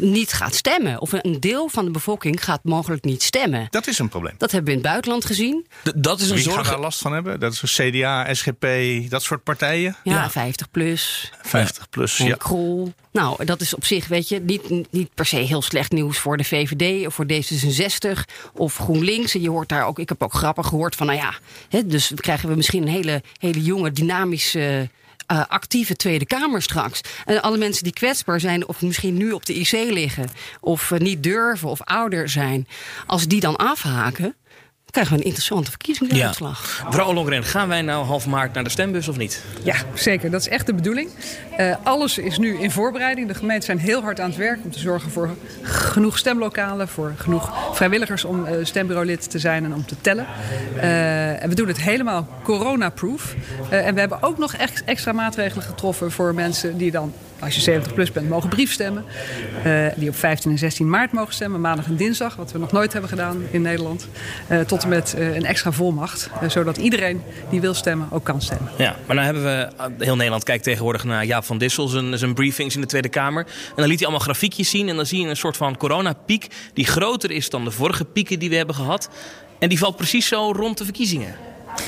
niet 0.00 0.32
gaat 0.32 0.54
stemmen. 0.54 1.00
Of 1.00 1.12
een 1.12 1.36
deel 1.40 1.68
van 1.68 1.84
de 1.84 1.90
bevolking 1.90 2.44
gaat 2.44 2.60
mogelijk 2.64 3.04
niet 3.04 3.22
stemmen. 3.22 3.66
dat 3.70 3.86
is 3.86 3.98
een 3.98 4.08
probleem. 4.08 4.34
Dat 4.38 4.50
hebben 4.50 4.70
we 4.72 4.76
in 4.76 4.82
het 4.82 4.90
buitenland 4.92 5.24
gezien. 5.24 5.66
dat 5.96 6.20
is 6.20 6.28
een 6.30 6.34
Wie 6.36 6.44
gaat 6.44 6.54
zorg. 6.54 6.68
daar 6.68 6.80
last 6.80 6.98
van 7.00 7.12
hebben? 7.12 7.40
Dat 7.40 7.52
is 7.52 7.62
een 7.62 7.90
CDA, 7.92 8.34
SGP, 8.34 8.66
dat 9.10 9.22
soort 9.22 9.42
partijen. 9.42 9.96
Ja, 10.04 10.30
50 10.30 10.70
plus. 10.70 11.32
50 11.42 11.88
plus, 11.88 12.16
ja. 12.16 12.34
Krol. 12.36 12.92
Nou, 13.12 13.44
dat 13.44 13.60
is 13.60 13.74
op 13.74 13.84
zich, 13.84 14.06
weet 14.06 14.28
je, 14.28 14.40
niet, 14.40 14.92
niet 14.92 15.14
per 15.14 15.26
se 15.26 15.36
heel 15.36 15.62
slecht 15.62 15.92
nieuws 15.92 16.18
voor 16.18 16.36
de 16.36 16.44
VVD 16.44 17.06
of 17.06 17.14
voor 17.14 17.26
D66 17.32 18.20
of 18.54 18.76
GroenLinks. 18.76 19.34
En 19.34 19.40
je 19.40 19.50
hoort 19.50 19.68
daar 19.68 19.86
ook, 19.86 19.98
ik 19.98 20.08
heb 20.08 20.22
ook 20.22 20.33
grappen 20.34 20.64
gehoord 20.64 20.94
van, 20.94 21.06
nou 21.06 21.18
ja, 21.18 21.34
hè, 21.68 21.86
dus 21.86 22.12
krijgen 22.14 22.48
we 22.48 22.54
misschien 22.54 22.82
een 22.82 22.88
hele, 22.88 23.22
hele 23.38 23.62
jonge, 23.62 23.92
dynamische. 23.92 24.88
eh, 25.26 25.42
actieve 25.48 25.96
Tweede 25.96 26.26
Kamer 26.26 26.62
straks. 26.62 27.00
En 27.24 27.42
alle 27.42 27.58
mensen 27.58 27.84
die 27.84 27.92
kwetsbaar 27.92 28.40
zijn, 28.40 28.68
of 28.68 28.82
misschien 28.82 29.16
nu 29.16 29.32
op 29.32 29.46
de 29.46 29.54
IC 29.54 29.72
liggen, 29.72 30.28
of 30.60 30.90
eh, 30.90 30.98
niet 30.98 31.22
durven 31.22 31.68
of 31.68 31.82
ouder 31.82 32.28
zijn, 32.28 32.68
als 33.06 33.26
die 33.26 33.40
dan 33.40 33.56
afhaken, 33.56 34.36
krijgen 34.94 35.12
we 35.14 35.20
een 35.20 35.26
interessante 35.26 35.70
verkiezingsuitslag. 35.70 36.82
Mevrouw 36.86 37.06
Ollongren, 37.06 37.44
gaan 37.44 37.68
wij 37.68 37.82
nou 37.82 38.04
half 38.04 38.26
maart 38.26 38.52
naar 38.54 38.64
de 38.64 38.70
stembus 38.70 39.08
of 39.08 39.16
niet? 39.16 39.42
Ja, 39.62 39.74
zeker. 39.94 40.30
Dat 40.30 40.40
is 40.40 40.48
echt 40.48 40.66
de 40.66 40.74
bedoeling. 40.74 41.08
Eh, 41.56 41.74
alles 41.82 42.18
is 42.18 42.38
nu 42.38 42.58
in 42.60 42.70
voorbereiding. 42.70 43.28
De 43.28 43.34
gemeenten 43.34 43.64
zijn 43.64 43.78
heel 43.78 44.02
hard 44.02 44.20
aan 44.20 44.28
het 44.28 44.38
werk 44.38 44.58
om 44.64 44.70
te 44.70 44.78
zorgen 44.78 45.10
voor 45.10 45.30
genoeg 45.62 46.18
stemlokalen, 46.18 46.88
voor 46.88 47.12
genoeg 47.16 47.52
vrijwilligers 47.76 48.24
om 48.24 48.46
eh, 48.46 48.64
stembureaulid 48.64 49.30
te 49.30 49.38
zijn 49.38 49.64
en 49.64 49.74
om 49.74 49.86
te 49.86 49.96
tellen. 50.00 50.26
Eh, 50.76 51.42
en 51.42 51.48
we 51.48 51.54
doen 51.54 51.68
het 51.68 51.80
helemaal 51.80 52.28
corona-proof. 52.42 53.34
Eh, 53.70 53.86
en 53.86 53.94
we 53.94 54.00
hebben 54.00 54.22
ook 54.22 54.38
nog 54.38 54.54
ex- 54.54 54.82
extra 54.84 55.12
maatregelen 55.12 55.64
getroffen 55.64 56.12
voor 56.12 56.34
mensen 56.34 56.78
die 56.78 56.90
dan, 56.90 57.12
als 57.44 57.54
je 57.54 57.60
70 57.60 57.94
plus 57.94 58.12
bent, 58.12 58.28
mogen 58.28 58.48
briefstemmen. 58.48 59.04
Eh, 59.64 59.86
die 59.96 60.08
op 60.08 60.16
15 60.16 60.50
en 60.50 60.58
16 60.58 60.90
maart 60.90 61.12
mogen 61.12 61.34
stemmen, 61.34 61.60
maandag 61.60 61.86
en 61.86 61.96
dinsdag, 61.96 62.36
wat 62.36 62.52
we 62.52 62.58
nog 62.58 62.72
nooit 62.72 62.92
hebben 62.92 63.10
gedaan 63.10 63.42
in 63.50 63.62
Nederland. 63.62 64.08
Eh, 64.46 64.60
tot 64.60 64.82
en 64.82 64.88
met 64.88 65.14
eh, 65.14 65.34
een 65.34 65.44
extra 65.44 65.72
volmacht, 65.72 66.30
zodat 66.48 66.76
iedereen 66.76 67.22
die 67.50 67.60
wil 67.60 67.74
stemmen 67.74 68.08
ook 68.10 68.24
kan 68.24 68.42
stemmen. 68.42 68.70
Ja, 68.78 68.96
maar 69.06 69.16
nou 69.16 69.26
hebben 69.26 69.44
we, 69.44 70.04
heel 70.04 70.16
Nederland 70.16 70.44
kijkt 70.44 70.64
tegenwoordig 70.64 71.04
naar 71.04 71.24
Jaap 71.24 71.44
van 71.44 71.58
Dissel, 71.58 71.88
zijn, 71.88 72.18
zijn 72.18 72.34
briefings 72.34 72.74
in 72.74 72.80
de 72.80 72.86
Tweede 72.86 73.08
Kamer. 73.08 73.44
En 73.44 73.72
dan 73.76 73.86
liet 73.86 73.98
hij 73.98 74.08
allemaal 74.08 74.24
grafiekjes 74.24 74.70
zien 74.70 74.88
en 74.88 74.96
dan 74.96 75.06
zie 75.06 75.20
je 75.20 75.28
een 75.28 75.36
soort 75.36 75.56
van 75.56 75.76
coronapiek 75.76 76.46
die 76.74 76.86
groter 76.86 77.30
is 77.30 77.50
dan 77.50 77.64
de 77.64 77.70
vorige 77.70 78.04
pieken 78.04 78.38
die 78.38 78.50
we 78.50 78.56
hebben 78.56 78.74
gehad. 78.74 79.08
En 79.58 79.68
die 79.68 79.78
valt 79.78 79.96
precies 79.96 80.28
zo 80.28 80.52
rond 80.52 80.78
de 80.78 80.84
verkiezingen. 80.84 81.36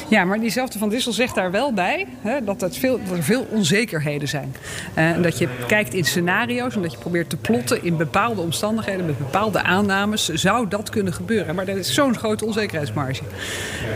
Ja, 0.09 0.25
maar 0.25 0.41
diezelfde 0.41 0.79
Van 0.79 0.89
Dissel 0.89 1.13
zegt 1.13 1.35
daar 1.35 1.51
wel 1.51 1.73
bij 1.73 2.07
hè, 2.21 2.45
dat, 2.45 2.61
het 2.61 2.77
veel, 2.77 3.01
dat 3.09 3.17
er 3.17 3.23
veel 3.23 3.47
onzekerheden 3.51 4.29
zijn. 4.29 4.55
Eh, 4.95 5.11
en 5.11 5.23
dat 5.23 5.39
je 5.39 5.49
kijkt 5.67 5.95
in 5.95 6.05
scenario's 6.05 6.75
en 6.75 6.83
dat 6.83 6.93
je 6.93 6.99
probeert 6.99 7.31
te 7.31 7.37
plotten 7.37 7.85
in 7.85 7.97
bepaalde 7.97 8.41
omstandigheden, 8.41 9.07
met 9.07 9.19
bepaalde 9.19 9.63
aannames, 9.63 10.29
zou 10.29 10.69
dat 10.69 10.91
kunnen 10.91 11.13
gebeuren. 11.13 11.55
Maar 11.55 11.69
er 11.69 11.79
is 11.79 11.95
zo'n 11.95 12.17
grote 12.17 12.45
onzekerheidsmarge. 12.45 13.23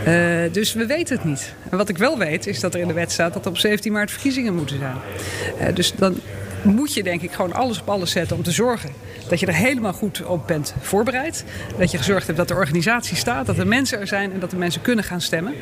Eh, 0.05 0.53
dus 0.53 0.73
we 0.73 0.85
weten 0.85 1.15
het 1.15 1.25
niet. 1.25 1.53
En 1.69 1.77
wat 1.77 1.89
ik 1.89 1.97
wel 1.97 2.17
weet 2.17 2.47
is 2.47 2.59
dat 2.59 2.73
er 2.73 2.79
in 2.79 2.87
de 2.87 2.93
wet 2.93 3.11
staat 3.11 3.33
dat 3.33 3.45
er 3.45 3.51
op 3.51 3.57
17 3.57 3.91
maart 3.91 4.11
verkiezingen 4.11 4.55
moeten 4.55 4.77
zijn. 4.77 4.95
Eh, 5.59 5.75
dus 5.75 5.93
dan 5.95 6.15
moet 6.63 6.93
je 6.93 7.03
denk 7.03 7.21
ik 7.21 7.31
gewoon 7.31 7.53
alles 7.53 7.81
op 7.81 7.89
alles 7.89 8.11
zetten 8.11 8.37
om 8.37 8.43
te 8.43 8.51
zorgen 8.51 8.89
dat 9.29 9.39
je 9.39 9.45
er 9.45 9.53
helemaal 9.53 9.93
goed 9.93 10.25
op 10.25 10.47
bent 10.47 10.73
voorbereid. 10.79 11.45
Dat 11.77 11.91
je 11.91 11.97
gezorgd 11.97 12.25
hebt 12.25 12.37
dat 12.37 12.47
de 12.47 12.53
organisatie 12.53 13.17
staat, 13.17 13.45
dat 13.45 13.57
er 13.57 13.67
mensen 13.67 13.99
er 13.99 14.07
zijn 14.07 14.33
en 14.33 14.39
dat 14.39 14.49
de 14.49 14.55
mensen 14.55 14.81
kunnen 14.81 15.03
gaan 15.03 15.21
stemmen. 15.21 15.53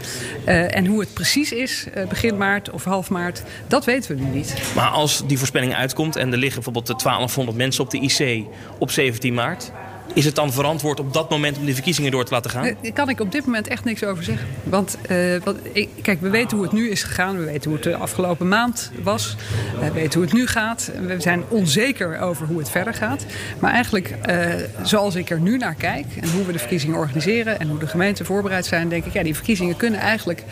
Eh, 0.45 0.75
en 0.75 0.85
hoe 0.85 0.99
het 0.99 1.13
precies 1.13 1.51
is, 1.51 1.85
eh, 1.93 2.07
begin 2.07 2.37
maart 2.37 2.69
of 2.69 2.83
half 2.83 3.09
maart, 3.09 3.43
dat 3.67 3.85
weten 3.85 4.15
we 4.15 4.23
nu 4.23 4.29
niet. 4.29 4.53
Maar 4.75 4.89
als 4.89 5.23
die 5.27 5.37
voorspelling 5.37 5.75
uitkomt 5.75 6.15
en 6.15 6.31
er 6.31 6.37
liggen 6.37 6.63
bijvoorbeeld 6.63 6.87
de 6.87 6.95
1200 6.95 7.57
mensen 7.57 7.83
op 7.83 7.89
de 7.89 7.99
IC 7.99 8.45
op 8.77 8.91
17 8.91 9.33
maart. 9.33 9.71
Is 10.19 10.25
het 10.25 10.35
dan 10.35 10.53
verantwoord 10.53 10.99
op 10.99 11.13
dat 11.13 11.29
moment 11.29 11.57
om 11.57 11.65
die 11.65 11.73
verkiezingen 11.73 12.11
door 12.11 12.25
te 12.25 12.33
laten 12.33 12.51
gaan? 12.51 12.63
Daar 12.63 12.91
kan 12.93 13.09
ik 13.09 13.19
op 13.19 13.31
dit 13.31 13.45
moment 13.45 13.67
echt 13.67 13.83
niks 13.83 14.03
over 14.03 14.23
zeggen. 14.23 14.47
Want, 14.63 14.97
eh, 15.07 15.35
ik, 15.71 15.89
kijk, 16.01 16.21
we 16.21 16.29
weten 16.29 16.57
hoe 16.57 16.65
het 16.65 16.75
nu 16.75 16.89
is 16.89 17.03
gegaan. 17.03 17.37
We 17.37 17.43
weten 17.43 17.63
hoe 17.63 17.73
het 17.73 17.83
de 17.83 17.95
afgelopen 17.95 18.47
maand 18.47 18.91
was. 19.03 19.35
We 19.79 19.91
weten 19.91 20.13
hoe 20.13 20.23
het 20.23 20.33
nu 20.33 20.47
gaat. 20.47 20.91
We 21.07 21.21
zijn 21.21 21.43
onzeker 21.47 22.19
over 22.19 22.47
hoe 22.47 22.57
het 22.57 22.69
verder 22.69 22.93
gaat. 22.93 23.25
Maar 23.59 23.71
eigenlijk, 23.71 24.09
eh, 24.21 24.47
zoals 24.83 25.15
ik 25.15 25.29
er 25.29 25.39
nu 25.39 25.57
naar 25.57 25.75
kijk... 25.75 26.05
en 26.21 26.29
hoe 26.29 26.45
we 26.45 26.51
de 26.51 26.59
verkiezingen 26.59 26.97
organiseren... 26.97 27.59
en 27.59 27.67
hoe 27.67 27.79
de 27.79 27.87
gemeenten 27.87 28.25
voorbereid 28.25 28.65
zijn... 28.65 28.89
denk 28.89 29.05
ik, 29.05 29.13
ja, 29.13 29.23
die 29.23 29.35
verkiezingen 29.35 29.77
kunnen 29.77 29.99
eigenlijk 29.99 30.43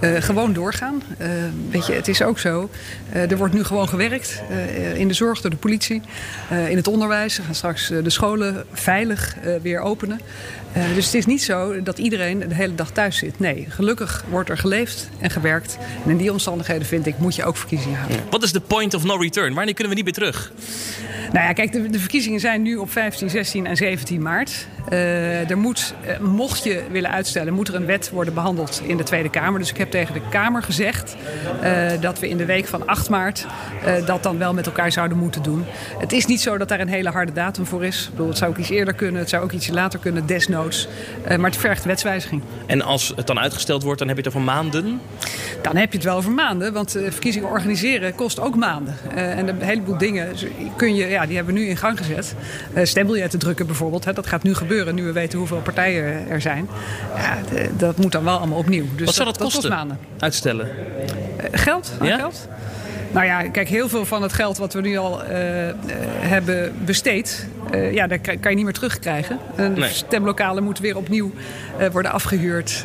eh, 0.00 0.10
gewoon 0.14 0.52
doorgaan. 0.52 1.02
Weet 1.70 1.86
je, 1.86 1.92
het 1.92 2.08
is 2.08 2.22
ook 2.22 2.38
zo. 2.38 2.70
er 3.12 3.36
wordt 3.36 3.54
nu 3.54 3.64
gewoon 3.64 3.88
gewerkt. 3.88 4.42
in 4.94 5.08
de 5.08 5.14
zorg, 5.14 5.40
door 5.40 5.50
de 5.50 5.56
politie. 5.56 6.02
in 6.68 6.76
het 6.76 6.88
onderwijs. 6.88 7.36
We 7.36 7.42
gaan 7.42 7.54
straks 7.54 7.88
de 7.88 8.10
scholen 8.10 8.64
veilig 8.72 9.11
eh, 9.18 9.54
weer 9.62 9.80
openen. 9.80 10.20
Eh, 10.72 10.94
dus 10.94 11.04
het 11.04 11.14
is 11.14 11.26
niet 11.26 11.42
zo 11.42 11.82
dat 11.82 11.98
iedereen 11.98 12.38
de 12.38 12.54
hele 12.54 12.74
dag 12.74 12.90
thuis 12.90 13.16
zit. 13.16 13.38
Nee, 13.38 13.66
gelukkig 13.68 14.24
wordt 14.30 14.48
er 14.48 14.58
geleefd 14.58 15.08
en 15.18 15.30
gewerkt. 15.30 15.78
En 16.04 16.10
in 16.10 16.16
die 16.16 16.32
omstandigheden 16.32 16.86
vind 16.86 17.06
ik, 17.06 17.18
moet 17.18 17.34
je 17.34 17.44
ook 17.44 17.56
verkiezingen 17.56 17.98
houden. 17.98 18.20
Wat 18.30 18.42
is 18.42 18.52
de 18.52 18.60
point 18.60 18.94
of 18.94 19.04
no 19.04 19.16
return? 19.16 19.54
Wanneer 19.54 19.74
kunnen 19.74 19.92
we 19.92 20.02
niet 20.02 20.04
meer 20.04 20.30
terug? 20.30 20.52
Nou 21.32 21.46
ja, 21.46 21.52
kijk, 21.52 21.72
de, 21.72 21.90
de 21.90 21.98
verkiezingen 21.98 22.40
zijn 22.40 22.62
nu 22.62 22.76
op 22.76 22.90
15, 22.90 23.30
16 23.30 23.66
en 23.66 23.76
17 23.76 24.22
maart. 24.22 24.66
Eh, 24.88 25.50
er 25.50 25.58
moet, 25.58 25.94
eh, 26.06 26.18
mocht 26.18 26.64
je 26.64 26.82
willen 26.90 27.10
uitstellen, 27.10 27.54
moet 27.54 27.68
er 27.68 27.74
een 27.74 27.86
wet 27.86 28.10
worden 28.10 28.34
behandeld 28.34 28.82
in 28.86 28.96
de 28.96 29.02
Tweede 29.02 29.30
Kamer. 29.30 29.60
Dus 29.60 29.70
ik 29.70 29.76
heb 29.76 29.90
tegen 29.90 30.14
de 30.14 30.20
Kamer 30.30 30.62
gezegd 30.62 31.16
dat 32.00 32.18
we 32.18 32.28
in 32.28 32.36
de 32.36 32.44
week 32.44 32.66
van 32.66 32.86
8 32.86 33.08
maart 33.08 33.46
dat 34.06 34.22
dan 34.22 34.38
wel 34.38 34.54
met 34.54 34.66
elkaar 34.66 34.92
zouden 34.92 35.18
moeten 35.18 35.42
doen. 35.42 35.64
Het 35.98 36.12
is 36.12 36.26
niet 36.26 36.40
zo 36.40 36.58
dat 36.58 36.68
daar 36.68 36.80
een 36.80 36.88
hele 36.88 37.10
harde 37.10 37.32
datum 37.32 37.66
voor 37.66 37.84
is. 37.84 38.04
Ik 38.04 38.10
bedoel, 38.10 38.28
het 38.28 38.38
zou 38.38 38.50
ook 38.50 38.58
iets 38.58 38.70
eerder 38.70 38.94
kunnen, 38.94 39.20
het 39.20 39.30
zou 39.30 39.42
ook 39.42 39.52
iets 39.52 39.68
later 39.68 39.98
kunnen, 39.98 40.26
desnoods. 40.26 40.61
Eh, 41.24 41.36
maar 41.36 41.50
het 41.50 41.58
vergt 41.60 41.84
wetswijziging. 41.84 42.42
En 42.66 42.82
als 42.82 43.12
het 43.16 43.26
dan 43.26 43.38
uitgesteld 43.38 43.82
wordt, 43.82 43.98
dan 43.98 44.08
heb 44.08 44.16
je 44.16 44.22
het 44.22 44.32
over 44.34 44.46
maanden? 44.46 45.00
Dan 45.62 45.76
heb 45.76 45.90
je 45.90 45.96
het 45.98 46.06
wel 46.06 46.16
over 46.16 46.30
maanden, 46.30 46.72
want 46.72 46.90
verkiezingen 46.90 47.48
organiseren 47.48 48.14
kost 48.14 48.40
ook 48.40 48.56
maanden. 48.56 48.96
Eh, 49.14 49.38
en 49.38 49.48
een 49.48 49.62
heleboel 49.62 49.98
dingen 49.98 50.28
kun 50.76 50.94
je, 50.94 51.06
ja, 51.06 51.26
die 51.26 51.36
hebben 51.36 51.54
we 51.54 51.60
nu 51.60 51.66
in 51.66 51.76
gang 51.76 51.98
gezet. 51.98 52.34
Uh, 52.74 52.84
stembiljetten 52.84 53.38
drukken 53.38 53.66
bijvoorbeeld, 53.66 54.04
hè, 54.04 54.12
dat 54.12 54.26
gaat 54.26 54.42
nu 54.42 54.54
gebeuren, 54.54 54.94
nu 54.94 55.04
we 55.04 55.12
weten 55.12 55.38
hoeveel 55.38 55.60
partijen 55.60 56.28
er 56.28 56.40
zijn. 56.40 56.68
Ja, 57.16 57.38
dat 57.76 57.96
moet 57.96 58.12
dan 58.12 58.24
wel 58.24 58.38
allemaal 58.38 58.58
opnieuw. 58.58 58.84
Dus 58.96 59.06
Wat 59.06 59.14
zou 59.14 59.28
dat 59.28 59.38
kost 59.38 59.52
kosten? 59.52 59.70
maanden. 59.70 59.98
Uitstellen? 60.18 60.68
Geld? 61.52 61.92
Ja? 62.02 62.16
geld? 62.16 62.48
Nou 63.12 63.26
ja, 63.26 63.48
kijk, 63.48 63.68
heel 63.68 63.88
veel 63.88 64.04
van 64.04 64.22
het 64.22 64.32
geld 64.32 64.58
wat 64.58 64.72
we 64.72 64.80
nu 64.80 64.96
al 64.96 65.22
hebben 66.20 66.72
besteed, 66.84 67.46
eh, 67.72 67.92
ja, 67.92 68.06
daar 68.06 68.18
kan 68.18 68.36
je 68.50 68.54
niet 68.56 68.64
meer 68.64 68.72
terugkrijgen. 68.72 69.38
En 69.56 69.74
de 69.74 69.80
Nee. 69.80 69.90
stemlokalen 69.90 70.62
moeten 70.62 70.82
weer 70.82 70.96
opnieuw 70.96 71.30
eh, 71.78 71.88
worden 71.90 72.12
afgehuurd. 72.12 72.84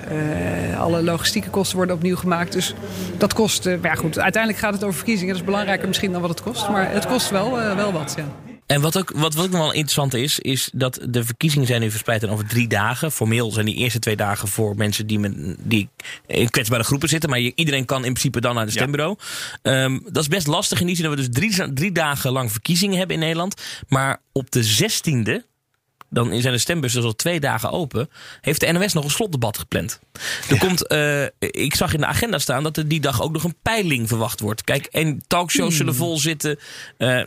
Eh, 0.72 0.80
alle 0.80 1.04
logistieke 1.04 1.50
kosten 1.50 1.78
worden 1.78 1.96
opnieuw 1.96 2.16
gemaakt. 2.16 2.52
Dus 2.52 2.74
dat 3.18 3.34
kost, 3.34 3.66
eh, 3.66 3.74
maar 3.82 3.92
ja 3.92 3.96
goed, 3.98 4.20
uiteindelijk 4.20 4.64
gaat 4.64 4.74
het 4.74 4.84
over 4.84 4.96
verkiezingen. 4.96 5.34
Dat 5.34 5.42
is 5.42 5.48
belangrijker 5.50 5.88
misschien 5.88 6.12
dan 6.12 6.22
wat 6.22 6.30
het 6.30 6.42
kost. 6.42 6.70
Maar 6.70 6.92
het 6.92 7.06
kost 7.08 7.30
wel, 7.30 7.60
eh, 7.62 7.76
wel 7.76 7.92
wat, 7.92 8.14
ja. 8.18 8.24
En 8.68 8.82
wat 8.82 8.98
ook, 8.98 9.12
wat, 9.16 9.34
wat 9.34 9.46
ook 9.46 9.52
nog 9.52 9.60
wel 9.62 9.72
interessant 9.72 10.14
is, 10.14 10.40
is 10.40 10.70
dat 10.74 11.00
de 11.10 11.24
verkiezingen 11.24 11.68
zijn 11.68 11.82
nu 11.82 11.90
verspreid 11.92 12.28
over 12.28 12.48
drie 12.48 12.68
dagen. 12.68 13.12
Formeel 13.12 13.52
zijn 13.52 13.66
die 13.66 13.76
eerste 13.76 14.00
twee 14.00 14.16
dagen 14.16 14.48
voor 14.48 14.76
mensen 14.76 15.08
die, 15.08 15.20
met, 15.20 15.56
die 15.60 15.90
in 16.26 16.50
kwetsbare 16.50 16.84
groepen 16.84 17.10
zitten. 17.10 17.30
Maar 17.30 17.40
je- 17.40 17.52
iedereen 17.56 17.86
kan 17.86 17.98
in 18.06 18.12
principe 18.14 18.42
dan 18.42 18.56
naar 18.56 18.66
de 18.66 18.72
stembureau. 18.72 19.18
Ehm, 19.62 20.00
dat 20.04 20.22
is 20.24 20.28
best 20.28 20.48
lastig 20.48 20.80
in 20.80 20.86
die 20.86 20.96
zin 20.96 21.06
dat 21.06 21.14
we 21.20 21.30
dus 21.30 21.54
drie, 21.56 21.74
drie 21.74 21.92
dagen 21.92 22.32
lang 22.32 22.52
verkiezingen 22.52 22.98
hebben 22.98 23.16
in 23.16 23.22
Nederland. 23.22 23.62
Maar 23.88 24.22
op 24.32 24.52
de 24.52 24.64
16e, 24.64 25.46
dan 26.10 26.42
zijn 26.42 26.54
de 26.54 26.60
stembussen 26.60 27.02
dus 27.02 27.10
al 27.10 27.16
twee 27.16 27.40
dagen 27.40 27.72
open, 27.72 28.10
heeft 28.42 28.60
de 28.60 28.72
NOS 28.72 28.94
nog 28.94 29.04
een 29.04 29.10
slotdebat 29.10 29.58
gepland. 29.58 30.00
Er 30.50 30.58
komt, 30.58 30.88
eh, 30.88 31.24
ik 31.40 31.76
zag 31.76 31.94
in 31.94 32.00
de 32.00 32.06
agenda 32.06 32.40
staan 32.40 32.64
dat 32.64 32.78
er 32.78 32.88
die 32.88 33.00
dag 33.00 33.22
ook 33.22 33.32
nog 33.32 33.44
een 33.44 33.56
peiling 33.62 34.08
verwacht 34.08 34.40
wordt. 34.40 34.64
Kijk, 34.64 34.86
en 34.86 35.24
talkshows 35.28 35.76
zullen 35.76 35.96
vol 35.96 36.18
zitten. 36.18 36.60
eh, 36.98 37.22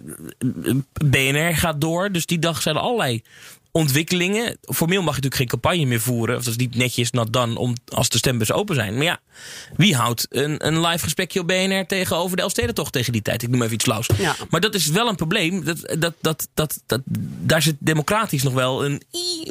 BNR 1.04 1.56
gaat 1.56 1.80
door. 1.80 2.12
Dus 2.12 2.26
die 2.26 2.38
dag 2.38 2.62
zijn 2.62 2.76
er 2.76 2.82
allerlei 2.82 3.22
ontwikkelingen. 3.72 4.58
Formeel 4.60 5.02
mag 5.02 5.16
je 5.16 5.20
natuurlijk 5.22 5.36
geen 5.36 5.60
campagne 5.60 5.84
meer 5.84 6.00
voeren. 6.00 6.36
Of 6.36 6.42
dat 6.44 6.52
is 6.52 6.58
niet 6.58 6.76
netjes 6.76 7.10
not 7.10 7.32
done 7.32 7.58
om, 7.58 7.74
als 7.88 8.08
de 8.08 8.18
stembussen 8.18 8.56
open 8.56 8.74
zijn. 8.74 8.94
Maar 8.94 9.04
ja, 9.04 9.20
wie 9.76 9.96
houdt 9.96 10.26
een, 10.30 10.66
een 10.66 10.80
live 10.80 11.04
gesprekje 11.04 11.40
op 11.40 11.46
BNR 11.46 11.86
tegenover 11.86 12.36
de 12.36 12.42
Elfstedentocht 12.42 12.92
tegen 12.92 13.12
die 13.12 13.22
tijd? 13.22 13.42
Ik 13.42 13.48
noem 13.48 13.62
even 13.62 13.74
iets 13.74 13.84
flauws. 13.84 14.06
Ja. 14.18 14.36
Maar 14.50 14.60
dat 14.60 14.74
is 14.74 14.86
wel 14.86 15.08
een 15.08 15.16
probleem. 15.16 15.64
Dat, 15.64 15.96
dat, 15.98 16.14
dat, 16.20 16.48
dat, 16.54 16.82
dat, 16.86 17.00
daar 17.40 17.62
zit 17.62 17.76
democratisch 17.78 18.42
nog 18.42 18.52
wel 18.52 18.84
een... 18.84 19.02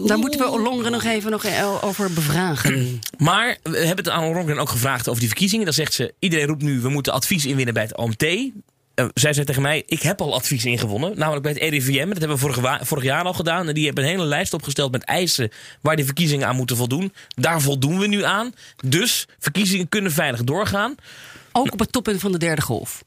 Daar 0.05 0.17
moeten 0.17 0.39
we 0.39 0.59
Longeren 0.59 0.91
nog 0.91 1.03
even 1.03 1.31
nog 1.31 1.43
e- 1.43 1.63
over 1.81 2.13
bevragen. 2.13 2.99
Maar 3.17 3.57
we 3.63 3.77
hebben 3.77 4.05
het 4.05 4.09
aan 4.09 4.23
Ollongren 4.23 4.59
ook 4.59 4.69
gevraagd 4.69 5.07
over 5.07 5.19
die 5.19 5.29
verkiezingen. 5.29 5.65
Dan 5.65 5.73
zegt 5.73 5.93
ze, 5.93 6.13
iedereen 6.19 6.47
roept 6.47 6.61
nu, 6.61 6.79
we 6.79 6.89
moeten 6.89 7.13
advies 7.13 7.45
inwinnen 7.45 7.73
bij 7.73 7.83
het 7.83 7.97
OMT. 7.97 8.25
Eh, 8.99 9.05
zij 9.13 9.33
zei 9.33 9.45
tegen 9.45 9.61
mij: 9.61 9.83
Ik 9.85 10.01
heb 10.01 10.21
al 10.21 10.33
advies 10.33 10.65
ingewonnen. 10.65 11.17
Namelijk 11.17 11.43
bij 11.43 11.51
het 11.51 11.61
RIVM. 11.61 12.07
Dat 12.07 12.17
hebben 12.17 12.37
we 12.37 12.53
vorig, 12.53 12.87
vorig 12.87 13.03
jaar 13.03 13.23
al 13.23 13.33
gedaan. 13.33 13.67
En 13.67 13.73
die 13.73 13.85
hebben 13.85 14.03
een 14.03 14.09
hele 14.09 14.25
lijst 14.25 14.53
opgesteld 14.53 14.91
met 14.91 15.03
eisen 15.03 15.51
waar 15.81 15.95
die 15.95 16.05
verkiezingen 16.05 16.47
aan 16.47 16.55
moeten 16.55 16.75
voldoen. 16.75 17.13
Daar 17.27 17.61
voldoen 17.61 17.99
we 17.99 18.07
nu 18.07 18.23
aan. 18.23 18.53
Dus 18.85 19.27
verkiezingen 19.39 19.89
kunnen 19.89 20.11
veilig 20.11 20.43
doorgaan. 20.43 20.95
Ook 21.51 21.71
op 21.71 21.79
het 21.79 21.91
toppunt 21.91 22.19
van 22.19 22.31
de 22.31 22.37
derde 22.37 22.61
golf. 22.61 23.03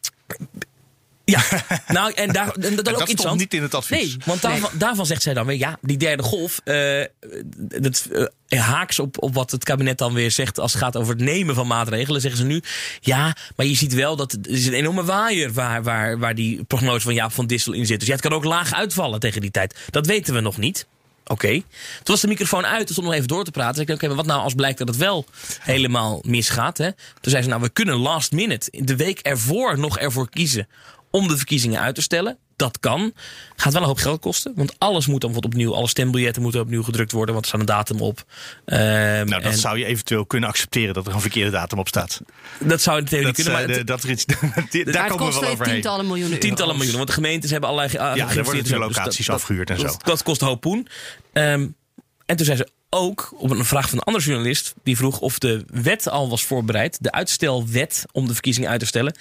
Ja, 1.25 1.43
nou, 1.89 2.13
en, 2.13 2.33
daar, 2.33 2.51
en 2.51 2.77
dat, 2.77 2.87
En 2.87 2.93
ook 2.93 2.99
dat 2.99 3.11
stond 3.11 3.39
niet 3.39 3.55
in 3.55 3.63
het 3.63 3.75
advies. 3.75 3.99
Nee, 3.99 4.17
want 4.25 4.43
daarvan, 4.43 4.71
daarvan 4.75 5.07
zegt 5.07 5.23
zij 5.23 5.35
dan 5.35 5.47
weer, 5.47 5.59
ja, 5.59 5.79
die 5.81 5.97
derde 5.97 6.23
golf, 6.23 6.61
eh, 6.65 7.05
dat 7.81 8.09
eh, 8.49 8.61
haaks 8.61 8.99
op, 8.99 9.23
op 9.23 9.35
wat 9.35 9.51
het 9.51 9.65
kabinet 9.65 9.99
dan 9.99 10.13
weer 10.13 10.31
zegt 10.31 10.59
als 10.59 10.73
het 10.73 10.83
gaat 10.83 10.97
over 10.97 11.15
het 11.15 11.23
nemen 11.23 11.55
van 11.55 11.67
maatregelen, 11.67 12.21
zeggen 12.21 12.41
ze 12.41 12.47
nu, 12.47 12.63
ja, 13.01 13.37
maar 13.57 13.67
je 13.67 13.75
ziet 13.75 13.95
wel 13.95 14.17
dat 14.17 14.33
het 14.33 14.47
is 14.47 14.67
een 14.67 14.73
enorme 14.73 15.05
waaier 15.05 15.53
waar, 15.53 15.83
waar, 15.83 16.19
waar 16.19 16.35
die 16.35 16.65
prognose 16.65 17.01
van 17.01 17.15
Jaap 17.15 17.33
van 17.33 17.47
Dissel 17.47 17.73
in 17.73 17.87
zit. 17.87 17.99
Dus 17.99 18.09
ja, 18.09 18.15
het 18.15 18.23
kan 18.23 18.33
ook 18.33 18.45
laag 18.45 18.75
uitvallen 18.75 19.21
tegen 19.21 19.41
die 19.41 19.51
tijd. 19.51 19.79
Dat 19.91 20.07
weten 20.07 20.35
we 20.35 20.41
nog 20.41 20.57
niet. 20.57 20.87
Oké. 21.27 21.51
Toen 21.51 21.63
was 22.05 22.21
de 22.21 22.29
microfoon 22.29 22.67
uit, 22.67 22.87
toen 22.87 22.95
stond 22.95 23.07
nog 23.07 23.17
even 23.17 23.29
door 23.29 23.45
te 23.45 23.51
praten. 23.51 23.75
Zei 23.75 23.87
ik, 23.87 23.95
oké, 23.95 24.07
maar 24.07 24.17
wat 24.17 24.27
nou 24.27 24.41
als 24.41 24.55
blijkt 24.55 24.79
dat 24.79 24.89
het 24.89 24.97
wel 24.97 25.25
helemaal 25.61 26.23
misgaat? 26.27 26.79
Hè? 26.79 26.91
Toen 27.21 27.31
zei 27.31 27.43
ze, 27.43 27.49
nou, 27.49 27.61
we 27.61 27.69
kunnen 27.69 27.97
last 27.97 28.33
minute, 28.33 28.71
de 28.71 28.97
week 28.97 29.19
ervoor 29.19 29.79
nog 29.79 29.99
ervoor 29.99 30.29
kiezen 30.31 30.69
om 31.13 31.29
de 31.29 31.37
verkiezingen 31.37 31.81
uit 31.81 31.95
te 31.95 32.03
stellen. 32.03 32.39
Dat 32.57 32.79
kan. 32.81 33.13
Gaat 33.57 33.73
wel 33.73 33.83
een 33.83 33.89
hoop 33.89 33.97
geld 33.99 34.21
kosten. 34.21 34.53
Want 34.57 34.75
alles 34.79 35.07
moet 35.07 35.21
dan 35.21 35.31
bijvoorbeeld 35.33 35.55
opnieuw, 35.63 35.75
alle 35.79 35.89
stembiljetten 35.89 36.43
moeten 36.43 36.61
opnieuw 36.61 36.83
gedrukt 36.83 37.13
worden, 37.13 37.35
want 37.35 37.45
er 37.47 37.51
staat 37.51 37.61
een 37.61 37.75
datum 37.77 38.01
op. 38.01 38.25
Ehm, 38.65 38.81
Nou, 38.81 39.27
dat 39.29 39.43
en 39.43 39.59
zou 39.59 39.79
je 39.79 39.85
eventueel 39.85 40.27
kunnen 40.27 40.49
accepteren 40.49 40.95
dat 40.95 41.07
er 41.07 41.15
een 41.15 41.21
verkeerde 41.21 41.51
datum 41.51 41.79
op 41.79 41.89
staat. 41.89 42.21
dat 42.61 42.81
zou 42.83 42.99
in 42.99 43.05
theorie 43.05 43.27
Dat, 43.27 43.35
kunnen. 43.35 43.53
Maar 43.53 43.67
de- 43.67 43.73
het- 43.73 43.87
dat 43.87 44.03
er 44.03 44.11
iets, 44.11 44.25
die- 44.71 44.85
daar 44.85 45.09
komen 45.09 45.33
we 45.33 45.41
wel 45.41 45.51
overheen. 45.51 45.73
tientallen 45.73 46.07
miljoenen. 46.07 46.39
Tientallen 46.41 46.73
miljoenen, 46.75 46.97
want 46.97 47.09
de 47.09 47.15
gemeentes 47.15 47.51
hebben 47.51 47.69
allerlei. 47.69 47.93
Ja, 47.99 48.11
er 48.29 48.35
worden 48.45 48.63
natuurlijk 48.63 48.97
locaties 48.97 49.31
afgehuurd 49.31 49.71
en 49.71 49.79
zo. 49.79 49.87
Dat, 49.87 50.05
dat 50.05 50.23
kost 50.23 50.41
een 50.41 50.47
hoop 50.47 50.61
poen. 50.61 50.89
Ehm, 51.33 51.67
en 52.27 52.37
toen 52.37 52.47
zei 52.47 52.57
ze 52.57 52.69
ook, 52.93 53.33
op 53.37 53.51
een 53.51 53.65
vraag 53.65 53.89
van 53.89 53.99
een 53.99 54.05
andere 54.05 54.25
journalist, 54.25 54.75
die 54.83 54.97
vroeg 54.97 55.21
of 55.21 55.39
de 55.39 55.65
wet 55.67 56.09
al 56.09 56.29
was 56.29 56.45
voorbereid, 56.45 56.99
de 57.01 57.13
uitstelwet 57.13 58.05
om 58.13 58.27
de 58.27 58.33
verkiezingen 58.33 58.71
uit 58.71 58.81
te 58.81 58.87
stellen. 58.87 59.15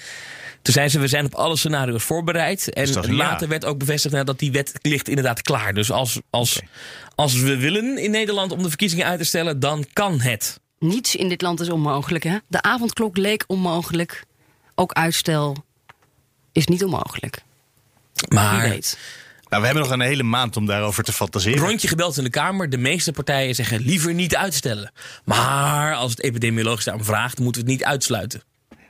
Toen 0.62 0.74
zei 0.74 0.90
ze, 0.90 1.00
we 1.00 1.08
zijn 1.08 1.26
op 1.26 1.36
alle 1.36 1.58
scenario's 1.58 2.04
voorbereid. 2.04 2.74
En 2.74 2.86
Dus 2.86 2.94
dat 2.94 3.08
later 3.08 3.42
ja. 3.42 3.48
werd 3.48 3.66
ook 3.66 3.78
bevestigd 3.78 4.14
nou, 4.14 4.26
dat 4.26 4.40
die 4.40 4.52
wet 4.52 4.74
ligt 4.82 5.08
inderdaad 5.08 5.42
klaar. 5.42 5.74
Dus 5.74 5.92
als, 5.92 6.20
als, 6.30 6.62
als 7.16 7.40
we 7.40 7.58
willen 7.58 7.98
in 7.98 8.12
Nederland 8.12 8.52
om 8.52 8.64
de 8.64 8.68
verkiezingen 8.68 9.06
uit 9.06 9.20
te 9.20 9.26
stellen, 9.26 9.60
dan 9.60 9.86
kan 9.94 10.20
het. 10.20 10.60
Niets 10.80 11.16
in 11.16 11.30
dit 11.30 11.42
land 11.42 11.60
is 11.60 11.70
onmogelijk. 11.70 12.24
Hè? 12.24 12.38
De 12.48 12.62
avondklok 12.62 13.18
leek 13.18 13.44
onmogelijk. 13.48 14.24
Ook 14.76 14.94
uitstel 14.94 15.66
is 16.52 16.66
niet 16.68 16.84
onmogelijk. 16.84 17.42
Maar 18.30 18.62
Wie 18.62 18.70
weet. 18.70 18.98
Nou, 19.52 19.64
we 19.64 19.70
hebben 19.70 19.90
nog 19.90 20.00
een 20.00 20.08
hele 20.08 20.24
maand 20.24 20.58
om 20.58 20.66
daarover 20.66 21.04
te 21.04 21.14
fantaseren. 21.14 21.60
Rondje 21.60 21.88
gebeld 21.88 22.18
in 22.18 22.24
de 22.24 22.30
Kamer. 22.30 22.70
De 22.70 22.78
meeste 22.78 23.12
partijen 23.12 23.56
zeggen 23.56 23.82
liever 23.82 24.14
niet 24.14 24.36
uitstellen. 24.36 24.92
Maar 25.26 25.96
als 25.96 26.12
het 26.12 26.22
epidemiologisch 26.22 26.86
daarom 26.86 27.04
vraagt, 27.04 27.40
moeten 27.40 27.62
we 27.62 27.72
het 27.72 27.78
niet 27.80 27.88
uitsluiten. 27.88 28.44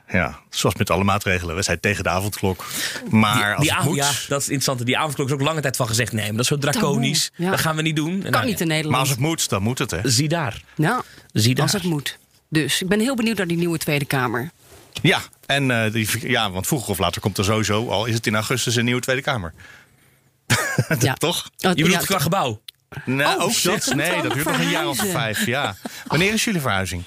Ja, 0.08 0.38
zoals 0.50 0.74
met 0.74 0.90
alle 0.90 1.04
maatregelen. 1.04 1.56
We 1.56 1.62
zijn 1.62 1.80
tegen 1.80 2.04
de 2.04 2.08
avondklok. 2.10 2.64
Maar 3.10 3.54
als 3.54 3.66
die 3.66 3.74
het 3.74 3.84
moet... 3.84 3.96
ja, 3.96 4.10
dat 4.28 4.40
is 4.40 4.46
interessant. 4.46 4.86
Die 4.86 4.98
avondklok 4.98 5.26
is 5.26 5.32
ook 5.32 5.40
lange 5.40 5.60
tijd 5.60 5.76
van 5.76 5.88
gezegd. 5.88 6.12
Nee, 6.12 6.24
maar 6.24 6.32
dat 6.32 6.40
is 6.40 6.46
zo 6.46 6.58
draconisch. 6.58 7.30
Ja. 7.34 7.50
Dat 7.50 7.60
gaan 7.60 7.76
we 7.76 7.82
niet 7.82 7.96
doen. 7.96 8.22
Kan 8.30 8.46
niet 8.46 8.60
in 8.60 8.66
Nederland. 8.66 8.90
Maar 8.90 9.00
als 9.00 9.10
het 9.10 9.18
moet, 9.18 9.48
dan 9.48 9.62
moet 9.62 9.78
het, 9.78 9.90
hè? 9.90 9.98
Zie 10.02 10.28
daar. 10.28 10.62
Nou, 10.76 11.02
Zie 11.32 11.54
daar. 11.54 11.64
als 11.64 11.72
het 11.72 11.82
moet. 11.82 12.18
Dus 12.48 12.82
ik 12.82 12.88
ben 12.88 13.00
heel 13.00 13.16
benieuwd 13.16 13.36
naar 13.36 13.46
die 13.46 13.56
nieuwe 13.56 13.78
Tweede 13.78 14.04
Kamer. 14.04 14.50
Ja, 15.02 15.20
en, 15.46 15.70
eh, 15.70 15.92
die, 15.92 16.30
ja, 16.30 16.50
want 16.50 16.66
vroeger 16.66 16.90
of 16.90 16.98
later 16.98 17.20
komt 17.20 17.38
er 17.38 17.44
sowieso, 17.44 17.88
al 17.88 18.06
is 18.06 18.14
het 18.14 18.26
in 18.26 18.34
augustus, 18.34 18.76
een 18.76 18.84
nieuwe 18.84 19.00
Tweede 19.00 19.22
Kamer. 19.22 19.52
Ja. 20.98 21.14
Toch? 21.14 21.44
Oh, 21.46 21.50
Je 21.60 21.68
bedoelt 21.82 21.90
ja, 22.00 22.06
qua 22.06 22.18
gebouw. 22.18 22.60
Nee, 23.04 23.26
Oh, 23.26 23.42
ook 23.42 23.62
dan 23.62 23.96
Nee, 23.96 24.22
dat 24.22 24.32
duurt 24.32 24.46
nog 24.46 24.58
een 24.58 24.68
jaar 24.70 24.88
of 24.88 24.98
vijf. 25.10 25.46
Ja. 25.46 25.76
Wanneer 26.06 26.32
is 26.32 26.44
jullie 26.44 26.60
verhuizing? 26.60 27.02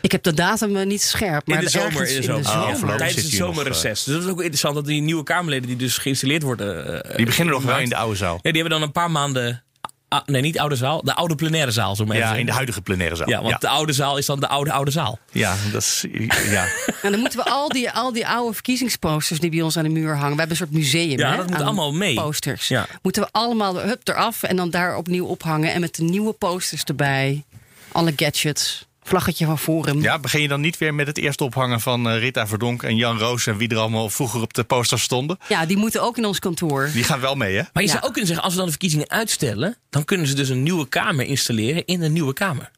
Ik 0.00 0.12
heb 0.12 0.22
de 0.22 0.34
datum 0.34 0.76
eh, 0.76 0.86
niet 0.86 1.02
scherp. 1.02 1.46
Maar 1.46 1.58
In 1.58 1.64
de 1.64 1.70
zomer. 1.70 2.08
In 2.08 2.16
de 2.20 2.22
zomer. 2.22 2.90
Oh, 2.90 2.96
Tijdens 2.96 3.22
het 3.22 3.32
zomerreces. 3.32 4.04
Dus 4.04 4.14
dat 4.14 4.22
is 4.24 4.30
ook 4.30 4.38
interessant 4.40 4.74
dat 4.74 4.86
die 4.86 5.00
nieuwe 5.00 5.22
Kamerleden 5.22 5.66
die 5.66 5.76
dus 5.76 5.98
geïnstalleerd 5.98 6.42
worden. 6.42 7.02
eh, 7.04 7.16
Die 7.16 7.26
beginnen 7.26 7.54
nog 7.54 7.62
wel 7.62 7.78
in 7.78 7.88
de 7.88 7.96
oude 7.96 8.16
zaal. 8.16 8.34
Ja, 8.42 8.50
die 8.52 8.60
hebben 8.60 8.78
dan 8.78 8.82
een 8.82 8.92
paar 8.92 9.10
maanden. 9.10 9.62
Ah, 10.10 10.20
nee, 10.26 10.42
niet 10.42 10.58
oude 10.58 10.76
zaal. 10.76 11.02
De 11.02 11.14
oude 11.14 11.34
plenaire 11.34 11.70
zaal, 11.70 11.96
zo 11.96 12.04
maar 12.04 12.16
Ja, 12.16 12.34
in 12.34 12.46
de 12.46 12.52
huidige 12.52 12.82
plenaire 12.82 13.16
zaal. 13.16 13.28
Ja, 13.28 13.38
want 13.38 13.50
ja. 13.50 13.58
de 13.58 13.68
oude 13.68 13.92
zaal 13.92 14.18
is 14.18 14.26
dan 14.26 14.40
de 14.40 14.48
oude 14.48 14.72
oude 14.72 14.90
zaal. 14.90 15.18
Ja, 15.32 15.56
dat 15.72 15.82
is... 15.82 16.06
Ja. 16.50 16.66
En 17.02 17.10
dan 17.12 17.20
moeten 17.20 17.38
we 17.38 17.50
al 17.50 17.68
die, 17.68 17.90
al 17.90 18.12
die 18.12 18.26
oude 18.26 18.54
verkiezingsposters 18.54 19.40
die 19.40 19.50
bij 19.50 19.62
ons 19.62 19.76
aan 19.76 19.84
de 19.84 19.90
muur 19.90 20.16
hangen. 20.16 20.32
We 20.32 20.38
hebben 20.38 20.50
een 20.50 20.56
soort 20.56 20.70
museum. 20.70 21.18
Ja, 21.18 21.30
hè, 21.30 21.36
dat 21.36 21.46
moet 21.46 21.56
aan 21.56 21.64
allemaal 21.64 21.92
mee. 21.92 22.14
Posters. 22.14 22.68
Ja. 22.68 22.86
Moeten 23.02 23.22
we 23.22 23.28
allemaal 23.32 23.80
hup 23.80 24.08
eraf 24.08 24.42
en 24.42 24.56
dan 24.56 24.70
daar 24.70 24.96
opnieuw 24.96 25.26
ophangen. 25.26 25.72
En 25.72 25.80
met 25.80 25.94
de 25.94 26.02
nieuwe 26.02 26.32
posters 26.32 26.84
erbij. 26.84 27.44
Alle 27.92 28.12
gadgets. 28.16 28.88
Vlaggetje 29.02 29.46
van 29.46 29.58
Forum. 29.58 30.02
ja, 30.02 30.18
begin 30.18 30.42
je 30.42 30.48
dan 30.48 30.60
niet 30.60 30.78
weer 30.78 30.94
met 30.94 31.06
het 31.06 31.18
eerste 31.18 31.44
ophangen 31.44 31.80
van 31.80 32.08
eh, 32.08 32.18
Rita 32.18 32.46
Verdonk 32.46 32.82
en 32.82 32.96
Jan 32.96 33.18
Roos... 33.18 33.46
en 33.46 33.56
wie 33.56 33.68
er 33.68 33.76
allemaal 33.78 34.10
vroeger 34.10 34.40
op 34.42 34.54
de 34.54 34.64
posters 34.64 35.02
stonden? 35.02 35.38
Ja, 35.48 35.66
die 35.66 35.76
moeten 35.76 36.02
ook 36.02 36.16
in 36.18 36.24
ons 36.24 36.38
kantoor. 36.38 36.90
Die 36.92 37.04
gaan 37.04 37.20
wel 37.20 37.34
mee, 37.34 37.56
hè? 37.56 37.62
Maar 37.72 37.82
je 37.82 37.88
Ja. 37.88 37.94
zou 37.94 38.04
ook 38.04 38.10
kunnen 38.10 38.26
zeggen, 38.26 38.44
als 38.44 38.52
we 38.52 38.58
dan 38.58 38.66
de 38.66 38.72
verkiezingen 38.72 39.10
uitstellen, 39.10 39.76
dan 39.90 40.04
kunnen 40.04 40.26
ze 40.26 40.34
dus 40.34 40.48
een 40.48 40.62
nieuwe 40.62 40.88
Kamer 40.88 41.26
installeren 41.26 41.84
in 41.86 42.02
een 42.02 42.12
nieuwe 42.12 42.32
Kamer. 42.32 42.70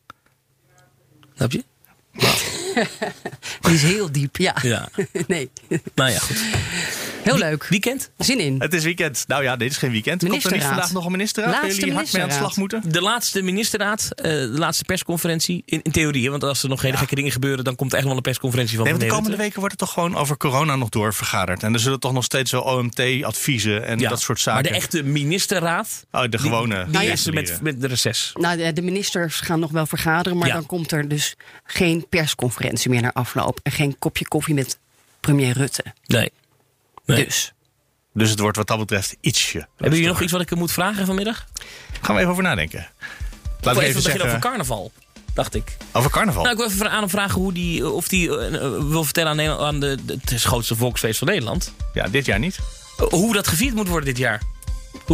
Snap 1.36 1.52
je? 1.52 1.64
Die 3.60 3.74
is 3.74 3.82
heel 3.82 4.12
diep, 4.12 4.36
ja. 4.36 4.56
Ja. 4.62 4.88
nee, 5.26 5.50
Nou 5.94 6.10
ja, 6.10 6.18
goed. 6.18 6.40
Heel 7.22 7.38
leuk. 7.38 7.64
Weekend? 7.68 8.10
Zin 8.18 8.38
in. 8.40 8.56
Het 8.58 8.74
is 8.74 8.84
weekend. 8.84 9.24
Nou 9.26 9.42
ja, 9.42 9.56
dit 9.56 9.70
is 9.70 9.76
geen 9.76 9.90
weekend. 9.90 10.28
Komt 10.28 10.44
er 10.44 10.52
niet 10.52 10.62
vandaag 10.62 10.92
nog 10.92 11.04
een 11.04 11.10
ministerraad? 11.10 11.52
Laatste 11.62 11.80
jullie 11.80 11.94
hard 11.94 12.12
mee 12.12 12.22
aan 12.22 12.28
de 12.28 12.34
slag 12.34 12.56
ministerraad. 12.56 12.82
moeten? 12.84 12.92
De 12.92 13.00
laatste 13.08 13.42
ministerraad, 13.42 14.08
eh, 14.14 14.22
de 14.32 14.48
laatste 14.54 14.84
persconferentie. 14.84 15.62
In, 15.66 15.80
in 15.82 15.92
theorie, 15.92 16.30
want 16.30 16.44
als 16.44 16.62
er 16.62 16.68
nog 16.68 16.82
hele 16.82 16.96
gekke 16.96 17.14
dingen 17.14 17.30
gebeuren, 17.32 17.64
dan 17.64 17.74
komt 17.76 17.92
er 17.92 17.98
echt 17.98 18.06
wel 18.06 18.16
een 18.16 18.22
persconferentie 18.22 18.76
van 18.76 18.84
Nee, 18.84 18.94
want 18.94 19.04
de 19.08 19.14
komende 19.14 19.36
weken 19.36 19.58
wordt 19.58 19.70
het 19.70 19.80
toch 19.80 19.92
gewoon 19.92 20.16
over 20.16 20.36
corona 20.36 20.76
nog 20.76 20.88
door 20.88 21.14
vergaderd. 21.14 21.62
En 21.62 21.74
er 21.74 21.80
zullen 21.80 22.00
toch 22.00 22.12
nog 22.12 22.24
steeds 22.24 22.50
wel 22.50 22.62
OMT-adviezen 22.62 23.86
en 23.86 23.98
Ja, 23.98 24.08
dat 24.08 24.20
soort 24.20 24.40
zaken. 24.40 24.62
Maar 24.62 24.70
de 24.72 24.76
echte 24.78 25.02
ministerraad, 25.02 26.04
Oh, 26.12 26.22
de 26.28 26.38
gewone. 26.38 26.86
die 26.88 27.02
is 27.10 27.30
met, 27.30 27.58
met 27.62 27.80
de 27.80 27.86
reces. 27.86 28.30
Nou, 28.34 28.56
de, 28.56 28.72
de 28.72 28.82
ministers 28.82 29.40
gaan 29.40 29.60
nog 29.60 29.70
wel 29.70 29.86
vergaderen, 29.86 30.38
maar 30.38 30.48
Ja. 30.48 30.54
dan 30.54 30.66
komt 30.66 30.92
er 30.92 31.08
dus 31.08 31.36
geen 31.64 32.06
persconferentie 32.08 32.90
meer 32.90 33.02
naar 33.02 33.12
afloop. 33.12 33.60
En 33.62 33.72
geen 33.72 33.98
kopje 33.98 34.28
koffie 34.28 34.54
met 34.54 34.78
premier 35.20 35.52
Rutte. 35.56 35.84
Nee. 36.06 36.30
Nee. 37.06 37.24
Dus. 37.24 37.52
Dus 38.14 38.30
het 38.30 38.38
wordt 38.38 38.56
wat 38.56 38.66
dat 38.66 38.78
betreft 38.78 39.16
ietsje. 39.20 39.58
Hebben 39.58 39.90
jullie 39.98 40.06
nog 40.12 40.20
iets 40.22 40.32
wat 40.32 40.40
ik 40.40 40.54
moet 40.54 40.72
vragen 40.72 41.06
vanmiddag? 41.06 41.46
Gaan 42.00 42.14
we 42.14 42.20
even 42.20 42.32
over 42.32 42.42
nadenken. 42.42 42.78
Ik 42.78 42.86
Laten 42.88 43.02
wil 43.60 43.72
we 43.74 43.78
even 43.80 43.88
even 43.88 44.02
beginnen 44.02 44.02
zeggen 44.02 44.28
over 44.28 44.38
carnaval, 44.40 44.92
dacht 45.34 45.54
ik. 45.54 45.76
over 45.92 46.10
carnaval. 46.10 46.42
Nou, 46.42 46.54
ik 46.54 46.60
wil 46.62 46.70
even 46.70 46.90
aan 46.90 47.00
hem 47.00 47.08
vragen 47.10 47.40
hoe 47.40 47.52
die, 47.52 47.88
of 47.88 48.08
die 48.08 48.38
eh, 48.38 48.54
eh, 48.54 48.84
wil 48.84 49.04
vertellen 49.04 49.30
aan, 49.30 49.36
Nederland, 49.36 49.62
aan 49.62 49.80
de, 49.80 49.98
het 50.24 50.42
grootste 50.42 50.76
volksfeest 50.76 51.18
van 51.18 51.28
Nederland. 51.28 51.72
Ja, 51.94 52.08
dit 52.08 52.26
jaar 52.26 52.38
niet. 52.38 52.58
Eh, 52.98 53.06
Hoe 53.06 53.32
dat 53.32 53.46
gevierd 53.46 53.74
moet 53.74 53.88
worden 53.88 54.06
dit 54.06 54.18
jaar. 54.18 54.42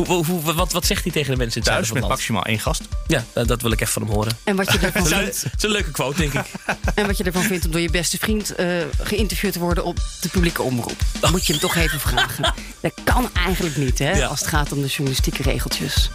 Hoe, 0.06 0.24
hoe, 0.24 0.24
hoe- 0.42 0.52
wat, 0.54 0.72
wat 0.72 0.86
zegt 0.86 1.02
hij 1.02 1.12
tegen 1.12 1.30
de 1.30 1.36
mensen 1.36 1.60
in 1.60 1.62
het 1.66 1.72
Thuis 1.72 1.86
zuiden 1.86 2.08
met 2.08 2.18
maximaal 2.18 2.44
één 2.44 2.58
gast. 2.58 2.82
Ja, 3.06 3.24
dat, 3.32 3.48
dat 3.48 3.62
wil 3.62 3.70
ik 3.72 3.80
even 3.80 3.92
van 3.92 4.02
hem 4.02 4.12
horen. 4.12 4.38
En 4.44 4.56
wat, 4.56 4.72
je 4.72 4.78
ervan 4.78 5.02
Het 5.02 5.04
is 5.04 5.16
een- 5.16 5.22
vindt, 5.22 5.42
het 5.42 5.54
is 5.56 5.62
een 5.62 5.70
leuke 5.70 5.90
quote, 5.90 6.16
denk 6.18 6.32
ik. 6.34 6.44
en 6.94 7.06
wat 7.06 7.16
je 7.16 7.24
ervan 7.24 7.42
vindt 7.42 7.64
om 7.64 7.70
door 7.70 7.80
je 7.80 7.90
beste 7.90 8.18
vriend 8.18 8.54
eh, 8.54 8.66
geïnterviewd 9.02 9.52
te 9.52 9.58
worden 9.58 9.84
op 9.84 9.96
de 10.20 10.28
publieke 10.28 10.62
omroep. 10.62 10.96
Dan 11.20 11.30
moet 11.30 11.46
je 11.46 11.52
hem 11.52 11.60
toch 11.62 11.74
even 11.76 12.00
vragen. 12.00 12.54
Dat 12.80 12.92
kan 13.04 13.30
eigenlijk 13.34 13.76
niet, 13.76 13.98
hè, 13.98 14.10
Ja. 14.16 14.26
als 14.26 14.40
het 14.40 14.48
gaat 14.48 14.72
om 14.72 14.80
de 14.80 14.86
journalistieke 14.88 15.42
regeltjes. 15.42 16.10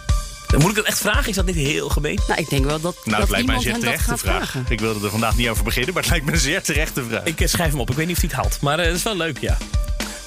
Moet 0.58 0.70
ik 0.70 0.76
dat 0.76 0.84
echt 0.84 0.98
vragen? 0.98 1.28
Is 1.28 1.36
dat 1.36 1.46
niet 1.46 1.54
heel 1.54 1.88
gemeen? 1.88 2.18
Nou, 2.28 2.40
ik 2.40 2.48
denk 2.50 2.64
wel 2.64 2.80
dat, 2.80 2.94
Nou, 2.94 3.10
dat 3.10 3.20
het 3.20 3.30
lijkt 3.30 3.46
mij 3.46 3.56
een 3.56 3.62
iemand 3.62 3.62
zeer 3.62 3.72
dat 3.72 3.80
terechte 3.82 4.04
gaat 4.10 4.20
vraag. 4.20 4.50
vragen. 4.50 4.72
Ik 4.72 4.80
wilde 4.80 5.04
er 5.04 5.10
vandaag 5.10 5.36
niet 5.36 5.48
over 5.48 5.64
beginnen, 5.64 5.94
maar 5.94 6.02
het 6.02 6.10
lijkt 6.10 6.26
me 6.26 6.32
een 6.32 6.38
zeer 6.38 6.62
terechte 6.62 7.04
vraag. 7.08 7.24
Ik 7.24 7.40
eh, 7.40 7.48
schrijf 7.48 7.70
hem 7.70 7.80
op. 7.80 7.90
Ik 7.90 7.96
weet 7.96 8.06
niet 8.06 8.16
of 8.16 8.22
hij 8.22 8.30
het 8.32 8.40
haalt. 8.42 8.60
Maar 8.60 8.78
eh, 8.78 8.86
het 8.86 8.94
is 8.96 9.02
wel 9.02 9.16
leuk, 9.16 9.38
ja. 9.38 9.56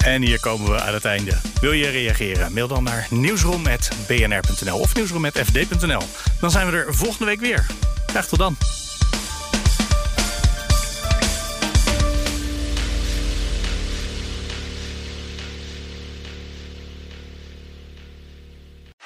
En 0.04 0.22
hier 0.22 0.40
komen 0.40 0.70
we 0.70 0.80
aan 0.80 0.94
het 0.94 1.04
einde. 1.04 1.32
Wil 1.60 1.72
je 1.72 1.88
reageren? 1.88 2.52
Mail 2.52 2.68
dan 2.68 2.82
naar 2.82 3.06
nieuwsroom.bnr.nl 3.10 4.78
of 4.78 4.94
nieuwsroom.fd.nl. 4.94 6.02
Dan 6.40 6.50
zijn 6.50 6.70
we 6.70 6.76
er 6.76 6.94
volgende 6.94 7.24
week 7.24 7.40
weer. 7.40 7.66
Graag 8.06 8.26
tot 8.26 8.38
dan. 8.38 8.56